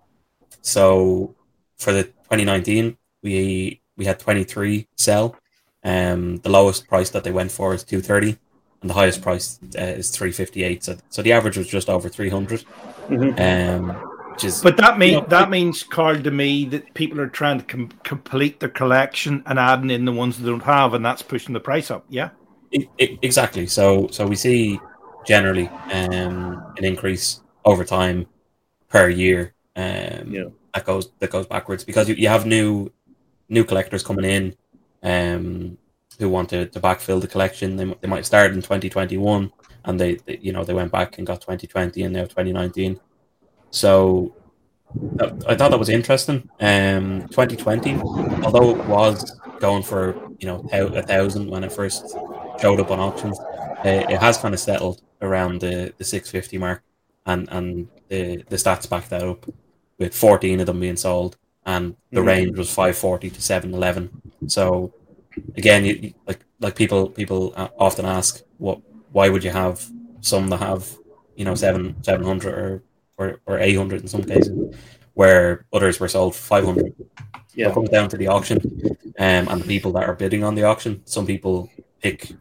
So 0.62 1.36
for 1.78 1.92
the 1.92 2.04
2019, 2.04 2.98
we 3.24 3.82
we 3.98 4.06
had 4.06 4.20
23 4.20 4.88
sell. 4.96 5.36
Um, 5.84 6.38
the 6.38 6.50
lowest 6.50 6.88
price 6.88 7.10
that 7.10 7.24
they 7.24 7.32
went 7.32 7.52
for 7.52 7.74
is 7.74 7.84
230, 7.84 8.38
and 8.82 8.90
the 8.90 8.94
highest 8.94 9.22
price 9.22 9.60
uh, 9.78 9.82
is 9.82 10.10
358. 10.10 10.84
So 10.84 10.98
so 11.10 11.22
the 11.22 11.32
average 11.32 11.58
was 11.58 11.68
just 11.68 11.90
over 11.90 12.10
300. 12.10 12.64
Mhm. 13.08 13.40
Um, 13.40 13.90
which 14.32 14.44
is 14.46 14.62
But 14.62 14.78
that 14.78 14.98
mean 14.98 15.14
Yeah. 15.20 15.26
that 15.30 15.50
means, 15.50 15.84
Carl, 15.84 16.22
to 16.22 16.32
me 16.32 16.66
that 16.66 16.94
people 16.94 17.20
are 17.22 17.28
trying 17.28 17.60
to 17.60 17.66
com- 17.66 17.92
complete 18.04 18.60
their 18.60 18.70
collection 18.70 19.44
and 19.46 19.60
adding 19.60 19.90
in 19.92 20.06
the 20.06 20.12
ones 20.12 20.40
they 20.40 20.50
don't 20.50 20.64
have, 20.64 20.94
and 20.94 21.06
that's 21.06 21.22
pushing 21.22 21.54
the 21.54 21.60
price 21.60 21.92
up. 21.92 22.06
Yeah. 22.10 22.30
I- 22.74 22.88
I- 23.00 23.18
exactly. 23.22 23.68
So 23.68 24.08
so 24.12 24.26
we 24.28 24.36
see 24.36 24.80
generally 25.28 25.68
um, 25.92 26.64
an 26.78 26.84
increase 26.84 27.42
over 27.66 27.84
time 27.84 28.26
per 28.90 29.10
year. 29.10 29.54
Um, 29.76 30.34
Yeah. 30.34 30.46
that 30.74 30.86
goes 30.86 31.12
that 31.20 31.30
goes 31.30 31.46
backwards 31.46 31.84
because 31.84 32.10
you, 32.10 32.16
you 32.16 32.30
have 32.30 32.46
new 32.46 32.90
new 33.50 33.64
collectors 33.66 34.02
coming 34.04 34.26
in 34.26 34.56
um, 35.04 35.78
who 36.22 36.30
want 36.30 36.50
to, 36.52 36.68
to 36.68 36.80
backfill 36.80 37.20
the 37.22 37.28
collection. 37.28 37.76
They, 37.76 37.86
they 38.02 38.08
might 38.08 38.26
start 38.26 38.52
in 38.54 38.62
2021 38.62 39.52
and 39.86 40.00
they, 40.00 40.16
they 40.26 40.38
you 40.42 40.54
know 40.54 40.64
they 40.64 40.74
went 40.74 40.92
back 40.92 41.18
and 41.18 41.28
got 41.28 41.42
2020 41.42 42.04
and 42.04 42.14
now 42.14 42.24
2019. 42.26 43.00
So 43.72 44.36
that, 45.18 45.34
I 45.48 45.56
thought 45.56 45.72
that 45.72 45.80
was 45.80 45.90
interesting. 45.90 46.50
Um, 46.60 47.28
2020, 47.32 47.96
although 48.44 48.72
it 48.72 48.86
was 48.86 49.36
going 49.60 49.84
for 49.84 50.22
you 50.40 50.48
know 50.48 50.64
a 50.72 51.02
thousand 51.04 51.50
when 51.50 51.64
it 51.64 51.72
first 51.72 52.20
showed 52.58 52.80
up 52.80 52.92
on 52.92 53.00
auctions, 53.00 53.40
uh, 53.86 54.06
it 54.10 54.20
has 54.20 54.38
kind 54.38 54.54
of 54.54 54.60
settled 54.60 55.02
around 55.22 55.62
the, 55.62 55.94
the 55.98 56.04
650 56.04 56.58
mark, 56.58 56.84
and 57.26 57.48
and 57.52 57.88
the 58.10 58.44
the 58.50 58.56
stats 58.56 58.90
back 58.90 59.10
that 59.10 59.24
up 59.24 59.46
with 60.00 60.16
14 60.16 60.60
of 60.60 60.66
them 60.66 60.80
being 60.80 60.98
sold, 60.98 61.38
and 61.66 61.96
the 62.12 62.22
Mhm. 62.22 62.26
range 62.26 62.58
was 62.58 62.74
540 62.74 63.30
to 63.30 63.42
711. 63.42 64.10
So 64.48 64.94
again, 65.56 65.86
you, 65.86 66.14
like 66.28 66.40
like 66.60 66.76
people 66.76 67.10
people 67.10 67.54
often 67.78 68.06
ask, 68.06 68.42
what 68.58 68.80
why 69.12 69.30
would 69.30 69.44
you 69.44 69.52
have 69.52 69.90
some 70.22 70.48
that 70.50 70.60
have 70.60 70.98
you 71.36 71.46
know 71.46 71.56
seven 71.56 71.96
700 72.04 72.54
or 72.54 72.84
or, 73.18 73.40
or 73.46 73.60
800 73.60 74.02
in 74.02 74.08
some 74.08 74.24
cases, 74.24 74.76
where 75.14 75.66
others 75.74 76.00
were 76.00 76.08
sold 76.08 76.36
for 76.36 76.42
500. 76.42 76.94
Yeah. 77.54 77.70
It 77.70 77.74
comes 77.74 77.90
down 77.90 78.10
to 78.10 78.18
the 78.18 78.28
auction 78.28 78.58
um, 79.20 79.48
and 79.50 79.62
the 79.62 79.68
people 79.68 79.92
that 79.94 80.08
are 80.08 80.16
bidding 80.16 80.44
on 80.44 80.56
the 80.56 80.64
auction. 80.64 81.02
Some 81.06 81.26
people 81.28 81.70
pick 82.02 82.32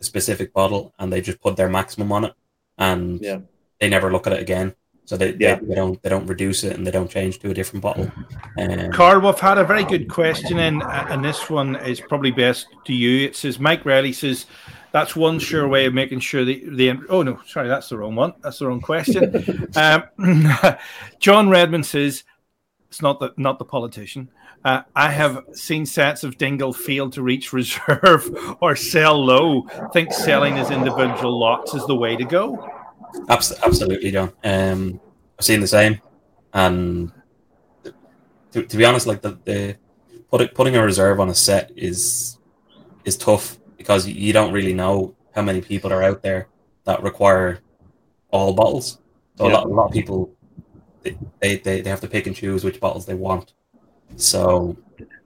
a 0.00 0.04
specific 0.04 0.52
bottle 0.52 0.94
and 0.98 1.12
they 1.12 1.20
just 1.20 1.40
put 1.40 1.56
their 1.56 1.68
maximum 1.68 2.10
on 2.12 2.24
it, 2.24 2.34
and 2.78 3.20
Yeah. 3.20 3.40
they 3.78 3.88
never 3.88 4.10
look 4.10 4.26
at 4.26 4.32
it 4.32 4.40
again. 4.40 4.74
So 5.10 5.16
they, 5.16 5.34
Yeah. 5.40 5.56
they, 5.56 5.66
they 5.66 5.74
don't 5.74 6.00
they 6.04 6.08
don't 6.08 6.26
reduce 6.26 6.62
it 6.62 6.76
and 6.76 6.86
they 6.86 6.92
don't 6.92 7.10
change 7.10 7.40
to 7.40 7.50
a 7.50 7.54
different 7.54 7.82
bottle. 7.82 8.12
Um, 8.60 8.92
Carl, 8.92 9.20
we've 9.20 9.40
had 9.40 9.58
a 9.58 9.64
very 9.64 9.82
good 9.82 10.08
question 10.08 10.60
in, 10.60 10.82
uh, 10.82 11.06
and 11.10 11.24
this 11.24 11.50
one 11.50 11.74
is 11.74 12.00
probably 12.00 12.30
best 12.30 12.68
to 12.84 12.94
you. 12.94 13.26
It 13.26 13.34
says 13.34 13.58
Mike 13.58 13.84
Riley 13.84 14.12
says 14.12 14.46
that's 14.92 15.16
one 15.16 15.40
sure 15.40 15.66
way 15.66 15.86
of 15.86 15.94
making 15.94 16.20
sure 16.20 16.44
the 16.44 16.62
the 16.76 16.92
oh 17.08 17.22
no, 17.22 17.40
sorry, 17.44 17.66
that's 17.66 17.88
the 17.88 17.98
wrong 17.98 18.14
one. 18.14 18.34
That's 18.40 18.60
the 18.60 18.68
wrong 18.68 18.80
question. 18.80 19.66
um, 19.74 20.04
John 21.18 21.48
Redmond 21.48 21.86
says 21.86 22.22
it's 22.88 23.02
not 23.02 23.18
the 23.18 23.34
not 23.36 23.58
the 23.58 23.64
politician. 23.64 24.30
Uh, 24.64 24.82
I 24.94 25.10
have 25.10 25.44
seen 25.54 25.86
sets 25.86 26.22
of 26.22 26.38
Dingle 26.38 26.72
fail 26.72 27.10
to 27.10 27.20
reach 27.22 27.52
reserve 27.60 28.30
or 28.60 28.76
sell 28.76 29.18
low. 29.24 29.62
Think 29.92 30.12
selling 30.12 30.56
as 30.56 30.70
individual 30.70 31.36
lots 31.36 31.74
is 31.74 31.84
the 31.86 31.96
way 31.96 32.14
to 32.14 32.24
go. 32.24 32.64
Abs- 33.28 33.58
absolutely, 33.62 34.10
John. 34.10 34.32
Um, 34.44 35.00
I've 35.38 35.44
seen 35.44 35.60
the 35.60 35.66
same, 35.66 36.00
and 36.52 37.12
to, 38.52 38.62
to 38.62 38.76
be 38.76 38.84
honest, 38.84 39.06
like 39.06 39.22
the, 39.22 39.38
the 39.44 39.76
putting 40.30 40.48
putting 40.48 40.76
a 40.76 40.84
reserve 40.84 41.20
on 41.20 41.28
a 41.28 41.34
set 41.34 41.70
is 41.76 42.38
is 43.04 43.16
tough 43.16 43.58
because 43.76 44.06
you 44.06 44.32
don't 44.32 44.52
really 44.52 44.74
know 44.74 45.14
how 45.34 45.42
many 45.42 45.60
people 45.60 45.92
are 45.92 46.02
out 46.02 46.22
there 46.22 46.48
that 46.84 47.02
require 47.02 47.60
all 48.30 48.52
bottles. 48.52 48.98
So 49.36 49.46
a, 49.46 49.48
lot, 49.48 49.64
a 49.64 49.68
lot 49.68 49.86
of 49.86 49.92
people 49.92 50.34
they, 51.02 51.16
they, 51.40 51.56
they, 51.56 51.80
they 51.80 51.90
have 51.90 52.00
to 52.00 52.08
pick 52.08 52.26
and 52.26 52.36
choose 52.36 52.64
which 52.64 52.80
bottles 52.80 53.06
they 53.06 53.14
want. 53.14 53.54
So 54.16 54.76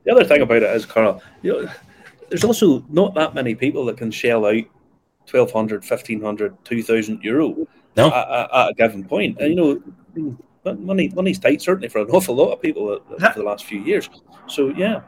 The 0.04 0.12
other 0.12 0.24
thing 0.24 0.42
about 0.42 0.58
it 0.58 0.76
is, 0.76 0.86
Carl, 0.86 1.22
you 1.42 1.52
know, 1.52 1.70
there's 2.28 2.44
also 2.44 2.84
not 2.88 3.14
that 3.14 3.34
many 3.34 3.54
people 3.54 3.84
that 3.86 3.96
can 3.96 4.10
shell 4.10 4.46
out 4.46 4.64
1,200, 5.30 5.82
1,500, 5.82 6.64
2,000 6.64 7.22
euro 7.22 7.66
no, 7.96 8.08
at, 8.08 8.28
at, 8.28 8.54
at 8.54 8.70
a 8.70 8.74
given 8.74 9.04
point. 9.04 9.38
And, 9.40 9.50
you 9.50 9.56
know, 10.14 10.74
money 10.74 11.08
money's 11.14 11.38
tight, 11.38 11.62
certainly, 11.62 11.88
for 11.88 12.00
an 12.00 12.08
awful 12.12 12.34
lot 12.34 12.52
of 12.52 12.62
people 12.62 13.00
That- 13.18 13.34
for 13.34 13.40
the 13.40 13.44
last 13.44 13.64
few 13.64 13.80
years. 13.80 14.08
So, 14.46 14.68
yeah. 14.68 15.02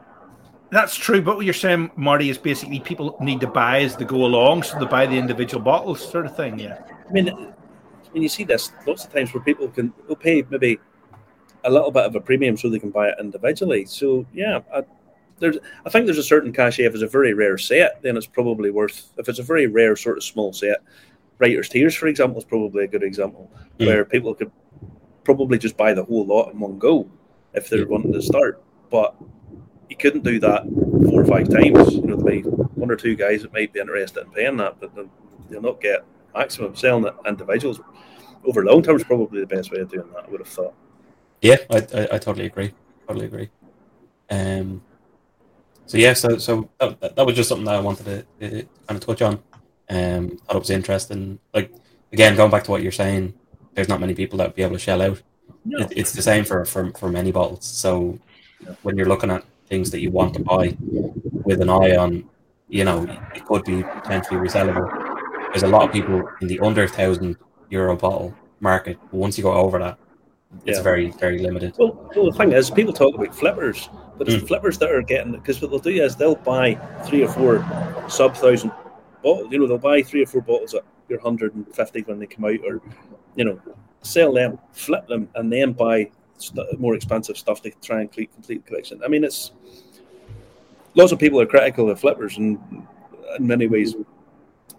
That's 0.69 0.97
true, 0.97 1.21
but 1.21 1.37
what 1.37 1.45
you're 1.45 1.53
saying, 1.53 1.91
Marty, 1.95 2.29
is 2.29 2.37
basically 2.37 2.81
people 2.81 3.15
need 3.21 3.39
to 3.39 3.47
buy 3.47 3.83
as 3.83 3.95
they 3.95 4.03
go 4.03 4.25
along, 4.25 4.63
so 4.63 4.77
they 4.77 4.85
buy 4.85 5.05
the 5.05 5.17
individual 5.17 5.63
bottles, 5.63 6.05
sort 6.05 6.25
of 6.25 6.35
thing. 6.35 6.59
Yeah. 6.59 6.81
I 7.07 7.13
mean, 7.13 7.53
when 8.11 8.21
you 8.21 8.27
see 8.27 8.43
this 8.43 8.71
lots 8.85 9.05
of 9.05 9.13
times 9.13 9.33
where 9.33 9.43
people 9.43 9.69
can 9.69 9.93
will 10.07 10.17
pay 10.17 10.43
maybe 10.49 10.77
a 11.63 11.71
little 11.71 11.91
bit 11.91 12.05
of 12.05 12.15
a 12.15 12.19
premium 12.19 12.57
so 12.57 12.69
they 12.69 12.79
can 12.79 12.89
buy 12.89 13.09
it 13.09 13.15
individually. 13.19 13.85
So 13.85 14.25
yeah, 14.33 14.59
I, 14.73 14.83
there's 15.39 15.57
I 15.85 15.89
think 15.89 16.05
there's 16.05 16.17
a 16.17 16.23
certain 16.23 16.51
cachet. 16.53 16.85
If 16.85 16.93
it's 16.93 17.03
a 17.03 17.07
very 17.07 17.33
rare 17.33 17.57
set, 17.57 18.01
then 18.01 18.17
it's 18.17 18.25
probably 18.27 18.71
worth. 18.71 19.09
If 19.17 19.29
it's 19.29 19.39
a 19.39 19.43
very 19.43 19.67
rare 19.67 19.95
sort 19.95 20.17
of 20.17 20.23
small 20.23 20.53
set, 20.53 20.77
Writers 21.39 21.69
Tears, 21.69 21.95
for 21.95 22.07
example, 22.07 22.37
is 22.39 22.45
probably 22.45 22.83
a 22.83 22.87
good 22.87 23.03
example 23.03 23.51
Mm. 23.79 23.85
where 23.87 24.05
people 24.05 24.33
could 24.33 24.51
probably 25.23 25.57
just 25.57 25.77
buy 25.77 25.93
the 25.93 26.03
whole 26.03 26.25
lot 26.25 26.51
in 26.53 26.59
one 26.59 26.79
go 26.79 27.07
if 27.53 27.69
they're 27.69 27.85
Mm. 27.85 27.89
wanting 27.89 28.13
to 28.13 28.21
start. 28.21 28.63
But 28.89 29.15
you 29.89 29.95
couldn't 29.95 30.23
do 30.23 30.39
that 30.39 30.63
four 31.09 31.21
or 31.21 31.25
five 31.25 31.49
times. 31.49 31.93
You 31.93 32.01
know, 32.01 32.15
there 32.15 32.25
may 32.25 32.41
be 32.41 32.49
one 32.49 32.89
or 32.91 32.95
two 32.95 33.15
guys 33.15 33.41
that 33.43 33.53
might 33.53 33.71
be 33.73 33.79
interested 33.79 34.23
in 34.23 34.31
paying 34.31 34.57
that, 34.57 34.79
but 34.79 34.95
they'll, 34.95 35.09
they'll 35.49 35.61
not 35.61 35.79
get 35.81 36.03
maximum. 36.33 36.75
Selling 36.75 37.05
it 37.05 37.13
individuals 37.27 37.79
over 38.45 38.63
long 38.63 38.81
term 38.81 38.95
is 38.95 39.03
probably 39.03 39.39
the 39.41 39.47
best 39.47 39.71
way 39.71 39.79
of 39.79 39.89
doing 39.91 40.07
that. 40.13 40.25
I 40.25 40.29
would 40.29 40.39
have 40.41 40.47
thought. 40.47 40.73
Yeah, 41.41 41.57
I, 41.69 41.77
I, 41.93 42.07
I 42.13 42.17
totally 42.17 42.45
agree. 42.47 42.73
Totally 43.07 43.25
agree. 43.27 43.49
Um, 44.29 44.81
so 45.87 45.97
yeah, 45.97 46.13
so 46.13 46.37
so 46.37 46.69
that, 46.79 47.15
that- 47.15 47.25
was 47.25 47.35
just 47.35 47.49
something 47.49 47.65
that 47.65 47.75
I 47.75 47.79
wanted 47.79 48.05
to, 48.05 48.49
to 48.49 48.63
kind 48.87 48.97
of 48.97 48.99
touch 49.01 49.21
on. 49.21 49.39
Um, 49.89 50.37
thought 50.45 50.55
it 50.57 50.59
was 50.59 50.69
interesting. 50.69 51.39
Like 51.53 51.71
again, 52.13 52.35
going 52.35 52.51
back 52.51 52.63
to 52.65 52.71
what 52.71 52.83
you're 52.83 52.91
saying, 52.91 53.33
there's 53.73 53.89
not 53.89 53.99
many 54.01 54.13
people 54.13 54.37
that 54.37 54.47
would 54.49 54.55
be 54.55 54.63
able 54.63 54.75
to 54.75 54.79
shell 54.79 55.01
out. 55.01 55.21
No. 55.65 55.79
It, 55.79 55.93
it's 55.95 56.11
the 56.13 56.21
same 56.21 56.43
for, 56.45 56.63
for 56.65 56.91
for 56.91 57.09
many 57.09 57.31
bottles. 57.31 57.65
So 57.65 58.19
when 58.83 58.97
you're 58.97 59.07
looking 59.07 59.31
at 59.31 59.43
things 59.67 59.91
that 59.91 59.99
you 60.01 60.11
want 60.11 60.33
to 60.35 60.41
buy 60.41 60.75
with 61.45 61.61
an 61.61 61.69
eye 61.69 61.95
on, 61.95 62.29
you 62.69 62.83
know, 62.83 63.03
it 63.35 63.45
could 63.45 63.63
be 63.63 63.83
potentially 63.83 64.39
resellable. 64.39 64.87
There's 65.51 65.63
a 65.63 65.67
lot 65.67 65.83
of 65.87 65.91
people 65.91 66.27
in 66.41 66.47
the 66.47 66.59
under 66.59 66.87
thousand 66.87 67.37
euro 67.69 67.95
bottle 67.95 68.33
market. 68.59 68.97
But 69.11 69.13
once 69.17 69.37
you 69.37 69.43
go 69.43 69.53
over 69.53 69.79
that, 69.79 69.97
it's 70.65 70.77
Yeah. 70.77 70.83
very 70.83 71.11
very 71.11 71.39
limited. 71.39 71.75
Well, 71.77 72.11
well, 72.15 72.31
the 72.31 72.37
thing 72.37 72.51
is, 72.51 72.69
people 72.69 72.93
talk 72.93 73.15
about 73.15 73.33
flippers, 73.35 73.89
but 74.17 74.27
it's 74.27 74.37
Mm. 74.37 74.41
the 74.41 74.47
flippers 74.47 74.77
that 74.79 74.91
are 74.91 75.01
getting 75.01 75.33
it 75.33 75.41
because 75.41 75.61
what 75.61 75.69
they'll 75.71 75.79
do 75.79 75.89
is 76.03 76.15
they'll 76.15 76.35
buy 76.35 76.75
three 77.05 77.23
or 77.23 77.27
four 77.29 77.65
sub 78.09 78.35
thousand 78.35 78.71
bottles. 79.23 79.51
You 79.51 79.59
know, 79.59 79.67
they'll 79.67 79.77
buy 79.77 80.01
three 80.01 80.23
or 80.23 80.25
four 80.25 80.41
bottles 80.41 80.73
at 80.73 80.83
your 81.09 81.19
hundred 81.19 81.55
and 81.55 81.67
fifty 81.75 82.01
when 82.01 82.19
they 82.19 82.25
come 82.27 82.45
out, 82.45 82.59
or 82.65 82.81
you 83.35 83.45
know, 83.45 83.59
sell 84.01 84.33
them, 84.33 84.59
flip 84.71 85.07
them, 85.07 85.29
and 85.35 85.51
then 85.51 85.71
buy 85.73 86.09
st- 86.37 86.79
more 86.79 86.95
expensive 86.95 87.37
stuff 87.37 87.61
to 87.61 87.71
try 87.81 88.01
and 88.01 88.09
complete 88.09 88.33
complete 88.33 88.63
the 88.63 88.69
collection. 88.69 89.01
I 89.03 89.07
mean, 89.07 89.23
it's 89.23 89.51
lots 90.95 91.11
of 91.11 91.19
people 91.19 91.39
are 91.41 91.45
critical 91.45 91.89
of 91.89 91.99
flippers, 91.99 92.37
and 92.37 92.57
in 93.37 93.45
many 93.47 93.67
ways, 93.67 93.95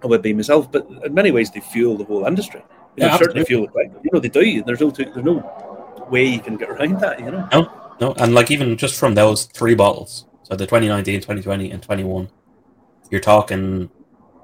I 0.03 0.07
would 0.07 0.23
be 0.23 0.33
myself, 0.33 0.71
but 0.71 0.87
in 1.05 1.15
many 1.15 1.31
ways, 1.31 1.51
they 1.51 1.61
fuel 1.61 1.97
the 1.97 2.05
whole 2.05 2.25
industry. 2.27 2.63
You 2.97 3.03
know, 3.05 3.09
Yeah, 3.13 3.17
certainly 3.19 3.45
fuel 3.45 3.67
the. 3.73 3.83
You 4.03 4.11
know, 4.13 4.19
they 4.21 4.29
do. 4.29 4.63
There's 4.63 4.81
no 4.81 4.91
there's 4.91 5.17
no 5.25 6.07
way 6.11 6.25
you 6.25 6.41
can 6.41 6.57
get 6.57 6.71
around 6.71 7.01
that. 7.01 7.21
You 7.21 7.31
know. 7.31 7.49
No, 7.53 7.71
and 8.01 8.35
like 8.35 8.51
even 8.51 8.77
just 8.77 8.95
from 8.99 9.15
those 9.15 9.45
three 9.47 9.75
bottles, 9.75 10.27
so 10.45 10.55
the 10.57 10.65
2019, 10.67 11.21
2020, 11.21 11.71
and 11.71 11.83
21, 11.83 12.29
you're 13.11 13.21
talking 13.21 13.91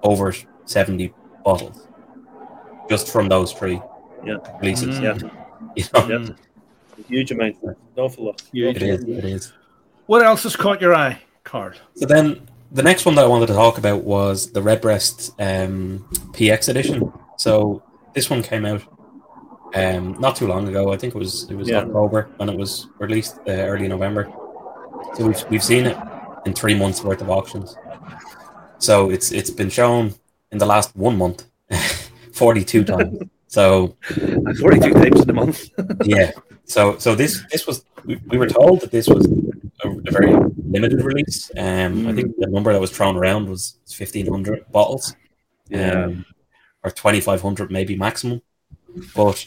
over 0.02 0.34
70 0.64 1.12
bottles 1.44 1.86
just 2.88 3.08
from 3.10 3.28
those 3.28 3.52
three 3.52 3.80
Yeah. 4.24 4.36
releases. 4.60 4.98
Mm. 4.98 5.02
Yeah. 5.22 5.30
You 5.76 5.84
know, 5.92 6.24
Yeah. 6.24 6.34
A 6.98 7.02
huge 7.08 7.32
amount, 7.32 7.56
an 7.62 7.74
awful 7.96 8.26
lot. 8.26 8.42
Huge. 8.52 8.76
it 8.76 8.82
is. 8.82 9.02
It 9.04 9.24
is. 9.24 9.52
What 10.06 10.22
else 10.24 10.42
has 10.44 10.54
caught 10.54 10.80
your 10.80 10.94
eye, 10.94 11.18
Carl? 11.42 11.72
So 11.96 12.06
then 12.06 12.46
the 12.70 12.82
next 12.82 13.04
one 13.06 13.14
that 13.16 13.24
I 13.24 13.28
wanted 13.28 13.46
to 13.46 13.54
talk 13.54 13.78
about 13.78 14.04
was 14.04 14.52
the 14.52 14.62
Redbreast 14.62 15.32
um, 15.40 16.06
PX 16.32 16.68
edition. 16.68 17.12
So 17.38 17.82
this 18.14 18.30
one 18.30 18.42
came 18.42 18.64
out 18.64 18.82
um, 19.74 20.16
not 20.20 20.36
too 20.36 20.46
long 20.46 20.68
ago. 20.68 20.92
I 20.92 20.96
think 20.96 21.14
it 21.14 21.18
was 21.18 21.50
it 21.50 21.56
was 21.56 21.68
Yeah. 21.68 21.78
October 21.78 22.28
when 22.36 22.48
it 22.48 22.56
was 22.56 22.88
released, 22.98 23.38
uh, 23.48 23.52
early 23.52 23.88
November. 23.88 24.32
So 25.14 25.26
we've 25.26 25.44
we've 25.50 25.64
seen 25.64 25.86
it 25.86 25.96
in 26.46 26.52
three 26.52 26.74
months 26.74 27.02
worth 27.02 27.20
of 27.22 27.30
auctions. 27.30 27.76
So 28.78 29.10
it's 29.10 29.32
it's 29.32 29.50
been 29.50 29.70
shown 29.70 30.14
in 30.52 30.58
the 30.58 30.66
last 30.66 30.94
one 30.96 31.16
month, 31.16 31.44
forty 32.32 32.64
two 32.64 32.84
times. 32.92 33.18
So 33.46 33.96
42 34.10 34.94
times 34.94 35.20
in 35.20 35.30
a 35.30 35.32
month. 35.32 35.70
yeah. 36.04 36.32
So 36.64 36.98
so 36.98 37.14
this 37.14 37.44
this 37.52 37.68
was 37.68 37.84
we, 38.04 38.20
we 38.26 38.36
were 38.36 38.48
told 38.48 38.80
that 38.80 38.90
this 38.90 39.06
was 39.06 39.26
a, 39.84 39.88
a 39.88 40.10
very 40.10 40.34
limited 40.66 41.00
release. 41.04 41.52
Um, 41.56 42.08
I 42.08 42.12
think 42.14 42.34
the 42.36 42.48
number 42.48 42.72
that 42.72 42.80
was 42.80 42.90
thrown 42.90 43.16
around 43.16 43.48
was 43.48 43.78
fifteen 43.86 44.26
hundred 44.26 44.64
bottles. 44.72 45.14
Yeah. 45.68 46.06
Um, 46.06 46.24
or 46.82 46.90
twenty 46.90 47.20
five 47.20 47.42
hundred 47.42 47.70
maybe 47.70 47.96
maximum. 47.96 48.42
But 49.14 49.46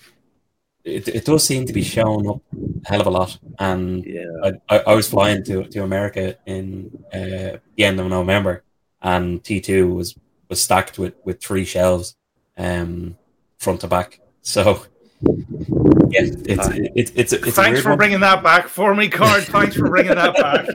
it, 0.87 1.07
it 1.09 1.25
does 1.25 1.43
seem 1.43 1.65
to 1.65 1.73
be 1.73 1.83
showing 1.83 2.27
up 2.29 2.41
a 2.53 2.89
hell 2.89 3.01
of 3.01 3.07
a 3.07 3.09
lot. 3.09 3.37
And 3.59 4.05
yeah. 4.05 4.25
I, 4.43 4.75
I, 4.75 4.79
I 4.87 4.95
was 4.95 5.09
flying 5.09 5.43
to, 5.45 5.65
to 5.65 5.83
America 5.83 6.37
in 6.45 7.03
uh, 7.13 7.59
the 7.75 7.83
end 7.83 7.99
of 7.99 8.07
November, 8.07 8.63
and 9.01 9.43
T 9.43 9.59
two 9.59 9.93
was 9.93 10.15
was 10.49 10.61
stacked 10.61 10.97
with, 10.97 11.13
with 11.25 11.41
three 11.41 11.65
shelves, 11.65 12.15
um, 12.57 13.17
front 13.57 13.81
to 13.81 13.87
back. 13.87 14.21
So 14.41 14.85
yeah, 16.09 16.21
it's 16.21 16.67
it's 16.69 17.11
it's, 17.15 17.33
it's 17.33 17.33
a 17.33 17.51
Thanks 17.51 17.81
for 17.81 17.89
one. 17.89 17.97
bringing 17.97 18.21
that 18.21 18.43
back 18.43 18.67
for 18.67 18.95
me, 18.95 19.09
Carl. 19.09 19.41
Thanks 19.41 19.75
for 19.75 19.89
bringing 19.89 20.15
that 20.15 20.35
back. 20.35 20.67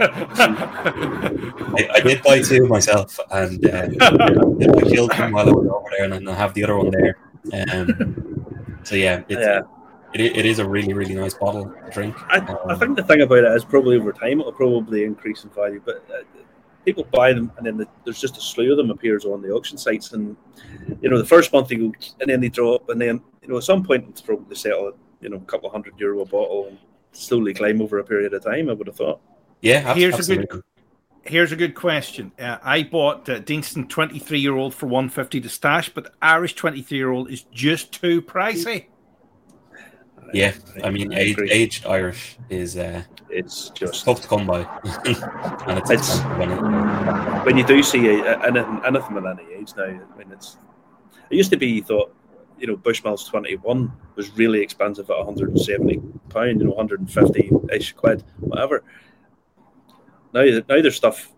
I, 1.78 1.88
I 1.94 2.00
did 2.00 2.22
buy 2.22 2.40
two 2.40 2.66
myself, 2.66 3.18
and 3.30 3.64
uh, 3.66 3.88
I 4.00 4.90
killed 4.90 5.12
them 5.12 5.32
while 5.32 5.48
I 5.48 5.52
was 5.52 5.68
over 5.68 5.88
there, 5.90 6.04
and 6.04 6.12
then 6.12 6.28
I 6.28 6.34
have 6.34 6.54
the 6.54 6.64
other 6.64 6.76
one 6.76 6.90
there. 6.90 7.16
Um, 7.52 8.29
so 8.82 8.96
yeah, 8.96 9.22
it's, 9.28 9.40
Yeah. 9.40 9.62
It, 10.12 10.20
it 10.38 10.44
is 10.44 10.58
a 10.58 10.68
really 10.68 10.92
really 10.92 11.14
nice 11.14 11.34
bottle 11.34 11.66
to 11.66 11.90
drink. 11.92 12.16
I, 12.28 12.38
I 12.68 12.74
think 12.74 12.96
the 12.96 13.04
thing 13.04 13.22
about 13.22 13.44
it 13.44 13.52
is 13.52 13.64
probably 13.64 13.96
over 13.96 14.12
time 14.12 14.40
it'll 14.40 14.52
probably 14.52 15.04
increase 15.04 15.44
in 15.44 15.50
value, 15.50 15.80
but 15.84 16.04
uh, 16.12 16.22
people 16.84 17.04
buy 17.12 17.32
them, 17.32 17.52
and 17.56 17.66
then 17.66 17.76
the, 17.76 17.86
there's 18.04 18.20
just 18.20 18.36
a 18.36 18.40
slew 18.40 18.72
of 18.72 18.76
them 18.76 18.90
appears 18.90 19.24
on 19.24 19.42
the 19.42 19.50
auction 19.50 19.78
sites, 19.78 20.12
and 20.12 20.36
you 21.00 21.08
know 21.08 21.18
the 21.18 21.24
first 21.24 21.52
month 21.52 21.68
they 21.68 21.76
go, 21.76 21.92
and 22.20 22.28
then 22.28 22.40
they 22.40 22.48
drop, 22.48 22.88
and 22.88 23.00
then 23.00 23.20
you 23.42 23.48
know 23.48 23.58
at 23.58 23.62
some 23.62 23.84
point 23.84 24.06
it's 24.08 24.20
probably 24.20 24.56
settle 24.56 24.88
at 24.88 24.94
you 25.20 25.28
know 25.28 25.36
a 25.36 25.40
couple 25.40 25.68
of 25.68 25.72
hundred 25.72 25.98
euro 26.00 26.22
a 26.22 26.26
bottle 26.26 26.66
and 26.68 26.78
slowly 27.12 27.54
climb 27.54 27.80
over 27.80 27.98
a 27.98 28.04
period 28.04 28.34
of 28.34 28.42
time. 28.42 28.68
I 28.68 28.72
would 28.72 28.86
have 28.86 28.96
thought. 28.96 29.20
Yeah, 29.60 29.94
Here's 29.94 30.14
absolutely. 30.14 30.44
a 30.44 30.48
good 30.48 30.64
here's 31.24 31.52
a 31.52 31.56
good 31.56 31.74
question. 31.74 32.32
Uh, 32.38 32.58
I 32.62 32.82
bought 32.82 33.28
uh, 33.28 33.40
Deanston 33.40 33.88
23 33.88 34.38
year 34.38 34.54
old 34.56 34.74
for 34.74 34.86
150 34.86 35.40
to 35.42 35.48
stash, 35.48 35.88
but 35.88 36.12
Irish 36.22 36.54
23 36.54 36.96
year 36.98 37.10
old 37.10 37.30
is 37.30 37.42
just 37.52 37.92
too 37.92 38.22
pricey. 38.22 38.86
Yeah, 40.32 40.52
I 40.84 40.90
mean, 40.90 41.12
I 41.12 41.18
age, 41.20 41.38
aged 41.50 41.86
Irish 41.86 42.36
is 42.50 42.76
uh, 42.76 43.02
It's 43.30 43.70
just 43.70 44.04
tough 44.04 44.20
to 44.22 44.28
come 44.28 44.46
by, 44.46 44.60
and 45.66 45.78
it's, 45.78 45.90
It's- 45.90 46.20
when 46.38 46.52
it- 46.52 46.60
when 47.44 47.56
you 47.56 47.66
do 47.66 47.82
see 47.82 48.06
a, 48.06 48.22
a, 48.38 48.46
anything, 48.46 48.80
anything 48.86 49.16
at 49.16 49.24
any 49.40 49.52
age 49.54 49.70
now. 49.76 49.84
I 49.84 50.18
mean, 50.18 50.30
it's 50.30 50.56
it 51.30 51.36
used 51.36 51.50
to 51.50 51.56
be 51.56 51.66
you 51.66 51.82
thought 51.82 52.14
you 52.58 52.66
know 52.66 52.76
Bushmills 52.76 53.28
twenty 53.28 53.56
one 53.56 53.90
was 54.14 54.30
really 54.36 54.60
expensive 54.60 55.08
at 55.10 55.16
one 55.16 55.26
hundred 55.26 55.48
and 55.50 55.60
seventy 55.60 56.00
pound, 56.28 56.60
you 56.60 56.64
know, 56.66 56.70
one 56.70 56.76
hundred 56.78 57.00
and 57.00 57.10
fifty 57.12 57.50
ish 57.72 57.92
quid, 57.94 58.22
whatever. 58.38 58.84
Now, 60.32 60.42
now 60.42 60.80
there's 60.80 60.96
stuff 60.96 61.32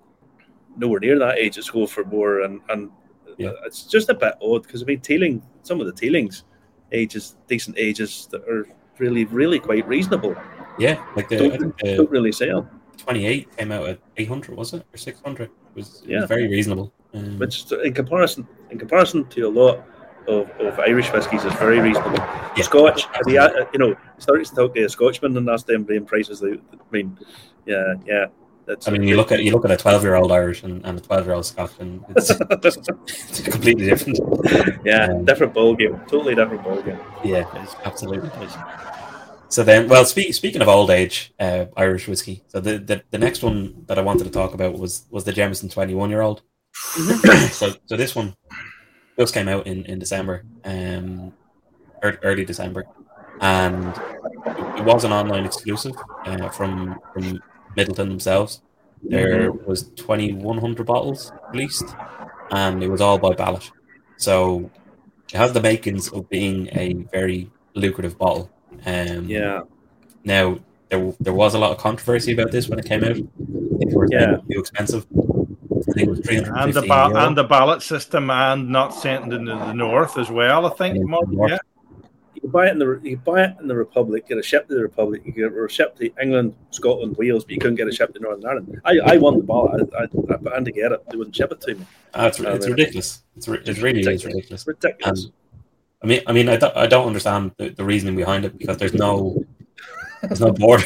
nowhere 0.77 1.01
near 1.01 1.19
that 1.19 1.39
age. 1.39 1.59
It's 1.59 1.71
going 1.71 1.87
for 1.87 2.05
more, 2.05 2.41
and 2.41 2.61
and 2.69 2.91
Yeah. 3.39 3.53
it's 3.65 3.85
just 3.85 4.09
a 4.11 4.15
bit 4.15 4.35
odd 4.43 4.63
because 4.65 4.83
I 4.83 4.87
mean, 4.87 5.01
Teeling 5.01 5.43
some 5.63 5.81
of 5.81 5.87
the 5.87 5.93
Teelings 5.93 6.45
ages, 6.93 7.37
decent 7.47 7.79
ages 7.79 8.29
that 8.31 8.43
are 8.49 8.67
really, 8.99 9.25
really 9.27 9.59
quite 9.59 9.87
reasonable. 9.89 10.37
yeah, 10.79 11.03
like 11.17 11.29
the, 11.29 11.37
Don't, 11.37 11.77
the 11.83 11.97
don't 11.97 12.11
really 12.11 12.33
sell. 12.33 12.69
28 12.99 13.57
came 13.57 13.73
out 13.73 13.89
at 13.89 13.99
800, 14.17 14.57
was 14.57 14.73
it, 14.75 14.85
or 14.93 14.97
600? 14.97 15.51
Was, 15.75 16.03
it 16.03 16.11
Yeah. 16.11 16.21
was 16.21 16.29
very 16.29 16.49
reasonable. 16.49 16.93
Um, 17.15 17.39
which 17.39 17.71
in 17.73 17.93
comparison 17.93 18.47
in 18.71 18.79
comparison 18.79 19.27
to 19.29 19.43
a 19.43 19.49
lot 19.51 19.85
of, 20.29 20.49
of 20.61 20.79
Irish 20.81 21.13
whiskies 21.13 21.45
is 21.45 21.53
very 21.55 21.81
reasonable. 21.81 22.19
Yeah, 22.57 22.63
Scotch, 22.63 23.07
the, 23.27 23.39
uh, 23.39 23.67
you 23.73 23.79
know, 23.79 23.95
starting 24.19 24.45
to 24.47 24.55
talk 24.55 24.75
to 24.75 24.85
a 24.85 24.89
Scotchman 24.89 25.37
and 25.37 25.49
ask 25.51 25.67
them 25.67 25.85
the 25.85 26.01
prices. 26.01 26.41
They, 26.41 26.53
I 26.53 26.59
mean, 26.91 27.19
yeah, 27.67 27.95
yeah. 28.07 28.27
That's 28.67 28.87
I 28.87 28.93
mean, 28.93 29.03
you 29.03 29.17
look 29.17 29.33
at 29.33 29.43
you 29.43 29.51
look 29.53 29.65
at 29.65 29.71
a 29.71 29.77
12 29.77 30.03
year 30.03 30.15
old 30.15 30.31
Irish 30.31 30.63
and, 30.63 30.85
and 30.87 30.99
a 30.99 31.01
12 31.01 31.27
year 31.27 31.35
old 31.35 31.47
Scotch, 31.47 31.73
and 31.81 32.05
it's, 32.11 32.31
it's 33.31 33.41
completely 33.41 33.87
different. 33.87 34.21
yeah, 34.85 35.07
Um, 35.07 35.25
different 35.25 35.53
ball 35.53 35.75
game, 35.75 35.99
totally 36.09 36.35
different 36.35 36.63
ball 36.63 36.81
game. 36.81 36.99
Yeah, 37.25 37.45
absolutely. 37.85 38.31
So 39.49 39.63
then, 39.63 39.89
well, 39.89 40.05
speak, 40.07 40.33
speaking 40.33 40.63
of 40.63 40.69
old 40.69 40.91
age 40.91 41.35
uh, 41.39 41.67
Irish 41.77 42.09
whiskey, 42.09 42.43
so 42.49 42.61
the, 42.61 42.79
the 42.79 43.03
the 43.11 43.19
next 43.19 43.43
one 43.43 43.85
that 43.87 43.99
I 43.99 44.03
wanted 44.03 44.25
to 44.25 44.31
talk 44.31 44.55
about 44.55 44.79
was 44.79 45.07
was 45.11 45.25
the 45.25 45.33
Jameson 45.33 45.69
21 45.69 46.09
year 46.09 46.23
old. 46.23 46.43
so 47.51 47.75
so 47.85 47.97
this 47.97 48.15
one 48.15 48.35
just 49.19 49.35
came 49.35 49.49
out 49.49 49.67
in 49.67 49.85
in 49.87 49.99
December, 49.99 50.45
um, 50.65 51.33
early 52.03 52.45
December, 52.45 52.85
and 53.41 53.89
it, 54.47 54.79
it 54.79 54.85
was 54.85 55.05
an 55.05 55.13
online 55.13 55.45
exclusive 55.45 55.97
uh, 56.27 56.49
from 56.49 56.99
from 57.13 57.43
Midleton 57.77 58.09
themselves. 58.09 58.63
There 59.03 59.51
was 59.53 59.85
2,100 59.97 60.87
bottles 60.87 61.33
released, 61.53 61.85
and 62.51 62.83
it 62.83 62.89
was 62.89 63.01
all 63.01 63.19
by 63.19 63.35
ballot. 63.35 63.71
So 64.17 64.71
it 65.33 65.37
has 65.37 65.53
the 65.53 65.61
makings 65.61 66.09
of 66.13 66.29
being 66.29 66.69
a 66.73 66.95
very 67.13 67.51
lucrative 67.75 68.17
bottle. 68.19 68.51
Um, 68.87 69.27
Yeah, 69.29 69.63
Now 70.25 70.59
there 70.89 71.13
there 71.21 71.33
was 71.33 71.55
a 71.55 71.59
lot 71.59 71.73
of 71.73 71.79
controversy 71.79 72.33
about 72.33 72.53
this 72.53 72.69
when 72.69 72.79
it 72.79 72.85
came 72.85 73.03
out. 73.03 73.17
It 73.17 73.97
was 73.97 74.09
Yeah. 74.13 74.37
too 74.51 74.61
expensive. 74.61 75.05
I 75.13 75.93
think 75.95 76.07
it 76.07 76.11
was 76.11 76.21
three 76.21 76.37
hundred 76.37 76.57
And 76.57 76.75
the 76.75 76.83
ba- 76.83 77.11
and 77.27 77.37
the 77.37 77.45
ballot 77.45 77.83
system, 77.83 78.31
and 78.31 78.69
not 78.71 78.95
sent 78.95 79.25
into 79.33 79.51
the 79.57 79.73
north 79.73 80.17
as 80.17 80.31
well. 80.31 80.65
I 80.67 80.71
think. 80.71 80.97
Yeah, 80.97 81.03
Mark, 81.05 81.29
north. 81.29 81.51
yeah. 81.51 81.59
You 82.35 82.49
buy 82.49 82.67
it 82.69 82.73
in 82.73 82.79
the 82.79 83.01
you 83.03 83.17
buy 83.17 83.45
it 83.45 83.57
in 83.61 83.69
the 83.69 83.75
Republic, 83.77 84.29
get 84.29 84.39
a 84.39 84.43
ship 84.43 84.69
to 84.69 84.75
the 84.75 84.83
Republic, 84.83 85.23
you 85.25 85.33
get 85.33 85.53
a 85.53 85.69
ship 85.69 85.97
to 85.97 86.11
England, 86.21 86.55
Scotland, 86.71 87.17
Wales, 87.17 87.45
but 87.45 87.53
you 87.53 87.59
couldn't 87.59 87.77
get 87.77 87.89
a 87.89 87.93
ship 87.93 88.13
to 88.15 88.21
Northern 88.21 88.45
Ireland. 88.47 88.81
I, 88.85 88.99
I 89.05 89.17
won 89.19 89.39
the 89.39 89.45
ball. 89.45 89.69
I, 89.69 89.99
I, 89.99 90.05
I 90.05 90.07
put 90.07 90.65
to 90.65 90.73
get 90.73 90.93
it. 90.93 91.01
They 91.11 91.17
wouldn't 91.17 91.37
ship 91.37 91.53
it 91.53 91.61
to 91.63 91.75
me. 91.75 91.87
Ah, 92.15 92.27
it's, 92.27 92.41
it's 92.41 92.67
ridiculous. 92.69 93.23
It's, 93.37 93.49
ri- 93.49 93.63
it 93.65 93.81
really 93.83 94.01
is 94.01 94.25
ridiculous. 94.25 94.67
Ridiculous. 94.67 95.25
And 95.25 95.33
I 96.03 96.07
mean, 96.07 96.21
I 96.27 96.33
mean, 96.33 96.49
I 96.49 96.57
don't, 96.57 96.77
I 96.77 96.87
don't 96.87 97.07
understand 97.07 97.53
the, 97.59 97.69
the 97.71 97.85
reasoning 97.85 98.17
behind 98.17 98.45
it 98.45 98.59
because 98.59 98.77
there's 98.79 98.95
no 98.95 99.45
there's 100.23 100.41
no 100.41 100.53
border. 100.53 100.85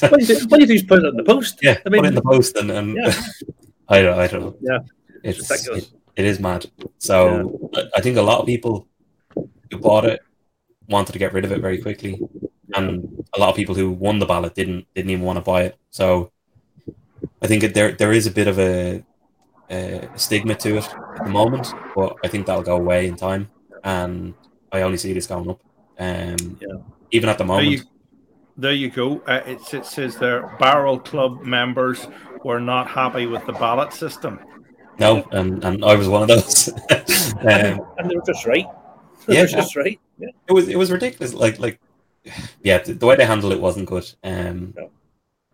what, 0.00 0.20
do 0.20 0.26
you 0.26 0.26
do, 0.40 0.46
what 0.48 0.60
do 0.60 0.66
you 0.72 0.78
do 0.80 0.86
put 0.86 0.98
it 1.04 1.06
in 1.06 1.16
the 1.16 1.24
post. 1.24 1.58
yeah, 1.62 1.78
I 1.86 1.88
mean, 1.88 2.00
put 2.02 2.06
it 2.06 2.08
in 2.08 2.14
the 2.14 2.22
post 2.22 2.56
and, 2.56 2.70
and 2.70 2.96
Yeah. 2.96 3.12
I 3.88 4.02
don't 4.02 4.18
I 4.18 4.26
don't 4.26 4.40
know. 4.42 4.56
Yeah, 4.60 4.78
it's, 5.22 5.38
it's 5.40 5.50
ridiculous. 5.50 5.84
it- 5.84 5.92
it 6.14 6.26
is 6.26 6.38
mad. 6.40 6.66
So 6.98 7.70
I- 7.74 7.86
I 7.96 8.00
think 8.02 8.18
a 8.18 8.22
lot 8.22 8.40
of 8.40 8.46
people 8.46 8.86
who 9.34 9.78
bought 9.78 10.04
it 10.04 10.20
wanted 10.88 11.12
to 11.12 11.18
get 11.18 11.32
rid 11.32 11.44
of 11.44 11.52
it 11.52 11.60
very 11.60 11.78
quickly, 11.78 12.20
and 12.74 13.24
a 13.34 13.40
lot 13.40 13.50
of 13.50 13.56
people 13.56 13.74
who 13.74 13.90
won 13.90 14.18
the 14.18 14.26
ballot 14.26 14.54
didn't 14.54 14.86
didn't 14.94 15.10
even 15.10 15.24
want 15.24 15.36
to 15.38 15.42
buy 15.42 15.62
it. 15.62 15.76
So 15.90 16.30
I 17.40 17.46
think 17.46 17.74
there 17.74 17.92
there 17.92 18.12
is 18.12 18.26
a 18.26 18.30
bit 18.30 18.48
of 18.48 18.58
a, 18.58 19.04
a 19.70 20.08
stigma 20.16 20.54
to 20.56 20.76
it 20.78 20.88
at 21.16 21.24
the 21.24 21.30
moment, 21.30 21.72
but 21.94 22.16
I 22.24 22.28
think 22.28 22.46
that'll 22.46 22.62
go 22.62 22.76
away 22.76 23.06
in 23.08 23.16
time, 23.16 23.50
and 23.84 24.34
I 24.70 24.82
only 24.82 24.98
see 24.98 25.12
this 25.12 25.26
going 25.26 25.50
up. 25.50 25.60
Um, 25.98 26.58
Yeah. 26.60 26.78
even 27.10 27.28
at 27.28 27.38
the 27.38 27.44
There 27.44 27.62
you, 27.62 27.76
moment, 27.78 27.88
there 28.56 28.72
you 28.72 28.90
go. 28.90 29.20
Uh, 29.26 29.40
it, 29.46 29.74
it 29.74 29.86
says 29.86 30.16
there 30.16 30.56
Barrel 30.58 30.98
Club 30.98 31.42
members 31.42 32.08
were 32.44 32.60
not 32.60 32.88
happy 32.88 33.26
with 33.26 33.44
the 33.46 33.52
ballot 33.52 33.92
system. 33.92 34.40
no, 34.98 35.26
and, 35.32 35.62
and 35.64 35.84
I 35.84 35.94
was 35.94 36.08
one 36.08 36.22
of 36.22 36.28
those. 36.28 36.68
um, 37.40 37.80
and 37.98 38.10
they 38.10 38.16
were 38.16 38.22
just 38.26 38.46
right. 38.46 38.66
Yeah. 39.28 39.44
just 39.46 39.76
right. 39.76 39.98
Yeah. 40.18 40.28
it 40.48 40.52
was 40.52 40.68
it 40.68 40.76
was 40.76 40.90
ridiculous. 40.90 41.34
Like 41.34 41.58
like 41.58 41.80
yeah, 42.62 42.78
the, 42.78 42.94
the 42.94 43.06
way 43.06 43.16
they 43.16 43.24
handled 43.26 43.52
it 43.52 43.60
wasn't 43.60 43.86
good. 43.88 44.08
Um, 44.22 44.74
No. 44.76 44.90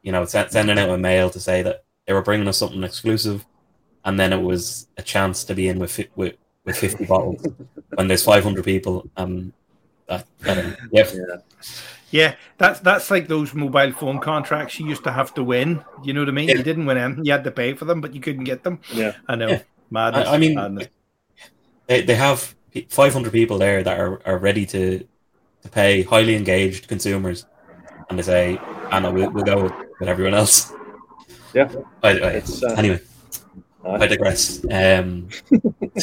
you 0.03 0.13
know, 0.13 0.25
sen- 0.25 0.51
sending 0.51 0.79
out 0.79 0.91
a 0.91 0.99
mail 0.99 1.31
to 1.31 1.41
say 1.41 1.63
that 1.63 1.85
they 2.07 2.13
were 2.13 2.23
bringing 2.23 2.49
us 2.49 2.59
something 2.59 2.83
exclusive, 2.85 3.45
and 4.05 4.19
then 4.21 4.33
it 4.33 4.43
was 4.43 4.87
a 4.97 5.03
chance 5.03 5.45
to 5.45 5.55
be 5.55 5.69
in 5.69 5.79
with 5.79 5.99
with 6.17 6.35
with 6.65 6.77
fifty 6.77 7.05
bottles 7.13 7.47
when 7.95 8.09
there's 8.09 8.23
five 8.25 8.45
hundred 8.45 8.65
people. 8.65 9.09
Um, 9.17 9.53
that, 10.09 10.27
I 10.45 10.75
yeah, 10.93 11.07
Yeah. 11.13 11.37
Yeah, 12.11 12.35
that's 12.57 12.81
that's 12.81 13.11
like 13.11 13.29
those 13.29 13.53
mobile 13.53 13.93
phone 13.93 14.19
contracts 14.19 14.81
you 14.81 14.87
used 14.89 15.05
to 15.05 15.13
have 15.13 15.35
to 15.35 15.45
win. 15.45 15.85
You 16.03 16.15
know 16.15 16.21
what 16.21 16.31
I 16.31 16.33
mean? 16.33 16.49
Yeah. 16.49 16.57
You 16.57 16.63
didn't 16.63 16.87
win 16.87 16.97
them; 16.97 17.21
you 17.23 17.33
had 17.33 17.45
to 17.45 17.51
pay 17.51 17.75
for 17.75 17.85
them, 17.85 18.01
but 18.01 18.15
you 18.15 18.21
couldn't 18.23 18.45
get 18.45 18.63
them. 18.65 18.81
Yeah. 18.95 19.13
I 19.29 19.35
know. 19.37 19.49
Yeah. 19.49 19.63
Madness. 19.91 20.27
I- 20.29 20.35
I 20.35 20.39
mean- 20.39 20.55
madness. 20.55 20.89
they 21.87 22.01
they 22.03 22.15
have 22.15 22.55
five 22.89 23.13
hundred 23.13 23.33
people 23.33 23.59
there 23.59 23.83
that 23.83 23.99
are, 23.99 24.21
are 24.27 24.39
ready 24.39 24.67
to 24.67 25.07
to 25.63 25.69
pay 25.69 26.03
highly 26.03 26.37
engaged 26.37 26.89
consumers, 26.89 27.47
and 28.09 28.19
they 28.19 28.23
say, 28.23 28.59
"I 28.91 29.01
know 29.01 29.13
we'll, 29.13 29.31
we'll 29.31 29.45
go 29.45 29.65
with, 29.65 30.09
everyone 30.09 30.35
else." 30.35 30.73
Yeah. 31.55 31.73
I, 32.03 32.11
I, 32.11 32.37
uh, 32.37 32.75
anyway. 32.77 33.01
I 33.85 34.07
digress. 34.07 34.65
Um, 34.71 35.29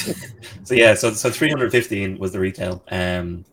so 0.64 0.74
yeah, 0.74 0.96
so 0.96 1.12
so 1.12 1.30
315 1.30 2.18
was 2.18 2.32
the 2.32 2.40
retail, 2.40 2.84
um, 2.90 3.46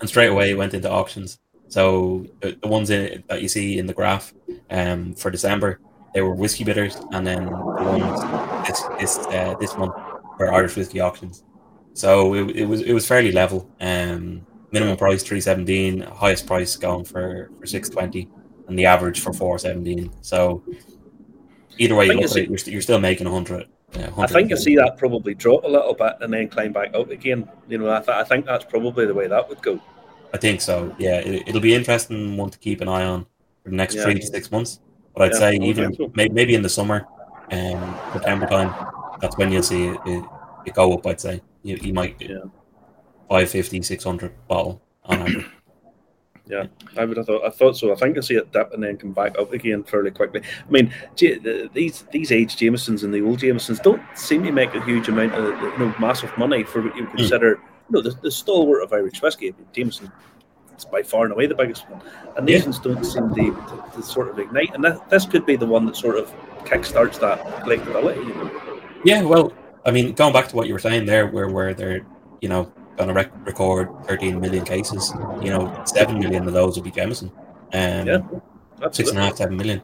and 0.00 0.08
straight 0.08 0.28
away 0.28 0.50
it 0.50 0.58
went 0.58 0.74
into 0.74 0.90
auctions. 0.90 1.38
So 1.68 2.26
the, 2.40 2.58
the 2.60 2.68
ones 2.68 2.90
in, 2.90 3.22
that 3.28 3.42
you 3.42 3.48
see 3.48 3.78
in 3.78 3.86
the 3.86 3.94
graph 3.94 4.32
um, 4.70 5.14
for 5.14 5.30
December, 5.30 5.80
they 6.14 6.22
were 6.22 6.34
whiskey 6.34 6.64
bidders, 6.64 6.96
and 7.12 7.26
then 7.26 7.44
the 7.44 7.52
ones 7.52 8.66
this 8.66 8.82
this 8.98 9.18
uh, 9.26 9.54
this 9.60 9.76
month 9.76 9.94
were 10.38 10.52
Irish 10.52 10.76
whiskey 10.76 11.00
auctions. 11.00 11.44
So 11.96 12.34
it, 12.34 12.50
it 12.54 12.66
was 12.66 12.82
it 12.82 12.92
was 12.92 13.06
fairly 13.06 13.32
level. 13.32 13.70
Um, 13.80 14.46
minimum 14.70 14.98
price 14.98 15.22
317, 15.22 16.02
highest 16.02 16.46
price 16.46 16.76
going 16.76 17.04
for 17.06 17.50
for 17.58 17.64
620, 17.66 18.28
and 18.68 18.78
the 18.78 18.84
average 18.84 19.20
for 19.20 19.32
417. 19.32 20.12
So 20.20 20.62
either 21.78 21.94
way 21.94 22.06
you 22.06 22.12
look 22.12 22.30
at 22.30 22.36
it, 22.36 22.50
you're, 22.50 22.58
you're 22.74 22.82
still 22.82 23.00
making 23.00 23.26
100. 23.30 23.66
Uh, 23.94 24.10
I 24.20 24.26
think 24.26 24.50
you 24.50 24.58
see 24.58 24.76
that 24.76 24.98
probably 24.98 25.34
drop 25.34 25.64
a 25.64 25.68
little 25.68 25.94
bit 25.94 26.16
and 26.20 26.30
then 26.34 26.48
climb 26.48 26.72
back 26.72 26.94
up 26.94 27.08
again. 27.10 27.48
You 27.66 27.78
know, 27.78 27.90
I, 27.90 27.98
th- 28.00 28.08
I 28.10 28.24
think 28.24 28.44
that's 28.44 28.66
probably 28.66 29.06
the 29.06 29.14
way 29.14 29.26
that 29.26 29.48
would 29.48 29.62
go. 29.62 29.80
I 30.34 30.36
think 30.36 30.60
so. 30.60 30.94
Yeah, 30.98 31.20
it, 31.20 31.48
it'll 31.48 31.62
be 31.62 31.74
interesting 31.74 32.36
one 32.36 32.50
to 32.50 32.58
keep 32.58 32.82
an 32.82 32.88
eye 32.88 33.04
on 33.04 33.24
for 33.64 33.70
the 33.70 33.76
next 33.76 33.94
Yeah. 33.94 34.04
three 34.04 34.14
to 34.18 34.26
six 34.26 34.50
months. 34.50 34.80
But 35.14 35.22
I'd 35.22 35.32
Yeah, 35.32 35.38
say 35.38 35.56
even 35.62 35.94
so. 35.94 36.12
may, 36.14 36.28
maybe 36.28 36.54
in 36.54 36.60
the 36.60 36.68
summer, 36.68 37.06
um, 37.50 37.96
September 38.12 38.46
time, 38.46 38.74
that's 39.18 39.38
when 39.38 39.50
you'll 39.50 39.62
see 39.62 39.86
it, 39.86 39.98
it, 40.04 40.24
it 40.66 40.74
go 40.74 40.92
up. 40.92 41.06
I'd 41.06 41.20
say 41.20 41.40
you, 41.66 41.76
you 41.82 41.92
might 41.92 42.20
Yeah. 42.20 42.44
550, 43.28 43.82
600 43.82 44.32
bottle 44.48 44.80
on 45.04 45.20
average. 45.20 45.46
Yeah, 46.48 46.66
I 46.96 47.04
would 47.04 47.16
have 47.16 47.26
thought. 47.26 47.44
I 47.44 47.50
thought 47.50 47.76
so. 47.76 47.90
I 47.92 47.96
think 47.96 48.16
I 48.16 48.20
see 48.20 48.36
it 48.36 48.52
dip 48.52 48.72
and 48.72 48.80
then 48.80 48.96
come 48.98 49.10
back 49.12 49.36
up 49.36 49.52
again 49.52 49.82
fairly 49.82 50.12
quickly. 50.12 50.42
I 50.42 50.70
mean, 50.70 50.94
these 51.16 52.04
these 52.12 52.30
age 52.30 52.56
Jamesons 52.56 53.02
and 53.02 53.12
the 53.12 53.20
old 53.20 53.40
Jamesons 53.40 53.80
don't 53.80 54.00
seem 54.14 54.44
to 54.44 54.52
make 54.52 54.72
a 54.76 54.84
huge 54.84 55.08
amount 55.08 55.34
of 55.34 55.44
you 55.44 55.78
know 55.78 55.92
massive 55.98 56.30
money 56.38 56.62
for 56.62 56.82
what 56.82 56.94
you 56.96 57.04
Hmm. 57.06 57.16
consider 57.16 57.48
you 57.48 57.58
know 57.90 58.00
the, 58.00 58.10
the 58.22 58.30
stalwart 58.30 58.84
of 58.84 58.92
Irish 58.92 59.20
whiskey. 59.20 59.52
Jameson 59.72 60.12
it's 60.72 60.84
by 60.84 61.02
far 61.02 61.24
and 61.24 61.32
away 61.32 61.48
the 61.48 61.54
biggest 61.56 61.90
one. 61.90 62.00
And 62.36 62.46
these 62.46 62.60
Yeah. 62.60 62.66
ones 62.66 62.78
don't 62.78 63.02
seem 63.04 63.34
to, 63.34 63.44
to, 63.50 63.84
to 63.96 64.02
sort 64.04 64.28
of 64.28 64.38
ignite. 64.38 64.72
And 64.72 64.84
that, 64.84 65.10
this 65.10 65.26
could 65.26 65.46
be 65.46 65.56
the 65.56 65.66
one 65.66 65.84
that 65.86 65.96
sort 65.96 66.16
of 66.16 66.32
kickstarts 66.64 67.18
that 67.18 67.40
collectability. 67.64 68.18
You 68.24 68.34
know? 68.34 68.80
Yeah, 69.04 69.22
well, 69.22 69.52
I 69.86 69.92
mean, 69.92 70.12
going 70.14 70.32
back 70.32 70.48
to 70.48 70.56
what 70.56 70.66
you 70.66 70.72
were 70.72 70.80
saying 70.80 71.06
there, 71.06 71.28
where 71.28 71.48
where 71.48 71.72
they're 71.72 72.04
you 72.40 72.48
know 72.48 72.72
going 72.96 73.08
to 73.08 73.14
rec- 73.14 73.46
record 73.46 73.88
13 74.06 74.40
million 74.40 74.64
cases, 74.64 75.12
you 75.40 75.50
know, 75.50 75.82
seven 75.84 76.18
million 76.18 76.46
of 76.48 76.54
those 76.54 76.76
will 76.76 76.82
be 76.82 76.90
Jameson, 76.90 77.30
um, 77.72 78.06
Yeah, 78.06 78.18
six 78.90 79.10
and 79.10 79.18
a 79.18 79.22
half, 79.22 79.36
seven 79.36 79.56
million. 79.56 79.82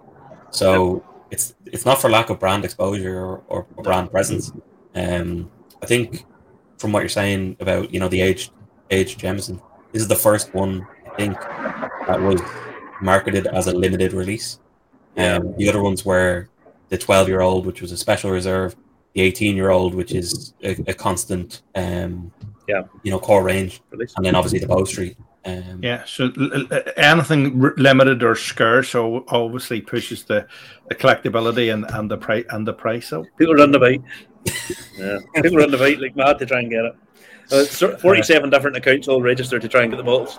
So 0.50 1.04
it's 1.30 1.54
it's 1.66 1.86
not 1.86 2.00
for 2.00 2.10
lack 2.10 2.30
of 2.30 2.40
brand 2.40 2.64
exposure 2.64 3.16
or, 3.16 3.42
or, 3.48 3.62
brand 3.82 4.10
presence. 4.10 4.52
Um, 4.94 5.50
I 5.82 5.86
think 5.86 6.24
from 6.78 6.92
what 6.92 7.00
you're 7.00 7.08
saying 7.08 7.56
about 7.60 7.94
you 7.94 8.00
know 8.00 8.08
the 8.08 8.20
age 8.20 8.50
aged 8.90 9.20
Jameson, 9.20 9.60
this 9.92 10.02
is 10.02 10.08
the 10.08 10.16
first 10.16 10.52
one 10.52 10.86
I 11.06 11.14
think 11.16 11.40
that 12.06 12.20
was 12.20 12.40
marketed 13.00 13.46
as 13.46 13.68
a 13.68 13.72
limited 13.72 14.12
release. 14.12 14.58
Um, 15.16 15.54
the 15.56 15.68
other 15.68 15.82
ones 15.82 16.04
were 16.04 16.48
the 16.88 16.98
12 16.98 17.28
year 17.28 17.40
old, 17.40 17.66
which 17.66 17.80
was 17.80 17.92
a 17.92 17.96
special 17.96 18.30
reserve, 18.30 18.76
the 19.14 19.20
18 19.22 19.56
year 19.56 19.70
old, 19.70 19.94
which 19.94 20.12
is 20.12 20.54
a, 20.62 20.70
a 20.86 20.94
constant, 20.94 21.62
um, 21.74 22.32
Yeah. 22.68 22.82
you 23.02 23.10
know, 23.10 23.18
core 23.18 23.42
range, 23.42 23.80
Release. 23.90 24.12
and 24.16 24.24
then 24.24 24.34
obviously 24.34 24.58
the 24.58 24.66
Bow 24.66 24.84
Street. 24.84 25.16
Um, 25.44 25.80
Yeah, 25.82 26.04
so 26.06 26.30
l- 26.38 26.66
l- 26.70 26.82
anything 26.96 27.62
r- 27.64 27.74
limited 27.76 28.22
or 28.22 28.34
scarce, 28.36 28.90
so 28.90 29.24
obviously 29.28 29.80
pushes 29.80 30.22
the, 30.24 30.46
the 30.88 30.94
collectability 30.94 31.72
and, 31.74 31.84
and 31.90 32.10
the 32.10 32.16
price 32.16 32.44
and 32.50 32.66
the 32.66 32.72
price 32.72 33.12
up. 33.12 33.24
People 33.38 33.54
run 33.54 33.72
the 33.72 33.78
bite. 33.80 34.02
Yeah, 34.96 35.18
people 35.42 35.58
run 35.58 35.70
the 35.70 35.78
bite 35.78 36.00
like 36.00 36.14
mad 36.16 36.38
to 36.38 36.46
try 36.46 36.60
and 36.60 36.70
get 36.70 36.84
it. 36.84 36.94
Uh, 37.52 37.56
it's 37.56 37.76
sort- 37.76 38.00
47 38.00 38.50
different 38.50 38.76
accounts 38.76 39.08
all 39.08 39.20
registered 39.20 39.62
to 39.62 39.68
try 39.68 39.82
and 39.82 39.90
get 39.90 39.96
the 39.98 40.04
bottles. 40.04 40.38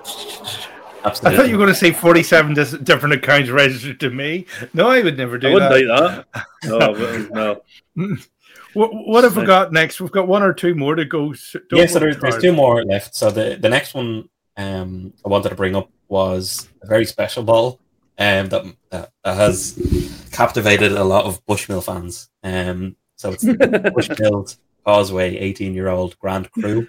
I 1.05 1.09
thought 1.09 1.47
you 1.49 1.57
were 1.57 1.65
going 1.65 1.67
to 1.67 1.75
say 1.75 1.91
forty-seven 1.91 2.53
dis- 2.53 2.77
different 2.77 3.13
accounts 3.15 3.49
registered 3.49 3.99
to 3.99 4.09
me. 4.09 4.45
No, 4.73 4.87
I 4.87 5.01
would 5.01 5.17
never 5.17 5.37
do 5.37 5.47
I 5.47 5.49
do 5.49 5.53
wouldn't 5.55 5.73
that. 5.73 5.85
doubt 5.85 6.25
that. 6.33 7.29
No, 7.35 7.35
I 7.35 7.61
no. 7.97 8.15
What, 8.73 8.91
what 8.93 9.23
have 9.23 9.37
we 9.37 9.45
got 9.45 9.71
next? 9.71 10.01
We've 10.01 10.11
got 10.11 10.27
one 10.27 10.43
or 10.43 10.53
two 10.53 10.75
more 10.75 10.95
to 10.95 11.05
go. 11.05 11.33
So 11.33 11.59
don't 11.69 11.79
yeah, 11.79 11.85
so 11.85 11.99
there's, 11.99 12.17
there's 12.17 12.37
two 12.37 12.53
more 12.53 12.83
left. 12.83 13.15
So 13.15 13.29
the, 13.29 13.57
the 13.59 13.69
next 13.69 13.93
one 13.93 14.29
um, 14.57 15.13
I 15.25 15.29
wanted 15.29 15.49
to 15.49 15.55
bring 15.55 15.75
up 15.75 15.89
was 16.07 16.69
a 16.81 16.87
very 16.87 17.05
special 17.05 17.43
ball 17.43 17.79
um, 18.17 18.49
that, 18.49 18.75
that, 18.89 19.11
that 19.23 19.35
has 19.35 20.29
captivated 20.31 20.91
a 20.91 21.03
lot 21.03 21.25
of 21.25 21.45
Bushmill 21.45 21.83
fans. 21.83 22.29
Um, 22.43 22.95
so 23.15 23.31
it's 23.31 23.43
the 23.43 23.53
Bushmill 23.95 24.55
Causeway 24.85 25.37
18 25.37 25.73
year 25.73 25.87
old 25.87 26.17
Grand 26.19 26.51
Cru 26.51 26.87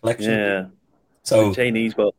collection. 0.00 0.30
Yeah, 0.30 0.66
So, 1.22 1.54
Chinese, 1.54 1.94
but 1.94 2.14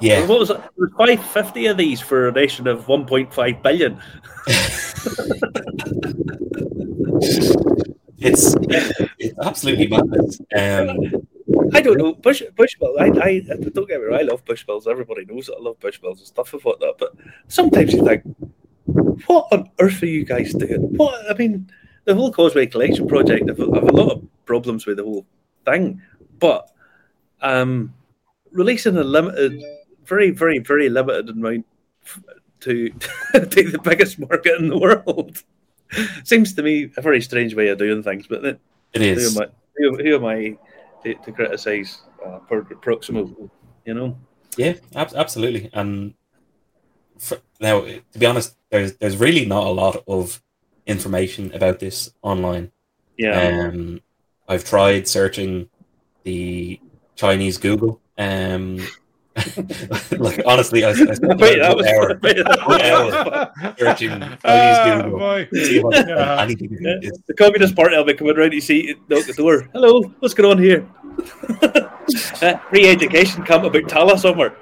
yeah. 0.00 0.26
what 0.26 0.38
was 0.38 0.50
it? 0.50 0.58
There 0.58 0.70
was 0.76 0.90
550 0.96 1.66
of 1.66 1.76
these 1.76 2.00
for 2.00 2.28
a 2.28 2.32
nation 2.32 2.66
of 2.66 2.86
1.5 2.86 3.62
billion. 3.62 4.00
It's 8.24 8.54
it's 9.18 9.38
absolutely 9.44 9.86
madness. 9.86 10.40
Um, 10.56 11.26
I 11.74 11.82
don't 11.82 11.98
know. 11.98 12.14
Bush 12.14 12.42
Bushmill. 12.56 12.98
I, 12.98 13.06
I 13.22 13.40
don't 13.40 13.86
get 13.88 14.00
me 14.00 14.06
wrong. 14.06 14.18
I 14.18 14.22
love 14.22 14.44
Bushmills. 14.46 14.86
Everybody 14.86 15.26
knows 15.26 15.46
that 15.46 15.56
I 15.60 15.62
love 15.62 15.78
Bushmills 15.78 16.18
and 16.18 16.26
stuff 16.26 16.54
like 16.54 16.78
that. 16.80 16.94
But 16.98 17.12
sometimes 17.48 17.92
you 17.92 18.02
think, 18.02 18.22
what 19.26 19.48
on 19.52 19.70
earth 19.78 20.02
are 20.02 20.06
you 20.06 20.24
guys 20.24 20.54
doing? 20.54 20.96
What 20.96 21.30
I 21.30 21.34
mean, 21.34 21.70
the 22.06 22.14
whole 22.14 22.32
Causeway 22.32 22.66
Collection 22.66 23.06
project. 23.06 23.50
I've, 23.50 23.60
I've 23.60 23.88
a 23.88 23.92
lot 23.92 24.12
of 24.12 24.22
problems 24.46 24.86
with 24.86 24.96
the 24.96 25.04
whole 25.04 25.26
thing, 25.66 26.00
but 26.38 26.70
um, 27.42 27.92
releasing 28.52 28.96
a 28.96 29.04
limited, 29.04 29.62
very, 30.06 30.30
very, 30.30 30.60
very 30.60 30.88
limited 30.88 31.28
amount 31.28 31.66
to 32.60 32.88
to 33.34 33.70
the 33.70 33.80
biggest 33.84 34.18
market 34.18 34.58
in 34.58 34.68
the 34.68 34.78
world 34.78 35.42
seems 36.24 36.54
to 36.54 36.62
me 36.62 36.90
a 36.96 37.02
very 37.02 37.20
strange 37.20 37.54
way 37.54 37.68
of 37.68 37.78
doing 37.78 38.02
things. 38.02 38.26
But 38.26 38.42
then 38.42 38.58
it 38.92 39.02
who 39.02 39.08
is. 39.08 39.36
am 39.36 39.42
I? 39.42 39.48
Who, 39.76 39.96
who 39.96 40.14
am 40.16 40.24
I 40.24 40.56
to, 41.02 41.14
to 41.14 41.32
criticise 41.32 42.02
uh, 42.24 42.38
Proximo? 42.38 43.50
You 43.84 43.94
know, 43.94 44.18
Yeah, 44.56 44.74
ab- 44.94 45.14
absolutely. 45.14 45.70
And 45.72 46.14
for, 47.18 47.38
now, 47.60 47.80
to 47.82 48.18
be 48.18 48.26
honest, 48.26 48.56
there's 48.70 48.96
there's 48.96 49.16
really 49.16 49.44
not 49.46 49.66
a 49.66 49.70
lot 49.70 50.02
of 50.06 50.42
information 50.86 51.52
about 51.54 51.80
this 51.80 52.12
online. 52.22 52.72
yeah, 53.16 53.66
Um, 53.68 54.00
I've 54.48 54.64
tried 54.64 55.08
searching 55.08 55.68
the 56.24 56.80
Chinese 57.16 57.58
Google. 57.58 58.00
Um, 58.18 58.78
like 60.18 60.40
honestly, 60.46 60.84
I, 60.84 60.90
I 60.90 60.94
spent 61.14 61.40
Wait, 61.40 61.58
about 61.58 61.60
that 61.60 61.70
an 61.70 61.76
was, 61.76 61.86
hour 61.86 62.18
wait, 62.22 62.36
that 62.36 62.66
One 62.66 62.78
was- 62.80 63.14
hour 63.14 63.74
searching 63.78 64.10
Chinese 64.10 65.02
Google 65.04 65.18
boy. 65.18 65.48
to 65.52 65.64
see 65.64 65.80
what 65.82 66.06
Yeah. 66.08 66.40
anything 66.42 66.76
Yeah. 66.80 66.98
is. 67.02 67.18
the 67.26 67.34
Communist 67.34 67.74
Party 67.74 67.96
will 67.96 68.04
be 68.04 68.14
coming 68.14 68.36
round 68.36 68.52
You 68.52 68.60
see 68.60 68.94
knock 69.08 69.26
the 69.26 69.32
door. 69.32 69.68
Hello, 69.72 70.02
what's 70.20 70.34
going 70.34 70.50
on 70.50 70.62
here? 70.62 70.86
uh, 72.42 72.58
re-education 72.70 73.44
camp 73.44 73.64
about 73.64 73.88
Tala 73.88 74.18
somewhere. 74.18 74.54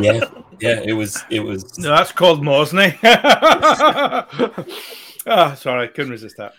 Yeah, 0.00 0.20
yeah, 0.60 0.80
it 0.84 0.92
was 0.92 1.24
it 1.30 1.40
was 1.40 1.76
No, 1.78 1.90
that's 1.90 2.12
called 2.12 2.40
Mosney. 2.42 2.96
Ah, 5.26 5.54
sorry, 5.54 5.84
I 5.84 5.86
couldn't 5.86 6.10
resist 6.10 6.36
that. 6.36 6.52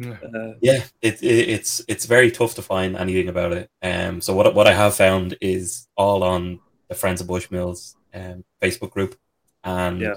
Uh, 0.00 0.52
Yeah, 0.60 0.84
it, 1.00 1.20
it, 1.22 1.48
it's 1.48 1.82
it's 1.88 2.06
very 2.06 2.30
tough 2.30 2.54
to 2.54 2.62
find 2.62 2.96
anything 2.96 3.28
about 3.28 3.52
it. 3.52 3.68
Um, 3.82 4.20
so 4.20 4.32
what 4.34 4.54
what 4.54 4.68
I 4.68 4.72
have 4.74 4.94
found 4.94 5.36
is 5.40 5.88
all 5.96 6.22
on 6.22 6.60
the 6.92 6.98
Friends 6.98 7.20
of 7.20 7.26
Bushmills 7.26 7.94
um, 8.14 8.44
Facebook 8.60 8.90
group, 8.90 9.16
and 9.64 10.00
Yeah. 10.00 10.14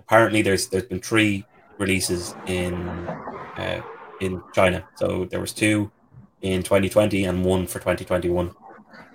apparently 0.00 0.42
there's 0.42 0.66
there's 0.68 0.86
been 0.92 1.00
three 1.00 1.44
releases 1.78 2.34
in 2.46 2.74
uh, 3.56 3.80
in 4.20 4.42
China. 4.52 4.84
So 4.96 5.24
there 5.30 5.40
was 5.40 5.52
two 5.52 5.90
in 6.42 6.62
2020 6.62 7.24
and 7.24 7.44
one 7.44 7.66
for 7.66 7.78
2021. 7.78 8.54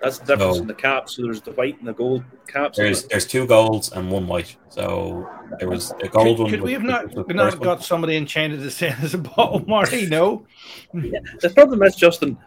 that's 0.02 0.20
the 0.20 0.26
difference 0.26 0.56
No. 0.58 0.62
in 0.62 0.68
the 0.68 0.74
caps. 0.88 1.16
So 1.16 1.24
there's 1.24 1.42
the 1.42 1.52
white 1.54 1.78
and 1.80 1.88
the 1.88 1.94
gold 1.94 2.24
caps. 2.48 2.78
There's 2.78 3.04
there's 3.10 3.26
two 3.28 3.46
golds 3.48 3.92
and 3.92 4.10
one 4.12 4.26
white. 4.28 4.56
So 4.70 5.28
there 5.60 5.70
was 5.70 5.92
a 6.04 6.08
gold 6.08 6.38
Could, 6.38 6.40
one. 6.44 6.50
could 6.52 6.62
we 6.62 6.74
have 6.74 6.84
not, 6.84 7.14
was 7.16 7.26
we 7.28 7.34
not 7.34 7.46
first 7.46 7.60
one. 7.60 7.66
got 7.70 7.84
somebody 7.84 8.16
in 8.16 8.26
China 8.26 8.56
to 8.58 8.72
send 8.72 9.04
us 9.04 9.14
a 9.14 9.18
bottle, 9.18 9.64
Marty? 9.68 10.06
No. 10.08 10.46
The 10.94 11.52
problem 11.56 11.82
is, 11.84 11.96
Justin, 11.96 12.38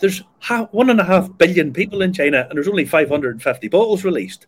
there's 0.00 0.22
ha- 0.40 0.68
one 0.72 0.90
and 0.90 1.00
a 1.00 1.04
half 1.04 1.36
billion 1.38 1.72
people 1.72 2.02
in 2.02 2.12
China, 2.12 2.46
and 2.48 2.56
there's 2.56 2.68
only 2.68 2.84
550 2.84 3.68
bottles 3.68 4.04
released. 4.04 4.46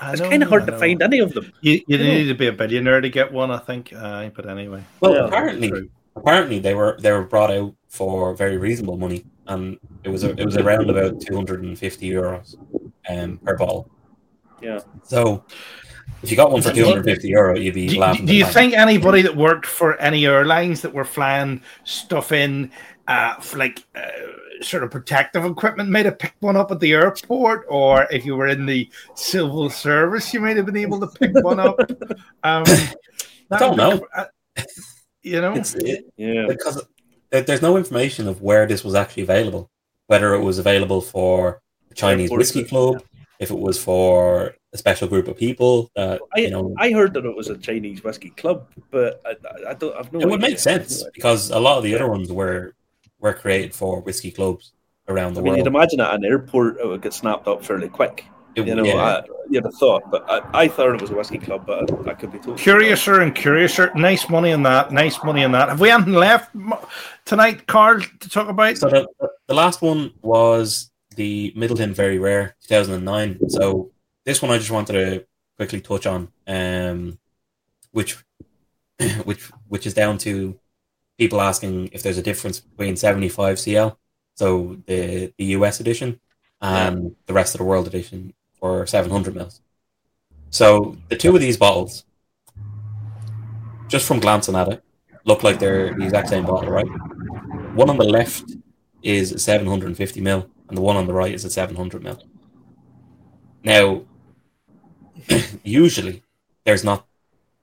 I 0.00 0.12
It's 0.12 0.20
know, 0.20 0.28
kind 0.30 0.42
of 0.42 0.48
hard 0.50 0.66
to 0.66 0.78
find 0.78 1.02
any 1.02 1.20
of 1.20 1.32
them. 1.32 1.52
You, 1.62 1.72
you 1.72 1.82
You 1.88 1.98
know. 1.98 2.04
need 2.04 2.24
to 2.28 2.34
be 2.34 2.46
a 2.48 2.52
billionaire 2.52 3.00
to 3.00 3.08
get 3.08 3.32
one, 3.32 3.50
I 3.50 3.58
think. 3.58 3.92
Aye, 3.94 4.30
but 4.34 4.48
anyway. 4.48 4.82
Well, 5.00 5.14
Yeah. 5.14 5.24
apparently, 5.26 5.72
apparently 6.16 6.58
they 6.58 6.74
were 6.74 6.98
they 7.00 7.12
were 7.12 7.24
brought 7.24 7.50
out 7.50 7.74
for 7.88 8.34
very 8.34 8.58
reasonable 8.58 8.98
money, 8.98 9.24
and 9.46 9.78
it 10.04 10.10
was 10.10 10.22
a, 10.24 10.30
it 10.38 10.44
was 10.44 10.56
around 10.58 10.90
about 10.90 11.20
two 11.22 11.34
hundred 11.34 11.62
and 11.62 11.78
fifty 11.78 12.10
euros 12.10 12.56
um, 13.08 13.38
per 13.38 13.56
bottle. 13.56 13.88
Yeah. 14.60 14.80
So 15.04 15.44
if 16.22 16.30
you 16.30 16.36
got 16.36 16.50
one 16.52 16.60
for 16.60 16.72
two 16.74 16.84
hundred 16.84 17.06
and 17.06 17.14
fifty 17.14 17.28
euro, 17.28 17.58
you'd 17.58 17.72
be 17.74 17.88
Do, 17.88 17.98
laughing. 17.98 18.26
do 18.26 18.34
you 18.34 18.44
at 18.44 18.48
the 18.48 18.52
think 18.52 18.74
anybody 18.74 19.22
that 19.22 19.34
worked 19.36 19.64
for 19.66 19.96
any 19.98 20.26
airlines 20.26 20.82
that 20.82 20.92
were 20.92 21.04
flying 21.06 21.62
stuff 21.84 22.32
in, 22.32 22.70
uh, 23.08 23.36
for 23.36 23.56
like 23.56 23.82
uh, 23.94 24.00
sort 24.62 24.82
of 24.82 24.90
protective 24.90 25.44
equipment, 25.44 25.90
might 25.90 26.04
have 26.06 26.18
picked 26.18 26.40
one 26.42 26.56
up 26.56 26.70
at 26.70 26.80
the 26.80 26.92
airport, 26.92 27.66
or 27.68 28.06
if 28.10 28.24
you 28.24 28.36
were 28.36 28.46
in 28.48 28.66
the 28.66 28.88
civil 29.14 29.68
service, 29.70 30.32
you 30.32 30.40
might 30.40 30.56
have 30.56 30.66
been 30.66 30.76
able 30.76 31.00
to 31.00 31.06
pick 31.08 31.32
one 31.44 31.60
up? 31.60 31.78
Um, 32.44 32.64
I 33.50 33.58
don't 33.58 33.76
know. 33.76 34.04
uh, 34.14 34.24
You 35.22 35.40
know, 35.40 35.54
It's 35.54 35.74
it, 35.74 36.04
Yeah. 36.16 36.46
because 36.48 36.80
there- 37.30 37.42
there's 37.42 37.62
no 37.62 37.76
information 37.76 38.28
of 38.28 38.40
where 38.42 38.66
this 38.66 38.84
was 38.84 38.94
actually 38.94 39.24
available, 39.24 39.68
whether 40.06 40.34
it 40.34 40.40
was 40.42 40.58
available 40.58 41.00
for 41.00 41.60
a 41.90 41.94
Chinese 41.94 42.26
Airport, 42.26 42.38
whiskey 42.38 42.64
club, 42.64 43.02
if 43.40 43.50
it 43.50 43.58
was 43.58 43.82
for 43.82 44.54
a 44.72 44.78
special 44.78 45.08
group 45.08 45.26
of 45.28 45.36
people. 45.36 45.90
That 45.96 46.20
I, 46.36 46.40
you 46.40 46.50
know, 46.50 46.72
I 46.78 46.92
heard 46.92 47.12
that 47.14 47.24
it 47.24 47.34
was 47.36 47.48
a 47.48 47.56
Chinese 47.58 48.04
whiskey 48.04 48.30
club, 48.30 48.68
but 48.92 49.20
I, 49.26 49.30
I- 49.30 49.70
I 49.70 49.74
don't. 49.74 49.96
I've 49.96 50.12
no. 50.12 50.20
it 50.20 50.28
would 50.28 50.40
make 50.40 50.58
sense 50.60 51.04
because 51.14 51.50
a 51.50 51.58
lot 51.58 51.78
of 51.78 51.82
the 51.84 51.94
other 51.96 52.08
ones 52.08 52.30
were 52.30 52.72
were 53.26 53.34
created 53.34 53.74
for 53.74 54.00
whiskey 54.00 54.30
clubs 54.30 54.72
around 55.08 55.34
the 55.34 55.40
I 55.40 55.44
mean, 55.44 55.56
you'd 55.56 55.66
imagine 55.66 56.00
at 56.00 56.14
an 56.14 56.24
airport 56.24 56.78
it 56.80 56.86
would 56.86 57.02
get 57.02 57.12
snapped 57.12 57.46
up 57.48 57.64
fairly 57.64 57.88
quick. 57.88 58.24
It- 58.54 58.66
You 58.66 58.74
know, 58.74 58.84
yeah. 58.84 58.94
I, 58.94 59.22
you'd 59.50 59.64
have 59.64 59.74
thought, 59.74 60.02
but 60.10 60.24
I, 60.30 60.62
I 60.62 60.68
thought 60.68 60.94
it 60.94 61.00
was 61.00 61.10
a 61.10 61.14
whiskey 61.14 61.38
club, 61.38 61.66
but 61.66 61.76
I, 62.08 62.10
I 62.12 62.14
could 62.14 62.32
be 62.32 62.38
totally 62.38 62.56
curiouser 62.58 63.20
and 63.20 63.34
curiouser. 63.34 63.92
Nice 63.94 64.28
money 64.30 64.52
on 64.52 64.62
that. 64.62 64.92
Nice 64.92 65.22
money 65.22 65.44
on 65.44 65.52
that. 65.52 65.68
Have 65.68 65.80
we 65.80 65.90
anything 65.90 66.14
left 66.14 66.54
tonight, 67.24 67.66
Carl, 67.66 68.00
to 68.20 68.28
talk 68.28 68.48
about? 68.48 68.78
So 68.78 68.88
the, 68.88 69.06
the 69.46 69.54
last 69.54 69.82
one 69.82 70.12
was 70.22 70.90
the 71.16 71.52
Midleton 71.56 71.92
Very 71.92 72.18
Rare 72.18 72.56
2009. 72.68 73.50
So 73.50 73.90
this 74.24 74.40
one 74.42 74.50
I 74.50 74.58
just 74.58 74.70
wanted 74.70 74.92
to 74.94 75.26
quickly 75.58 75.80
touch 75.82 76.06
on, 76.06 76.28
um, 76.46 77.18
which 77.92 78.16
which 79.24 79.42
which 79.68 79.86
is 79.86 79.94
down 79.94 80.16
to 80.18 80.58
people 81.18 81.40
asking 81.40 81.90
if 81.92 82.02
there's 82.02 82.18
a 82.18 82.22
difference 82.22 82.60
between 82.60 82.96
75 82.96 83.58
CL, 83.58 83.98
so 84.34 84.76
the 84.86 85.32
the 85.38 85.46
US 85.56 85.80
edition, 85.80 86.20
and 86.60 87.14
the 87.26 87.32
rest 87.32 87.54
of 87.54 87.58
the 87.58 87.64
world 87.64 87.86
edition 87.86 88.34
for 88.58 88.86
700 88.86 89.34
mils. 89.34 89.60
So 90.50 90.96
the 91.08 91.16
two 91.16 91.34
of 91.34 91.40
these 91.40 91.56
bottles, 91.56 92.04
just 93.88 94.06
from 94.06 94.20
glancing 94.20 94.56
at 94.56 94.68
it, 94.68 94.82
look 95.24 95.42
like 95.42 95.58
they're 95.58 95.94
the 95.94 96.04
exact 96.04 96.28
same 96.28 96.46
bottle, 96.46 96.70
right? 96.70 96.86
One 97.74 97.90
on 97.90 97.98
the 97.98 98.04
left 98.04 98.52
is 99.02 99.42
750 99.42 100.20
mil, 100.20 100.48
and 100.68 100.76
the 100.76 100.82
one 100.82 100.96
on 100.96 101.06
the 101.06 101.12
right 101.12 101.34
is 101.34 101.44
a 101.44 101.50
700 101.50 102.02
mil. 102.02 102.22
Now, 103.62 104.02
usually 105.62 106.22
there's 106.64 106.84
not 106.84 107.06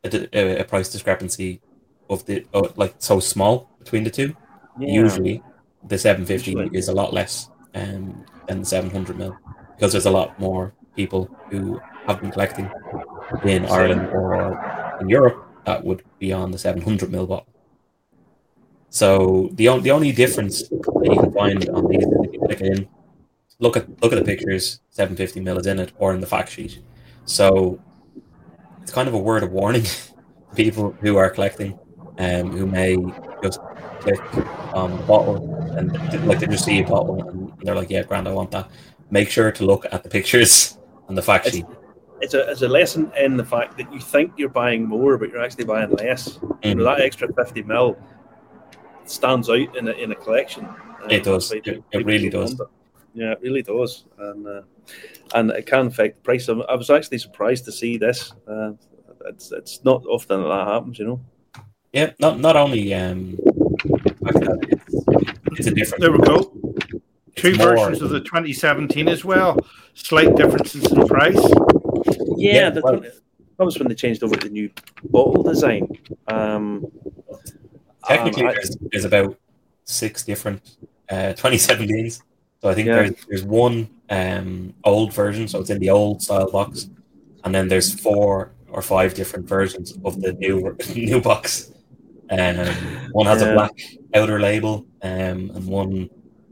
a, 0.04 0.60
a, 0.62 0.64
price 0.66 0.92
discrepancy 0.92 1.62
of 2.10 2.26
the 2.26 2.46
uh, 2.54 2.68
like 2.76 2.96
so 3.00 3.20
small 3.20 3.70
between 3.80 4.04
the 4.04 4.10
two. 4.10 4.36
Yeah. 4.80 5.04
Usually, 5.04 5.44
the 5.88 5.98
750 5.98 6.52
usually. 6.52 6.78
is 6.78 6.88
a 6.88 6.94
lot 6.94 7.14
less 7.14 7.50
um, 7.76 8.26
than 8.48 8.60
the 8.60 8.66
700 8.66 9.18
mil 9.18 9.38
because 9.76 9.92
there's 9.92 10.06
a 10.06 10.12
lot 10.12 10.40
more 10.40 10.74
people 10.96 11.30
who 11.50 11.80
have 12.08 12.22
been 12.22 12.32
collecting 12.32 12.70
in 13.44 13.66
Ireland 13.66 14.08
or 14.12 14.98
in 15.02 15.10
Europe 15.10 15.48
that 15.66 15.84
would 15.84 16.04
be 16.20 16.32
on 16.34 16.52
the 16.52 16.58
700 16.58 17.12
mil 17.12 17.26
bottle. 17.26 17.48
So 18.90 19.50
the 19.54 19.70
only 19.70 19.84
the 19.84 19.92
only 19.92 20.12
difference 20.12 20.70
that 20.70 21.10
you 21.12 21.20
can 21.20 21.34
find 21.34 21.68
on 21.70 21.88
these 21.88 22.04
is 22.04 22.14
if 22.26 22.34
you 22.34 22.40
click 22.40 22.62
in, 22.62 22.88
look 23.60 23.76
at 23.76 23.90
look 24.02 24.14
at 24.14 24.20
the 24.20 24.26
pictures, 24.26 24.82
750 24.92 25.40
mil 25.40 25.58
is 25.58 25.66
in 25.66 25.80
it, 25.80 25.92
or 25.98 26.14
in 26.14 26.22
the 26.22 26.28
fact 26.28 26.52
sheet. 26.52 26.80
So 27.26 27.82
it's 28.82 28.92
kind 28.92 29.08
of 29.08 29.14
a 29.14 29.18
word 29.18 29.44
of 29.44 29.52
warning 29.52 29.84
to 30.50 30.56
people 30.56 30.92
who 31.02 31.18
are 31.18 31.30
collecting, 31.30 31.80
um, 32.20 32.52
who 32.52 32.66
may 32.66 32.98
just 33.42 33.60
click 34.02 34.20
on 34.74 34.92
the 34.98 35.04
bottle 35.04 35.38
and 35.78 35.94
like 36.28 36.40
they 36.40 36.48
just 36.48 36.66
see 36.66 36.80
a 36.80 36.88
bottle 36.88 37.28
and 37.30 37.52
they're 37.62 37.76
like, 37.76 37.90
yeah, 37.90 38.04
grand, 38.04 38.28
I 38.28 38.34
want 38.34 38.52
that. 38.52 38.70
Make 39.10 39.30
sure 39.30 39.52
to 39.52 39.66
look 39.66 39.86
at 39.92 40.04
the 40.04 40.10
pictures 40.10 40.78
and 41.08 41.18
the 41.18 41.22
fact 41.22 41.50
sheet. 41.50 41.66
It's 42.22 42.34
a, 42.34 42.50
it's 42.50 42.62
a 42.62 42.68
lesson 42.68 43.12
in 43.18 43.36
the 43.36 43.44
fact 43.44 43.78
that 43.78 43.92
you 43.92 44.00
think 44.00 44.34
you're 44.38 44.48
buying 44.48 44.88
more, 44.88 45.18
but 45.18 45.30
you're 45.30 45.44
actually 45.44 45.66
buying 45.66 45.92
less. 45.92 46.38
Mm. 46.38 46.66
You 46.66 46.76
know, 46.76 46.84
that 46.86 47.02
extra 47.02 47.32
50 47.34 47.64
mil 47.64 47.98
stands 49.06 49.50
out 49.50 49.76
in 49.76 49.88
a, 49.88 49.92
in 49.92 50.12
a 50.12 50.16
collection. 50.16 50.68
it 51.10 51.24
does. 51.24 51.52
It, 51.52 51.84
it 51.92 52.06
really 52.06 52.30
does. 52.30 52.60
Yeah, 53.14 53.34
it 53.34 53.42
really 53.42 53.62
does, 53.62 54.06
and 54.18 54.48
uh, 54.48 54.62
and 55.36 55.52
it 55.52 55.68
can 55.68 55.88
affect 55.88 56.16
the 56.16 56.22
price. 56.22 56.50
I 56.50 56.74
was 56.74 56.90
actually 56.90 57.20
surprised 57.20 57.64
to 57.66 57.72
see 57.72 57.98
this. 57.98 58.34
Uh, 58.48 58.72
it's 59.26 59.52
it's 59.52 59.84
not 59.84 60.04
often 60.06 60.42
that 60.42 60.68
happens, 60.68 60.98
you 60.98 61.06
know. 61.06 61.22
Yeah, 61.94 62.12
not 62.20 62.40
not 62.40 62.56
only 62.56 62.94
um, 62.94 63.38
it's, 65.52 65.68
a 65.68 65.72
different. 65.72 66.02
There 66.02 66.12
we 66.12 66.18
go. 66.20 66.52
Two 67.36 67.56
versions 67.56 68.02
of 68.02 68.10
the 68.10 68.20
2017 68.20 69.08
as 69.08 69.24
well. 69.24 69.58
Slight 69.94 70.36
differences 70.36 70.92
in 70.92 71.08
price. 71.08 71.40
Yeah, 72.36 72.72
yeah 72.72 72.80
well, 72.84 73.00
that 73.00 73.66
was 73.66 73.78
when 73.78 73.88
they 73.88 73.96
changed 73.96 74.24
over 74.24 74.36
to 74.36 74.48
the 74.48 74.54
new 74.54 74.72
bottle 75.06 75.44
design. 75.44 75.88
Um, 76.28 76.88
Technically, 78.08 78.48
um, 78.48 78.54
there's, 78.54 78.78
there's, 78.92 79.06
about 79.06 79.38
six 79.86 80.24
different 80.24 80.78
uh, 81.10 81.34
2017s. 81.38 82.22
So 82.62 82.70
I 82.70 82.74
think 82.74 82.88
yeah. 82.88 82.96
there's 82.96 83.26
there's 83.28 83.44
one 83.44 83.90
um, 84.10 84.74
old 84.84 85.14
version, 85.14 85.48
so 85.48 85.60
it's 85.60 85.70
in 85.70 85.80
the 85.80 85.92
old 85.92 86.24
style 86.24 86.50
box, 86.50 86.90
and 87.44 87.54
then 87.54 87.68
there's 87.68 87.94
four 87.94 88.52
or 88.70 88.82
five 88.82 89.14
different 89.14 89.48
versions 89.48 89.98
of 90.04 90.22
the 90.22 90.34
new 90.34 90.76
new 90.96 91.22
box. 91.22 91.73
Um, 92.30 93.12
one 93.12 93.26
has 93.28 93.42
yeah. 93.42 93.50
a 93.50 93.54
black 93.54 93.72
outer 94.14 94.40
label, 94.40 94.86
um, 95.02 95.52
and 95.54 95.68
one 95.68 96.10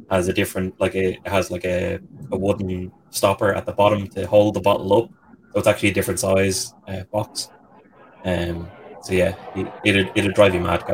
has 0.10 0.28
a 0.28 0.34
different 0.34 0.80
like 0.80 0.96
a 0.96 1.20
has 1.26 1.50
like 1.52 1.66
a, 1.66 2.00
a 2.32 2.38
wooden 2.38 2.92
stopper 3.10 3.54
at 3.54 3.66
the 3.66 3.72
bottom 3.72 4.08
to 4.10 4.28
hold 4.28 4.54
the 4.54 4.62
bottle 4.62 4.94
up. 4.94 5.10
So 5.54 5.60
it's 5.60 5.68
actually 5.68 5.90
a 5.90 5.94
different 5.94 6.20
size 6.20 6.74
uh, 6.88 7.04
box. 7.12 7.50
Um, 8.24 8.70
so 9.02 9.14
yeah, 9.14 9.36
it, 9.56 9.72
it'd, 9.84 10.12
it'd 10.16 10.34
drive 10.36 10.54
you 10.54 10.62
mad 10.62 10.86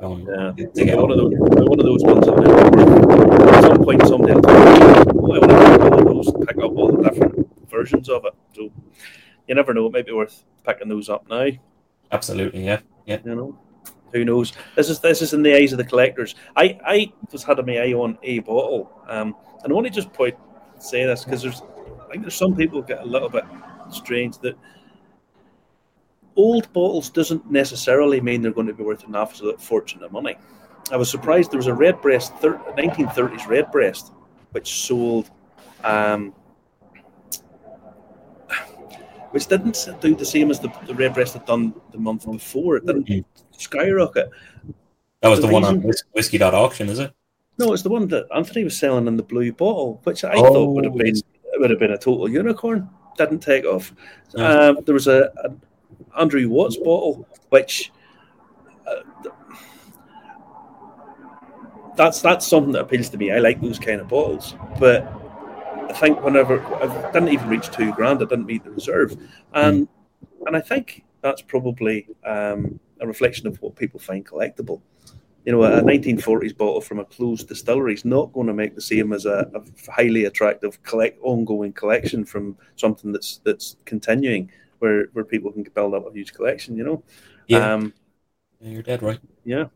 going 0.00 0.26
um, 0.34 0.54
yeah, 0.56 0.66
to 0.66 0.84
get 0.84 0.96
one 0.96 1.10
of 1.10 1.18
those, 1.18 1.32
one 1.38 1.78
of 1.78 1.84
those 1.84 2.02
ones. 2.02 2.26
At 2.26 3.62
some 3.62 3.84
point, 3.84 4.06
someday, 4.06 4.32
I'll 4.32 4.40
oh, 4.46 5.34
I 5.34 5.38
want 5.38 5.50
to 5.50 5.90
one 5.90 5.98
of 5.98 6.04
those, 6.06 6.46
pick 6.46 6.56
up 6.56 6.72
all 6.72 6.92
the 6.92 7.10
different 7.10 7.68
versions 7.68 8.08
of 8.08 8.24
it. 8.24 8.34
So 8.54 8.70
you 9.46 9.54
never 9.54 9.74
know; 9.74 9.86
it 9.86 9.92
might 9.92 10.06
be 10.06 10.12
worth 10.12 10.42
picking 10.66 10.88
those 10.88 11.08
up 11.08 11.28
now. 11.28 11.48
Absolutely, 12.10 12.64
yeah, 12.64 12.80
yeah. 13.04 13.18
You 13.24 13.34
know, 13.34 13.58
who 14.12 14.24
knows? 14.24 14.52
This 14.76 14.88
is 14.88 15.00
this 15.00 15.22
is 15.22 15.32
in 15.32 15.42
the 15.42 15.54
eyes 15.54 15.72
of 15.72 15.78
the 15.78 15.84
collectors. 15.84 16.34
I 16.56 16.78
I 16.84 17.12
just 17.30 17.46
had 17.46 17.64
my 17.66 17.78
eye 17.78 17.92
on 17.92 18.18
a 18.22 18.40
bottle, 18.40 18.90
um, 19.08 19.36
and 19.62 19.72
I 19.72 19.74
want 19.74 19.86
to 19.86 19.92
just 19.92 20.12
point 20.12 20.36
say 20.78 21.04
this 21.04 21.24
because 21.24 21.42
there's 21.42 21.62
I 22.02 22.12
think 22.12 22.22
there's 22.22 22.34
some 22.34 22.56
people 22.56 22.82
get 22.82 23.00
a 23.00 23.04
little 23.04 23.28
bit 23.28 23.44
strange 23.90 24.38
that 24.38 24.56
old 26.36 26.72
bottles 26.72 27.10
doesn't 27.10 27.50
necessarily 27.50 28.20
mean 28.20 28.42
they're 28.42 28.52
going 28.52 28.66
to 28.66 28.74
be 28.74 28.82
worth 28.82 29.06
an 29.06 29.14
absolute 29.14 29.60
fortune 29.60 30.02
of 30.02 30.12
money. 30.12 30.36
I 30.90 30.96
was 30.96 31.10
surprised 31.10 31.52
there 31.52 31.58
was 31.58 31.66
a 31.66 31.74
Redbreast, 31.74 32.32
1930s 32.34 33.46
Redbreast, 33.46 34.12
which 34.52 34.82
sold, 34.82 35.30
um, 35.84 36.34
which 39.30 39.46
didn't 39.46 39.88
do 40.00 40.14
the 40.14 40.24
same 40.24 40.50
as 40.50 40.58
the, 40.58 40.72
the 40.86 40.94
Redbreast 40.94 41.34
had 41.34 41.46
done 41.46 41.74
the 41.92 41.98
month 41.98 42.26
before. 42.26 42.76
It 42.76 42.86
didn't 42.86 43.06
mm-hmm. 43.06 43.49
Skyrocket. 43.60 44.30
That 45.20 45.28
was 45.28 45.40
the, 45.40 45.46
the 45.46 45.52
one 45.52 45.64
on 45.64 45.82
whiskey 46.12 46.42
auction, 46.42 46.88
is 46.88 46.98
it? 46.98 47.12
No, 47.58 47.72
it's 47.74 47.82
the 47.82 47.90
one 47.90 48.08
that 48.08 48.26
Anthony 48.34 48.64
was 48.64 48.78
selling 48.78 49.06
in 49.06 49.16
the 49.16 49.22
blue 49.22 49.52
bottle, 49.52 50.00
which 50.04 50.24
I 50.24 50.32
oh. 50.34 50.52
thought 50.52 50.72
would 50.72 50.84
have 50.84 50.96
been 50.96 51.14
would 51.56 51.70
have 51.70 51.78
been 51.78 51.92
a 51.92 51.98
total 51.98 52.28
unicorn. 52.28 52.88
Didn't 53.18 53.40
take 53.40 53.66
off. 53.66 53.92
Um, 54.34 54.78
there 54.86 54.94
was 54.94 55.08
a, 55.08 55.30
a 55.44 56.20
Andrew 56.20 56.48
Watts 56.48 56.76
bottle, 56.76 57.28
which 57.50 57.92
uh, 58.86 59.02
that's 61.96 62.22
that's 62.22 62.46
something 62.46 62.72
that 62.72 62.82
appeals 62.82 63.10
to 63.10 63.18
me. 63.18 63.30
I 63.30 63.38
like 63.38 63.60
those 63.60 63.78
kind 63.78 64.00
of 64.00 64.08
bottles, 64.08 64.54
but 64.78 65.06
I 65.90 65.92
think 65.92 66.22
whenever 66.22 66.62
I 66.76 67.10
didn't 67.12 67.28
even 67.28 67.48
reach 67.48 67.70
two 67.70 67.92
grand, 67.92 68.22
I 68.22 68.24
didn't 68.24 68.46
meet 68.46 68.64
the 68.64 68.70
reserve, 68.70 69.16
and 69.52 69.86
mm. 69.86 70.46
and 70.46 70.56
I 70.56 70.60
think 70.60 71.04
that's 71.20 71.42
probably 71.42 72.08
um, 72.24 72.80
a 73.00 73.06
reflection 73.06 73.46
of 73.46 73.60
what 73.62 73.76
people 73.76 74.00
find 74.00 74.26
collectible. 74.26 74.80
You 75.44 75.52
know, 75.52 75.62
a 75.62 75.80
1940s 75.80 76.54
bottle 76.56 76.82
from 76.82 76.98
a 76.98 77.04
closed 77.04 77.48
distillery 77.48 77.94
is 77.94 78.04
not 78.04 78.32
going 78.34 78.46
to 78.46 78.52
make 78.52 78.74
the 78.74 78.80
same 78.82 79.14
as 79.14 79.24
a, 79.24 79.50
a 79.54 79.90
highly 79.90 80.26
attractive 80.26 80.82
collect 80.82 81.18
ongoing 81.22 81.72
collection 81.72 82.26
from 82.26 82.58
something 82.76 83.10
that's 83.10 83.40
that's 83.44 83.76
continuing 83.86 84.50
where 84.80 85.06
where 85.14 85.24
people 85.24 85.50
can 85.50 85.62
build 85.62 85.94
up 85.94 86.06
a 86.06 86.12
huge 86.12 86.34
collection. 86.34 86.76
You 86.76 86.84
know. 86.84 87.02
Yeah. 87.46 87.72
Um, 87.72 87.94
yeah 88.60 88.70
you're 88.70 88.82
dead 88.82 89.02
right. 89.02 89.18
Yeah. 89.44 89.66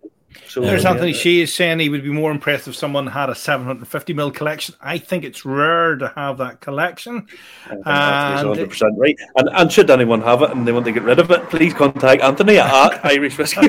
So 0.49 0.61
there's 0.61 0.85
Anthony 0.85 1.13
yeah, 1.13 1.19
She 1.19 1.41
is 1.41 1.55
saying 1.55 1.79
he 1.79 1.89
would 1.89 2.03
be 2.03 2.11
more 2.11 2.31
impressed 2.31 2.69
if 2.69 2.75
someone 2.75 3.07
had 3.07 3.29
a 3.31 3.35
750 3.35 4.15
mil 4.15 4.31
collection. 4.31 4.75
I 4.81 4.99
think 4.99 5.25
it's 5.25 5.45
rare 5.45 5.97
to 5.97 6.13
have 6.17 6.39
that 6.39 6.61
collection. 6.61 7.27
And, 7.69 7.85
100% 7.85 8.83
right. 8.97 9.17
And, 9.37 9.49
and 9.51 9.73
should 9.73 9.91
anyone 9.91 10.23
have 10.23 10.43
it 10.43 10.51
and 10.51 10.67
they 10.67 10.73
want 10.73 10.87
to 10.87 10.93
get 10.93 11.03
rid 11.03 11.19
of 11.19 11.31
it, 11.31 11.49
please 11.51 11.75
contact 11.75 12.23
Anthony 12.23 12.59
at 12.59 13.05
Irish 13.05 13.39
Whiskey 13.39 13.69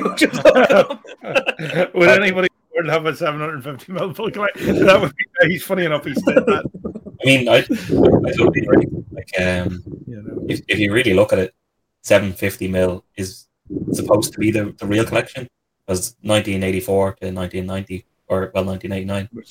Would 1.94 2.08
anybody 2.08 2.48
would 2.74 2.88
have 2.88 3.06
a 3.06 3.16
750 3.16 3.92
mil 3.92 4.14
full 4.14 4.30
collection? 4.30 4.84
That 4.84 5.00
would 5.00 5.12
be. 5.16 5.50
He's 5.50 5.64
funny 5.64 5.84
enough. 5.84 6.04
He 6.04 6.14
said 6.14 6.46
that. 6.46 6.64
I 6.84 7.24
mean, 7.24 7.48
I, 7.48 7.56
I 7.58 8.32
totally 8.32 8.60
agree. 8.60 8.86
Like, 9.10 9.40
um, 9.40 9.82
you 10.06 10.22
know. 10.22 10.44
if, 10.48 10.60
if 10.68 10.78
you 10.78 10.92
really 10.92 11.14
look 11.14 11.32
at 11.32 11.38
it, 11.38 11.54
750 12.02 12.68
mil 12.68 13.04
is 13.16 13.48
supposed 13.92 14.32
to 14.32 14.38
be 14.38 14.50
the, 14.50 14.74
the 14.78 14.86
real 14.86 15.04
collection. 15.04 15.48
Because 15.86 16.16
1984 16.22 17.16
to 17.20 17.32
1990, 17.32 18.04
or 18.28 18.50
well, 18.54 18.64
1989, 18.64 19.28
we're, 19.32 19.42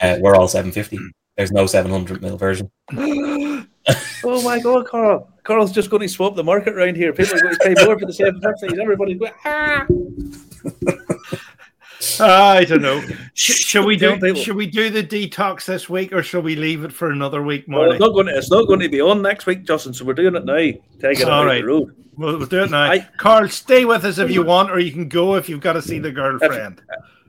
uh, 0.00 0.18
we're 0.20 0.36
all 0.36 0.48
750. 0.48 0.98
There's 1.36 1.52
no 1.52 1.66
700 1.66 2.22
mil 2.22 2.36
version. 2.36 2.70
oh 2.96 4.42
my 4.42 4.60
god, 4.60 4.86
Carl! 4.86 5.28
Carl's 5.42 5.72
just 5.72 5.90
going 5.90 6.02
to 6.02 6.08
swap 6.08 6.36
the 6.36 6.44
market 6.44 6.74
around 6.74 6.96
here. 6.96 7.12
People 7.12 7.36
are 7.36 7.40
going 7.40 7.54
to 7.54 7.74
pay 7.74 7.84
more 7.84 7.98
for 7.98 8.06
the 8.06 8.12
750s. 8.12 8.78
Everybody's 8.78 9.18
going. 9.18 9.32
Ah! 9.44 9.86
Ah, 12.20 12.52
I 12.52 12.64
don't 12.64 12.82
know. 12.82 13.02
Sh- 13.34 13.60
shall 13.60 13.84
we 13.84 13.96
do? 13.96 14.34
Should 14.34 14.56
we 14.56 14.66
do 14.66 14.88
the 14.88 15.02
detox 15.02 15.66
this 15.66 15.88
week, 15.88 16.12
or 16.12 16.22
shall 16.22 16.40
we 16.40 16.56
leave 16.56 16.84
it 16.84 16.92
for 16.92 17.10
another 17.10 17.42
week, 17.42 17.68
Marty? 17.68 17.82
Well, 17.84 17.92
it's 17.92 18.00
not 18.00 18.12
going. 18.14 18.26
To, 18.26 18.36
it's 18.36 18.50
not 18.50 18.66
going 18.66 18.80
to 18.80 18.88
be 18.88 19.00
on 19.00 19.20
next 19.20 19.46
week, 19.46 19.64
Justin. 19.64 19.92
So 19.92 20.04
we're 20.04 20.14
doing 20.14 20.34
it 20.34 20.44
now. 20.44 20.54
Take 20.54 21.20
it 21.20 21.28
All 21.28 21.44
right. 21.44 21.60
the 21.60 21.66
road. 21.66 21.94
We'll, 22.16 22.38
we'll 22.38 22.46
do 22.46 22.64
it 22.64 22.70
now. 22.70 22.90
I, 22.90 23.06
Carl, 23.18 23.48
stay 23.48 23.84
with 23.84 24.04
us 24.04 24.18
if 24.18 24.30
you 24.30 24.42
want, 24.44 24.70
or 24.70 24.78
you 24.78 24.92
can 24.92 25.08
go 25.08 25.34
if 25.36 25.48
you've 25.48 25.60
got 25.60 25.74
to 25.74 25.82
see 25.82 25.98
the 25.98 26.10
girlfriend. 26.10 26.82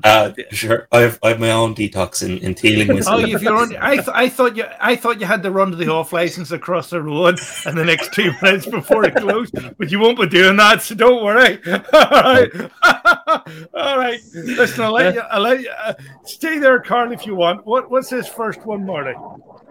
Uh, 0.03 0.31
sure. 0.51 0.87
I 0.91 0.99
have, 1.01 1.19
I 1.21 1.29
have 1.29 1.39
my 1.39 1.51
own 1.51 1.75
detox 1.75 2.23
in, 2.23 2.37
in 2.39 2.55
Teeling. 2.55 2.89
oh, 3.07 3.19
if 3.19 3.41
you're 3.41 3.55
on, 3.55 3.75
I, 3.77 3.95
th- 3.95 4.07
I 4.11 4.29
thought 4.29 4.55
you 4.55 4.65
I 4.79 4.95
thought 4.95 5.19
you 5.19 5.25
had 5.25 5.43
to 5.43 5.51
run 5.51 5.71
to 5.71 5.77
the 5.77 5.89
off 5.91 6.13
license 6.13 6.51
across 6.51 6.89
the 6.89 7.01
road 7.01 7.39
in 7.65 7.75
the 7.75 7.85
next 7.85 8.13
two 8.13 8.31
minutes 8.41 8.65
before 8.65 9.05
it 9.05 9.15
closed, 9.15 9.55
but 9.77 9.91
you 9.91 9.99
won't 9.99 10.19
be 10.19 10.27
doing 10.27 10.57
that, 10.57 10.81
so 10.81 10.95
don't 10.95 11.23
worry. 11.23 11.59
All 11.93 12.09
right, 12.09 12.49
all 13.73 13.97
right. 13.97 14.19
Listen, 14.33 14.83
I'll 14.83 14.91
let 14.93 15.13
you. 15.13 15.21
I'll 15.21 15.41
let 15.41 15.61
you 15.61 15.69
uh, 15.69 15.93
stay 16.23 16.57
there, 16.59 16.79
Carl, 16.79 17.11
if 17.11 17.25
you 17.25 17.35
want. 17.35 17.65
What 17.65 17.89
What's 17.91 18.09
this 18.09 18.27
first 18.27 18.65
one, 18.65 18.85
Marty? 18.85 19.13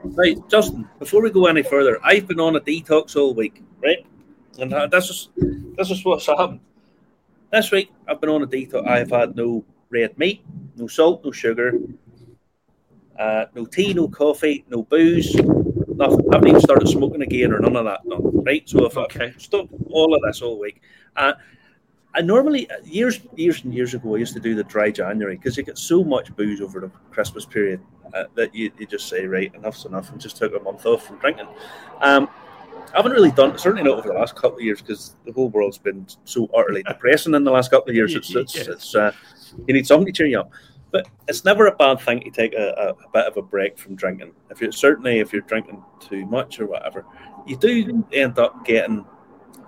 Right, 0.04 0.36
Justin. 0.48 0.88
Before 0.98 1.22
we 1.22 1.30
go 1.30 1.46
any 1.46 1.62
further, 1.62 1.98
I've 2.04 2.26
been 2.26 2.40
on 2.40 2.56
a 2.56 2.60
detox 2.60 3.16
all 3.16 3.34
week. 3.34 3.62
Right. 3.82 4.04
and 4.58 4.72
uh, 4.72 4.86
this 4.86 5.10
is 5.10 5.28
this 5.76 5.90
is 5.90 6.04
what's 6.04 6.26
happened. 6.26 6.60
This 7.52 7.70
week 7.70 7.90
I've 8.06 8.20
been 8.20 8.30
on 8.30 8.42
a 8.42 8.46
detox. 8.46 8.86
I've 8.86 9.10
had 9.10 9.34
no 9.36 9.64
red 9.90 10.16
meat, 10.18 10.42
no 10.76 10.86
salt, 10.86 11.24
no 11.24 11.32
sugar, 11.32 11.74
uh, 13.18 13.46
no 13.54 13.66
tea, 13.66 13.92
no 13.92 14.08
coffee, 14.08 14.64
no 14.68 14.82
booze, 14.84 15.34
nothing. 15.34 16.26
I 16.30 16.36
haven't 16.36 16.48
even 16.48 16.60
started 16.60 16.88
smoking 16.88 17.22
again 17.22 17.52
or 17.52 17.58
none 17.58 17.76
of 17.76 17.84
that. 17.84 18.00
No, 18.04 18.18
right? 18.46 18.66
So 18.68 18.86
if 18.86 18.96
Okay. 18.96 19.26
I 19.26 19.38
stop 19.38 19.68
all 19.90 20.14
of 20.14 20.22
this 20.22 20.40
all 20.40 20.58
week, 20.58 20.80
uh, 21.16 21.34
I 22.14 22.22
normally 22.22 22.68
years 22.84 23.20
years 23.36 23.62
and 23.62 23.72
years 23.72 23.94
ago 23.94 24.16
I 24.16 24.18
used 24.18 24.34
to 24.34 24.40
do 24.40 24.54
the 24.54 24.64
dry 24.64 24.90
January 24.90 25.36
because 25.36 25.56
you 25.56 25.62
get 25.62 25.78
so 25.78 26.02
much 26.02 26.34
booze 26.34 26.60
over 26.60 26.80
the 26.80 26.90
Christmas 27.12 27.44
period 27.44 27.80
uh, 28.14 28.24
that 28.34 28.52
you, 28.52 28.72
you 28.78 28.86
just 28.86 29.08
say 29.08 29.26
right 29.26 29.52
enough's 29.54 29.84
enough 29.84 30.10
and 30.10 30.20
just 30.20 30.36
took 30.36 30.54
a 30.54 30.60
month 30.60 30.86
off 30.86 31.06
from 31.06 31.18
drinking. 31.18 31.46
Um, 32.00 32.28
I 32.92 32.96
haven't 32.96 33.12
really 33.12 33.30
done 33.30 33.56
certainly 33.58 33.84
not 33.84 33.98
over 33.98 34.08
the 34.08 34.14
last 34.14 34.34
couple 34.34 34.58
of 34.58 34.64
years 34.64 34.80
because 34.80 35.14
the 35.24 35.32
whole 35.32 35.50
world's 35.50 35.78
been 35.78 36.04
so 36.24 36.50
utterly 36.56 36.82
depressing 36.88 37.34
in 37.34 37.44
the 37.44 37.50
last 37.52 37.70
couple 37.70 37.90
of 37.90 37.94
years. 37.94 38.16
It's, 38.16 38.34
it's, 38.34 38.56
it's 38.56 38.94
uh, 38.96 39.12
you 39.66 39.74
need 39.74 39.86
something 39.86 40.06
to 40.06 40.12
cheer 40.12 40.26
you 40.26 40.40
up. 40.40 40.50
But 40.90 41.08
it's 41.28 41.44
never 41.44 41.66
a 41.66 41.76
bad 41.76 42.00
thing 42.00 42.20
to 42.20 42.30
take 42.30 42.52
a, 42.54 42.74
a, 42.76 42.88
a 42.90 43.10
bit 43.12 43.26
of 43.26 43.36
a 43.36 43.42
break 43.42 43.78
from 43.78 43.94
drinking. 43.94 44.32
If 44.50 44.60
you're 44.60 44.72
certainly 44.72 45.20
if 45.20 45.32
you're 45.32 45.42
drinking 45.42 45.82
too 46.00 46.26
much 46.26 46.58
or 46.58 46.66
whatever, 46.66 47.04
you 47.46 47.56
do 47.56 48.04
end 48.12 48.38
up 48.38 48.64
getting 48.64 49.04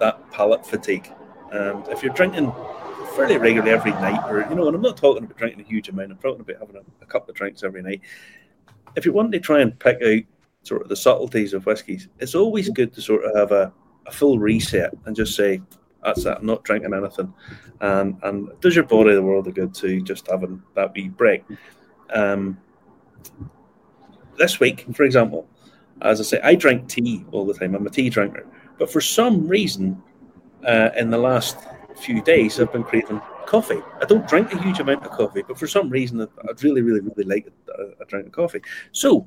that 0.00 0.30
palate 0.32 0.66
fatigue. 0.66 1.12
And 1.52 1.86
if 1.88 2.02
you're 2.02 2.12
drinking 2.12 2.52
fairly 3.14 3.36
regularly 3.36 3.72
every 3.72 3.92
night, 3.92 4.20
or 4.28 4.40
you 4.48 4.54
know, 4.56 4.66
and 4.66 4.74
I'm 4.74 4.82
not 4.82 4.96
talking 4.96 5.24
about 5.24 5.36
drinking 5.36 5.60
a 5.60 5.68
huge 5.68 5.88
amount, 5.88 6.10
I'm 6.10 6.18
talking 6.18 6.40
about 6.40 6.58
having 6.58 6.76
a, 6.76 7.04
a 7.04 7.06
couple 7.06 7.30
of 7.30 7.36
drinks 7.36 7.62
every 7.62 7.82
night. 7.82 8.00
If 8.96 9.06
you 9.06 9.12
want 9.12 9.32
to 9.32 9.40
try 9.40 9.60
and 9.60 9.78
pick 9.78 10.02
out 10.02 10.22
sort 10.64 10.82
of 10.82 10.88
the 10.88 10.96
subtleties 10.96 11.54
of 11.54 11.66
whiskies, 11.66 12.08
it's 12.18 12.34
always 12.34 12.68
good 12.70 12.92
to 12.94 13.02
sort 13.02 13.24
of 13.24 13.36
have 13.36 13.52
a, 13.52 13.72
a 14.06 14.12
full 14.12 14.38
reset 14.38 14.92
and 15.04 15.14
just 15.14 15.36
say, 15.36 15.60
that's 16.02 16.24
it, 16.24 16.36
I'm 16.38 16.46
not 16.46 16.64
drinking 16.64 16.94
anything. 16.94 17.32
And 17.80 18.16
and 18.22 18.48
does 18.60 18.74
your 18.74 18.84
body 18.84 19.14
the 19.14 19.22
world 19.22 19.48
of 19.48 19.54
good 19.54 19.74
to 19.74 20.00
just 20.02 20.30
having 20.30 20.62
that 20.74 20.94
wee 20.94 21.08
break. 21.08 21.44
Um, 22.12 22.58
this 24.38 24.60
week, 24.60 24.86
for 24.94 25.04
example, 25.04 25.48
as 26.00 26.20
I 26.20 26.24
say, 26.24 26.40
I 26.42 26.54
drink 26.54 26.88
tea 26.88 27.24
all 27.32 27.46
the 27.46 27.54
time. 27.54 27.74
I'm 27.74 27.86
a 27.86 27.90
tea 27.90 28.10
drinker. 28.10 28.46
But 28.78 28.90
for 28.90 29.00
some 29.00 29.46
reason, 29.46 30.02
uh, 30.66 30.90
in 30.96 31.10
the 31.10 31.18
last 31.18 31.58
few 31.96 32.22
days, 32.22 32.60
I've 32.60 32.72
been 32.72 32.82
craving 32.82 33.20
coffee. 33.46 33.80
I 34.00 34.04
don't 34.06 34.26
drink 34.26 34.52
a 34.52 34.62
huge 34.62 34.80
amount 34.80 35.04
of 35.04 35.12
coffee, 35.12 35.42
but 35.46 35.58
for 35.58 35.66
some 35.66 35.88
reason, 35.90 36.20
I'd 36.20 36.28
I'd 36.48 36.62
really, 36.62 36.82
really, 36.82 37.00
really 37.00 37.24
like 37.24 37.52
a, 37.68 38.02
a 38.02 38.04
drink 38.06 38.26
of 38.26 38.32
coffee. 38.32 38.62
So, 38.92 39.26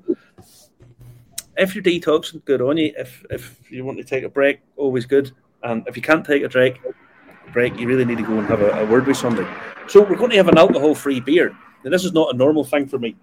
if 1.58 1.76
you're 1.76 1.84
detoxing, 1.84 2.44
good 2.46 2.62
on 2.62 2.78
you. 2.78 2.94
If 2.98 3.24
if 3.30 3.72
you 3.72 3.86
want 3.86 3.98
to 4.00 4.04
take 4.04 4.24
a 4.24 4.30
break, 4.30 4.60
always 4.76 5.06
good. 5.06 5.32
And 5.64 5.88
if 5.88 5.96
you 5.96 6.02
can't 6.02 6.26
take 6.26 6.44
a 6.44 6.50
break, 6.50 6.80
break, 7.54 7.78
you 7.80 7.88
really 7.88 8.06
need 8.06 8.18
to 8.18 8.24
go 8.24 8.38
and 8.38 8.48
have 8.48 8.62
a, 8.62 8.70
a 8.82 8.86
word 8.86 9.08
with 9.08 9.18
somebody. 9.18 9.48
So 9.88 10.02
we're 10.04 10.16
going 10.16 10.32
to 10.32 10.38
have 10.38 10.48
an 10.48 10.58
alcohol-free 10.58 11.22
beer. 11.22 11.56
Now, 11.84 11.92
this 11.92 12.04
is 12.04 12.14
not 12.14 12.34
a 12.34 12.38
normal 12.38 12.64
thing 12.64 12.88
for 12.88 12.98
me. 13.00 13.16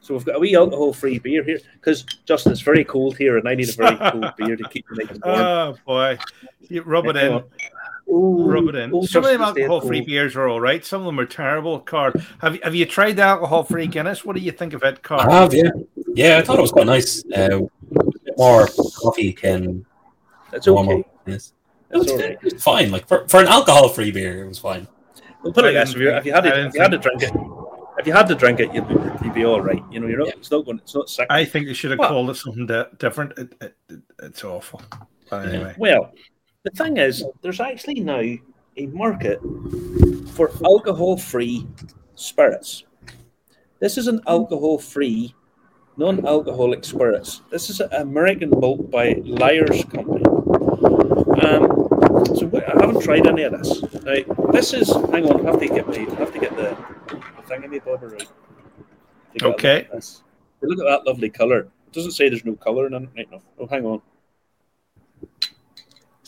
So 0.00 0.14
we've 0.14 0.24
got 0.24 0.36
a 0.36 0.38
wee 0.38 0.56
alcohol-free 0.56 1.18
beer 1.20 1.44
here 1.44 1.58
because 1.74 2.02
Justin, 2.24 2.52
it's 2.52 2.62
very 2.62 2.84
cold 2.84 3.16
here, 3.16 3.36
and 3.38 3.48
I 3.48 3.54
need 3.54 3.68
a 3.68 3.72
very 3.72 3.96
cold 4.10 4.32
beer 4.36 4.56
to 4.56 4.68
keep 4.68 4.90
me 4.90 5.04
nice 5.04 5.14
and 5.14 5.22
warm. 5.24 5.38
Oh 5.40 5.76
boy, 5.86 6.18
you 6.68 6.82
rub 6.82 7.06
it 7.06 7.16
in. 7.16 7.42
Ooh, 8.12 8.44
Rub 8.50 8.68
it 8.68 8.74
in. 8.74 8.92
ooh, 8.92 9.06
Some 9.06 9.24
of 9.24 9.30
them 9.30 9.40
alcohol-free 9.42 10.00
beers 10.00 10.34
are 10.34 10.48
all 10.48 10.60
right. 10.60 10.84
Some 10.84 11.02
of 11.02 11.06
them 11.06 11.20
are 11.20 11.26
terrible. 11.26 11.78
Carl, 11.78 12.12
have 12.40 12.54
you 12.56 12.60
have 12.64 12.74
you 12.74 12.86
tried 12.86 13.16
the 13.16 13.22
alcohol-free 13.22 13.86
Guinness? 13.86 14.24
What 14.24 14.34
do 14.34 14.42
you 14.42 14.50
think 14.50 14.72
of 14.72 14.82
it, 14.82 14.98
I 15.10 15.32
have, 15.32 15.54
yeah. 15.54 15.70
Yeah, 16.14 16.38
I 16.38 16.42
thought 16.42 16.58
it 16.58 16.62
was 16.62 16.72
quite 16.72 16.86
nice. 16.86 17.22
Uh, 17.32 17.60
more 18.36 18.66
coffee 18.96 19.32
can 19.32 19.86
It's 20.52 20.66
warm 20.66 20.88
okay. 20.88 21.00
up. 21.00 21.06
Yes. 21.26 21.52
It's 21.90 22.02
It's, 22.04 22.12
all 22.12 22.18
right. 22.18 22.38
it's 22.42 22.62
fine. 22.62 22.90
Like 22.90 23.06
for, 23.08 23.26
for 23.28 23.40
an 23.40 23.48
alcohol-free 23.48 24.12
beer, 24.12 24.44
it 24.44 24.48
was 24.48 24.58
fine. 24.58 24.86
We'll 25.42 25.52
put 25.52 25.64
it 25.64 25.68
I 25.76 25.80
this: 25.84 25.90
if 25.94 25.96
you, 26.00 26.10
if 26.10 26.24
you 26.26 26.32
had 26.32 26.42
think- 26.44 26.54
to, 26.54 26.60
I 26.60 26.66
if 26.66 26.74
you 26.74 26.80
had 26.82 26.90
to 26.92 26.98
drink 26.98 27.22
it, 27.22 27.32
if 27.98 28.06
you 28.06 28.12
had 28.12 28.28
to 28.28 28.34
drink 28.34 28.60
it, 28.60 28.72
you'd 28.74 28.86
be, 28.88 28.94
you'd 29.24 29.34
be 29.34 29.44
all 29.44 29.60
right. 29.60 29.82
You 29.90 30.00
know, 30.00 30.06
you're 30.06 30.18
not. 30.18 30.28
Yeah. 30.28 30.34
It's 30.36 30.50
not 30.50 30.64
going. 30.64 30.78
It's 30.78 30.94
not 30.94 31.08
sick. 31.10 31.26
I 31.30 31.44
think 31.44 31.66
they 31.66 31.74
should 31.74 31.90
have 31.90 31.98
Well- 31.98 32.08
called 32.10 32.30
it 32.30 32.36
something 32.36 32.66
di- 32.66 32.86
different. 32.98 33.32
It, 33.38 33.54
it, 33.60 33.76
it, 33.88 34.00
it's 34.22 34.44
awful. 34.44 34.80
But 35.30 35.46
Yeah. 35.46 35.52
anyway, 35.54 35.74
Well, 35.78 36.12
the 36.64 36.70
thing 36.70 36.96
is, 36.98 37.24
there's 37.42 37.60
actually 37.60 38.00
now 38.00 38.20
a 38.76 38.86
market 38.88 39.40
for 40.34 40.50
alcohol-free 40.64 41.66
spirits. 42.14 42.84
This 43.80 43.96
is 43.98 44.08
an 44.08 44.20
alcohol-free, 44.26 45.34
non-alcoholic 45.96 46.84
spirits. 46.84 47.42
This 47.50 47.70
is 47.70 47.80
an 47.80 47.88
American 47.92 48.50
malt 48.50 48.90
by 48.90 49.14
Lyre's 49.24 49.84
Company. 49.84 50.24
Um, 51.40 51.88
so 52.36 52.46
wait, 52.46 52.64
I 52.64 52.80
haven't 52.80 53.02
tried 53.02 53.26
any 53.26 53.42
of 53.42 53.52
this. 53.52 53.82
Now, 54.04 54.50
this 54.52 54.72
is. 54.72 54.88
Hang 55.10 55.26
on, 55.26 55.46
I 55.46 55.50
have 55.50 55.60
to 55.60 55.68
get 55.68 55.86
my, 55.86 55.94
I 55.94 56.14
have 56.16 56.32
to 56.32 56.38
get 56.38 56.56
the, 56.56 56.76
the 57.08 57.42
thing 57.42 57.64
in 57.64 57.70
my 57.70 57.78
bottle 57.78 58.08
right. 58.08 58.28
Okay. 59.42 59.88
Look 60.62 60.78
at 60.78 60.84
that 60.84 61.06
lovely 61.06 61.30
color. 61.30 61.60
It 61.60 61.92
doesn't 61.92 62.12
say 62.12 62.28
there's 62.28 62.44
no 62.44 62.54
color 62.54 62.86
in 62.86 62.94
it 62.94 63.08
right 63.16 63.30
now. 63.30 63.42
Oh, 63.58 63.66
hang 63.66 63.86
on 63.86 64.02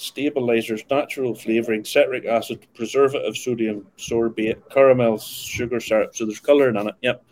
stabilizers, 0.03 0.83
natural 0.91 1.35
flavoring, 1.35 1.85
citric 1.85 2.25
acid, 2.27 2.67
preservative, 2.75 3.37
sodium 3.37 3.87
sorbate, 3.97 4.61
caramel, 4.69 5.17
sugar 5.19 5.79
syrup. 5.79 6.15
So 6.15 6.27
there's 6.27 6.41
colouring 6.41 6.77
in 6.77 6.89
it. 6.89 6.95
Yep. 7.03 7.25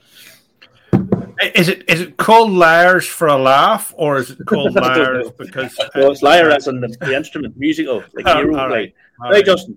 Is 1.42 1.68
it 1.68 1.88
is 1.88 2.00
it 2.00 2.16
called 2.16 2.50
Liars 2.50 3.06
for 3.06 3.28
a 3.28 3.36
laugh, 3.36 3.94
or 3.96 4.18
is 4.18 4.30
it 4.30 4.38
called 4.46 4.76
I 4.78 4.80
don't 4.80 4.98
Liars 4.98 5.26
know. 5.26 5.34
because 5.38 5.78
Well, 5.94 6.12
it's 6.12 6.22
lyre 6.22 6.50
as 6.50 6.66
in 6.68 6.80
the, 6.80 6.88
the 7.00 7.14
instrument, 7.16 7.56
musical, 7.56 8.02
like 8.14 8.26
Oh, 8.26 8.36
hero 8.36 8.54
right, 8.54 8.60
all 8.68 8.68
Right, 8.68 8.92
right. 9.32 9.44
Justin. 9.44 9.76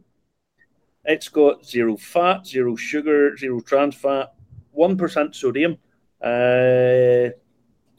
It's 1.06 1.28
got 1.28 1.66
zero 1.66 1.98
fat, 1.98 2.46
zero 2.48 2.76
sugar, 2.78 3.36
zero 3.36 3.60
trans 3.60 3.96
fat, 3.96 4.34
one 4.72 4.98
percent 4.98 5.36
sodium, 5.36 5.78
uh, 6.22 7.30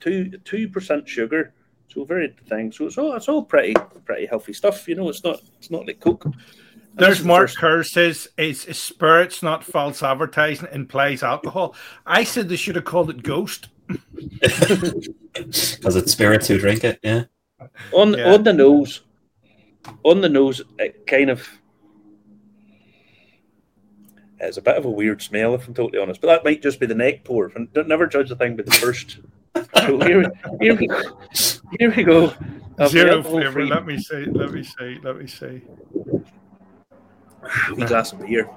two 0.01 0.31
two 0.45 0.69
percent 0.69 1.07
sugar. 1.09 1.53
So 1.89 2.05
very 2.05 2.35
thing. 2.49 2.73
So 2.73 2.87
it's 2.87 2.97
all 2.99 3.15
it's 3.15 3.29
all 3.29 3.45
pretty 3.45 3.75
pretty 4.05 4.27
healthy 4.27 4.55
stuff. 4.55 4.89
You 4.89 4.95
know, 4.95 5.09
it's 5.11 5.23
not 5.23 5.41
it's 5.59 5.71
not 5.71 5.87
like 5.87 6.01
Coke. 6.01 6.27
And 6.97 7.01
this 7.01 7.07
There's 7.07 7.19
is 7.19 7.23
the 7.25 7.29
Mark 7.29 7.55
Kerr 7.55 7.83
says 7.83 8.29
is, 8.39 8.67
is 8.67 8.79
spirits 8.79 9.43
not 9.43 9.65
false 9.65 10.01
advertising 10.03 10.69
implies 10.73 11.25
alcohol. 11.25 11.75
I 12.07 12.23
said 12.23 12.49
they 12.49 12.57
should 12.57 12.77
have 12.77 12.85
called 12.85 13.11
it 13.11 13.23
Ghost. 13.23 13.69
Because 15.35 15.97
it's 15.97 16.13
spirits 16.13 16.47
who 16.47 16.59
drink 16.61 16.85
it, 16.85 17.01
yeah. 17.03 17.25
on 17.93 18.17
Yeah. 18.17 18.33
on 18.33 18.45
the 18.45 18.53
nose, 18.53 19.01
on 20.05 20.21
the 20.21 20.29
nose, 20.29 20.63
it 20.79 21.09
kind 21.09 21.29
of 21.29 21.49
it's 24.39 24.59
a 24.59 24.63
bit 24.63 24.77
of 24.77 24.85
a 24.85 24.91
weird 24.91 25.23
smell, 25.23 25.55
if 25.55 25.67
I'm 25.67 25.75
totally 25.75 26.01
honest. 26.01 26.21
But 26.21 26.29
that 26.29 26.45
might 26.45 26.63
just 26.63 26.79
be 26.79 26.87
the 26.87 26.95
neck 26.95 27.25
pour. 27.25 27.51
And 27.55 27.73
don't 27.73 27.89
never 27.89 28.07
judge 28.07 28.31
a 28.31 28.37
thing 28.37 28.57
by 28.57 28.63
the 28.63 28.71
first. 28.71 29.19
so 29.57 29.99
here, 30.01 30.31
here 30.61 30.77
we 30.77 30.87
go. 30.87 31.19
Here 31.79 31.93
we 31.95 32.05
go. 32.05 32.33
Zero 32.89 33.17
alcohol-free 33.17 33.23
flavor. 33.23 33.67
Let 33.67 33.87
me 33.87 33.99
see. 33.99 34.25
Let 34.27 34.53
me 34.53 34.63
see. 34.63 34.99
Let 35.03 35.19
me 35.19 35.27
see. 35.27 35.63
wee 37.77 37.85
glass 37.85 38.13
of 38.13 38.21
beer. 38.21 38.49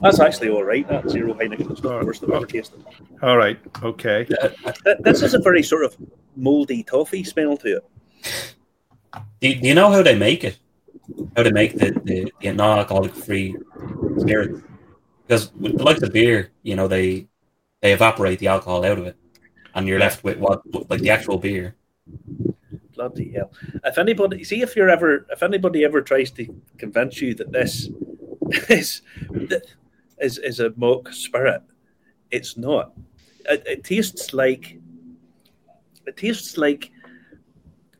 That's 0.00 0.20
actually 0.20 0.48
all 0.48 0.64
right. 0.64 0.86
That 0.88 1.08
zero 1.08 1.34
Heineken 1.34 1.72
is 1.72 1.82
not 1.82 2.00
the 2.00 2.06
worst 2.06 2.24
I've 2.24 2.30
ever 2.30 2.46
tasted. 2.46 2.84
All 3.22 3.36
right. 3.36 3.58
Okay. 3.82 4.26
Uh, 4.42 4.94
this 5.00 5.22
is 5.22 5.34
a 5.34 5.38
very 5.38 5.62
sort 5.62 5.84
of 5.84 5.96
mouldy 6.36 6.82
toffee 6.82 7.24
smell 7.24 7.56
to 7.58 7.76
it. 7.76 8.54
Do 9.40 9.48
you, 9.48 9.60
do 9.60 9.68
you 9.68 9.74
know 9.74 9.90
how 9.90 10.02
they 10.02 10.16
make 10.16 10.44
it? 10.44 10.58
How 11.36 11.42
they 11.42 11.52
make 11.52 11.78
the, 11.78 11.90
the, 12.04 12.32
the 12.40 12.52
non-alcoholic 12.52 13.14
free 13.14 13.56
spirit? 14.18 14.62
Because 15.26 15.52
with 15.54 15.76
the 15.78 15.84
likes 15.84 16.02
of 16.02 16.12
beer, 16.12 16.50
you 16.62 16.76
know, 16.76 16.88
they 16.88 17.28
they 17.80 17.92
evaporate 17.92 18.38
the 18.38 18.48
alcohol 18.48 18.84
out 18.84 18.98
of 18.98 19.06
it, 19.06 19.16
and 19.74 19.86
you're 19.86 19.98
left 19.98 20.24
with 20.24 20.38
what 20.38 20.62
like 20.90 21.00
the 21.00 21.10
actual 21.10 21.38
beer. 21.38 21.76
Bloody 22.94 23.32
hell! 23.32 23.52
If 23.84 23.98
anybody 23.98 24.44
see 24.44 24.62
if 24.62 24.76
you're 24.76 24.88
ever 24.88 25.26
if 25.30 25.42
anybody 25.42 25.84
ever 25.84 26.00
tries 26.00 26.30
to 26.32 26.46
convince 26.78 27.20
you 27.20 27.34
that 27.34 27.52
this 27.52 27.88
is 28.68 29.02
is 30.18 30.38
is 30.38 30.60
a 30.60 30.72
mock 30.76 31.12
spirit, 31.12 31.62
it's 32.30 32.56
not. 32.56 32.92
It, 33.46 33.62
it 33.66 33.84
tastes 33.84 34.32
like 34.32 34.78
it 36.06 36.16
tastes 36.16 36.56
like 36.56 36.90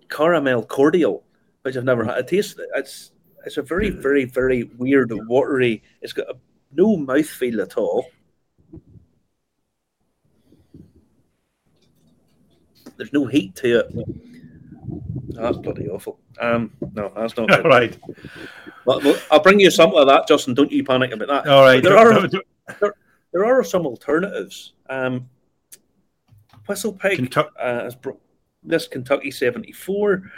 caramel 0.08 0.64
cordial, 0.64 1.24
which 1.62 1.76
I've 1.76 1.84
never 1.84 2.04
had. 2.04 2.18
It 2.18 2.28
tastes 2.28 2.58
it's 2.74 3.12
it's 3.44 3.56
a 3.56 3.62
very 3.62 3.90
very 3.90 4.24
very 4.24 4.64
weird 4.64 5.12
watery. 5.28 5.82
It's 6.02 6.12
got 6.12 6.30
a, 6.30 6.36
no 6.72 6.96
mouthfeel 6.96 7.62
at 7.62 7.76
all. 7.76 8.06
There's 12.96 13.12
no 13.12 13.26
heat 13.26 13.54
to 13.56 13.80
it. 13.80 14.33
That's 15.30 15.56
bloody 15.58 15.88
awful. 15.88 16.20
Um, 16.40 16.72
no, 16.94 17.12
that's 17.16 17.36
not 17.36 17.48
good. 17.48 17.64
right. 17.64 17.98
Well, 18.86 19.00
well, 19.02 19.18
I'll 19.30 19.40
bring 19.42 19.60
you 19.60 19.70
some 19.70 19.94
of 19.94 20.06
that, 20.06 20.28
Justin. 20.28 20.54
Don't 20.54 20.70
you 20.70 20.84
panic 20.84 21.12
about 21.12 21.28
that. 21.28 21.46
All 21.52 21.62
right. 21.62 21.82
There 21.82 21.96
are 21.96 22.28
there 23.32 23.44
are 23.44 23.64
some 23.64 23.86
alternatives. 23.86 24.74
Um, 24.88 25.28
Whistle 26.68 26.92
Pig, 26.92 27.16
Kentucky. 27.16 27.50
uh, 27.60 27.84
has 27.84 27.94
bro- 27.96 28.20
this 28.62 28.86
Kentucky 28.86 29.30
seventy 29.30 29.72
four, 29.72 30.30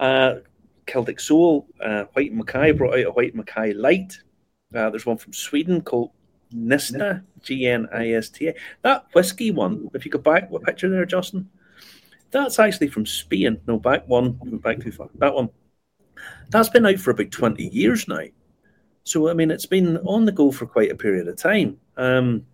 uh, 0.00 0.36
Celtic 0.86 1.20
Soul, 1.20 1.66
uh, 1.84 2.04
White 2.14 2.32
Mackay 2.32 2.72
brought 2.72 2.94
out 2.98 3.06
a 3.06 3.10
White 3.12 3.34
Mackay 3.34 3.72
Light. 3.74 4.18
Uh, 4.74 4.90
there's 4.90 5.06
one 5.06 5.18
from 5.18 5.32
Sweden 5.32 5.80
called 5.80 6.10
Gnista, 6.54 7.22
G 7.42 7.66
N 7.66 7.88
I 7.92 8.10
S 8.12 8.30
T 8.30 8.48
A. 8.48 8.54
That 8.82 9.06
whiskey 9.14 9.50
one, 9.50 9.90
if 9.94 10.04
you 10.04 10.10
go 10.10 10.18
back, 10.18 10.50
what 10.50 10.62
picture 10.64 10.88
there, 10.88 11.04
Justin? 11.04 11.48
That's 12.30 12.58
actually 12.58 12.88
from 12.88 13.06
Spain. 13.06 13.60
No, 13.66 13.78
back 13.78 14.06
one, 14.08 14.32
back 14.62 14.80
too 14.80 14.92
far. 14.92 15.08
That 15.16 15.34
one. 15.34 15.50
That's 16.50 16.68
been 16.68 16.86
out 16.86 16.98
for 16.98 17.10
about 17.10 17.30
20 17.30 17.64
years 17.68 18.06
now. 18.06 18.24
So, 19.04 19.28
I 19.28 19.34
mean, 19.34 19.50
it's 19.50 19.66
been 19.66 19.96
on 19.98 20.24
the 20.24 20.32
go 20.32 20.52
for 20.52 20.66
quite 20.66 20.90
a 20.90 20.96
period 20.96 21.26
of 21.28 21.36
time. 21.36 21.78
Um, 21.96 22.46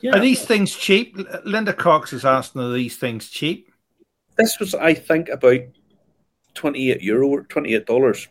yeah. 0.00 0.16
Are 0.16 0.20
these 0.20 0.44
things 0.44 0.74
cheap? 0.74 1.16
Linda 1.44 1.72
Cox 1.72 2.12
is 2.12 2.24
asking, 2.24 2.62
are 2.62 2.72
these 2.72 2.96
things 2.96 3.28
cheap? 3.28 3.72
This 4.36 4.58
was, 4.58 4.74
I 4.74 4.94
think, 4.94 5.28
about 5.28 5.60
28 6.54 7.02
euro 7.02 7.28
or 7.28 7.44
$28. 7.44 8.28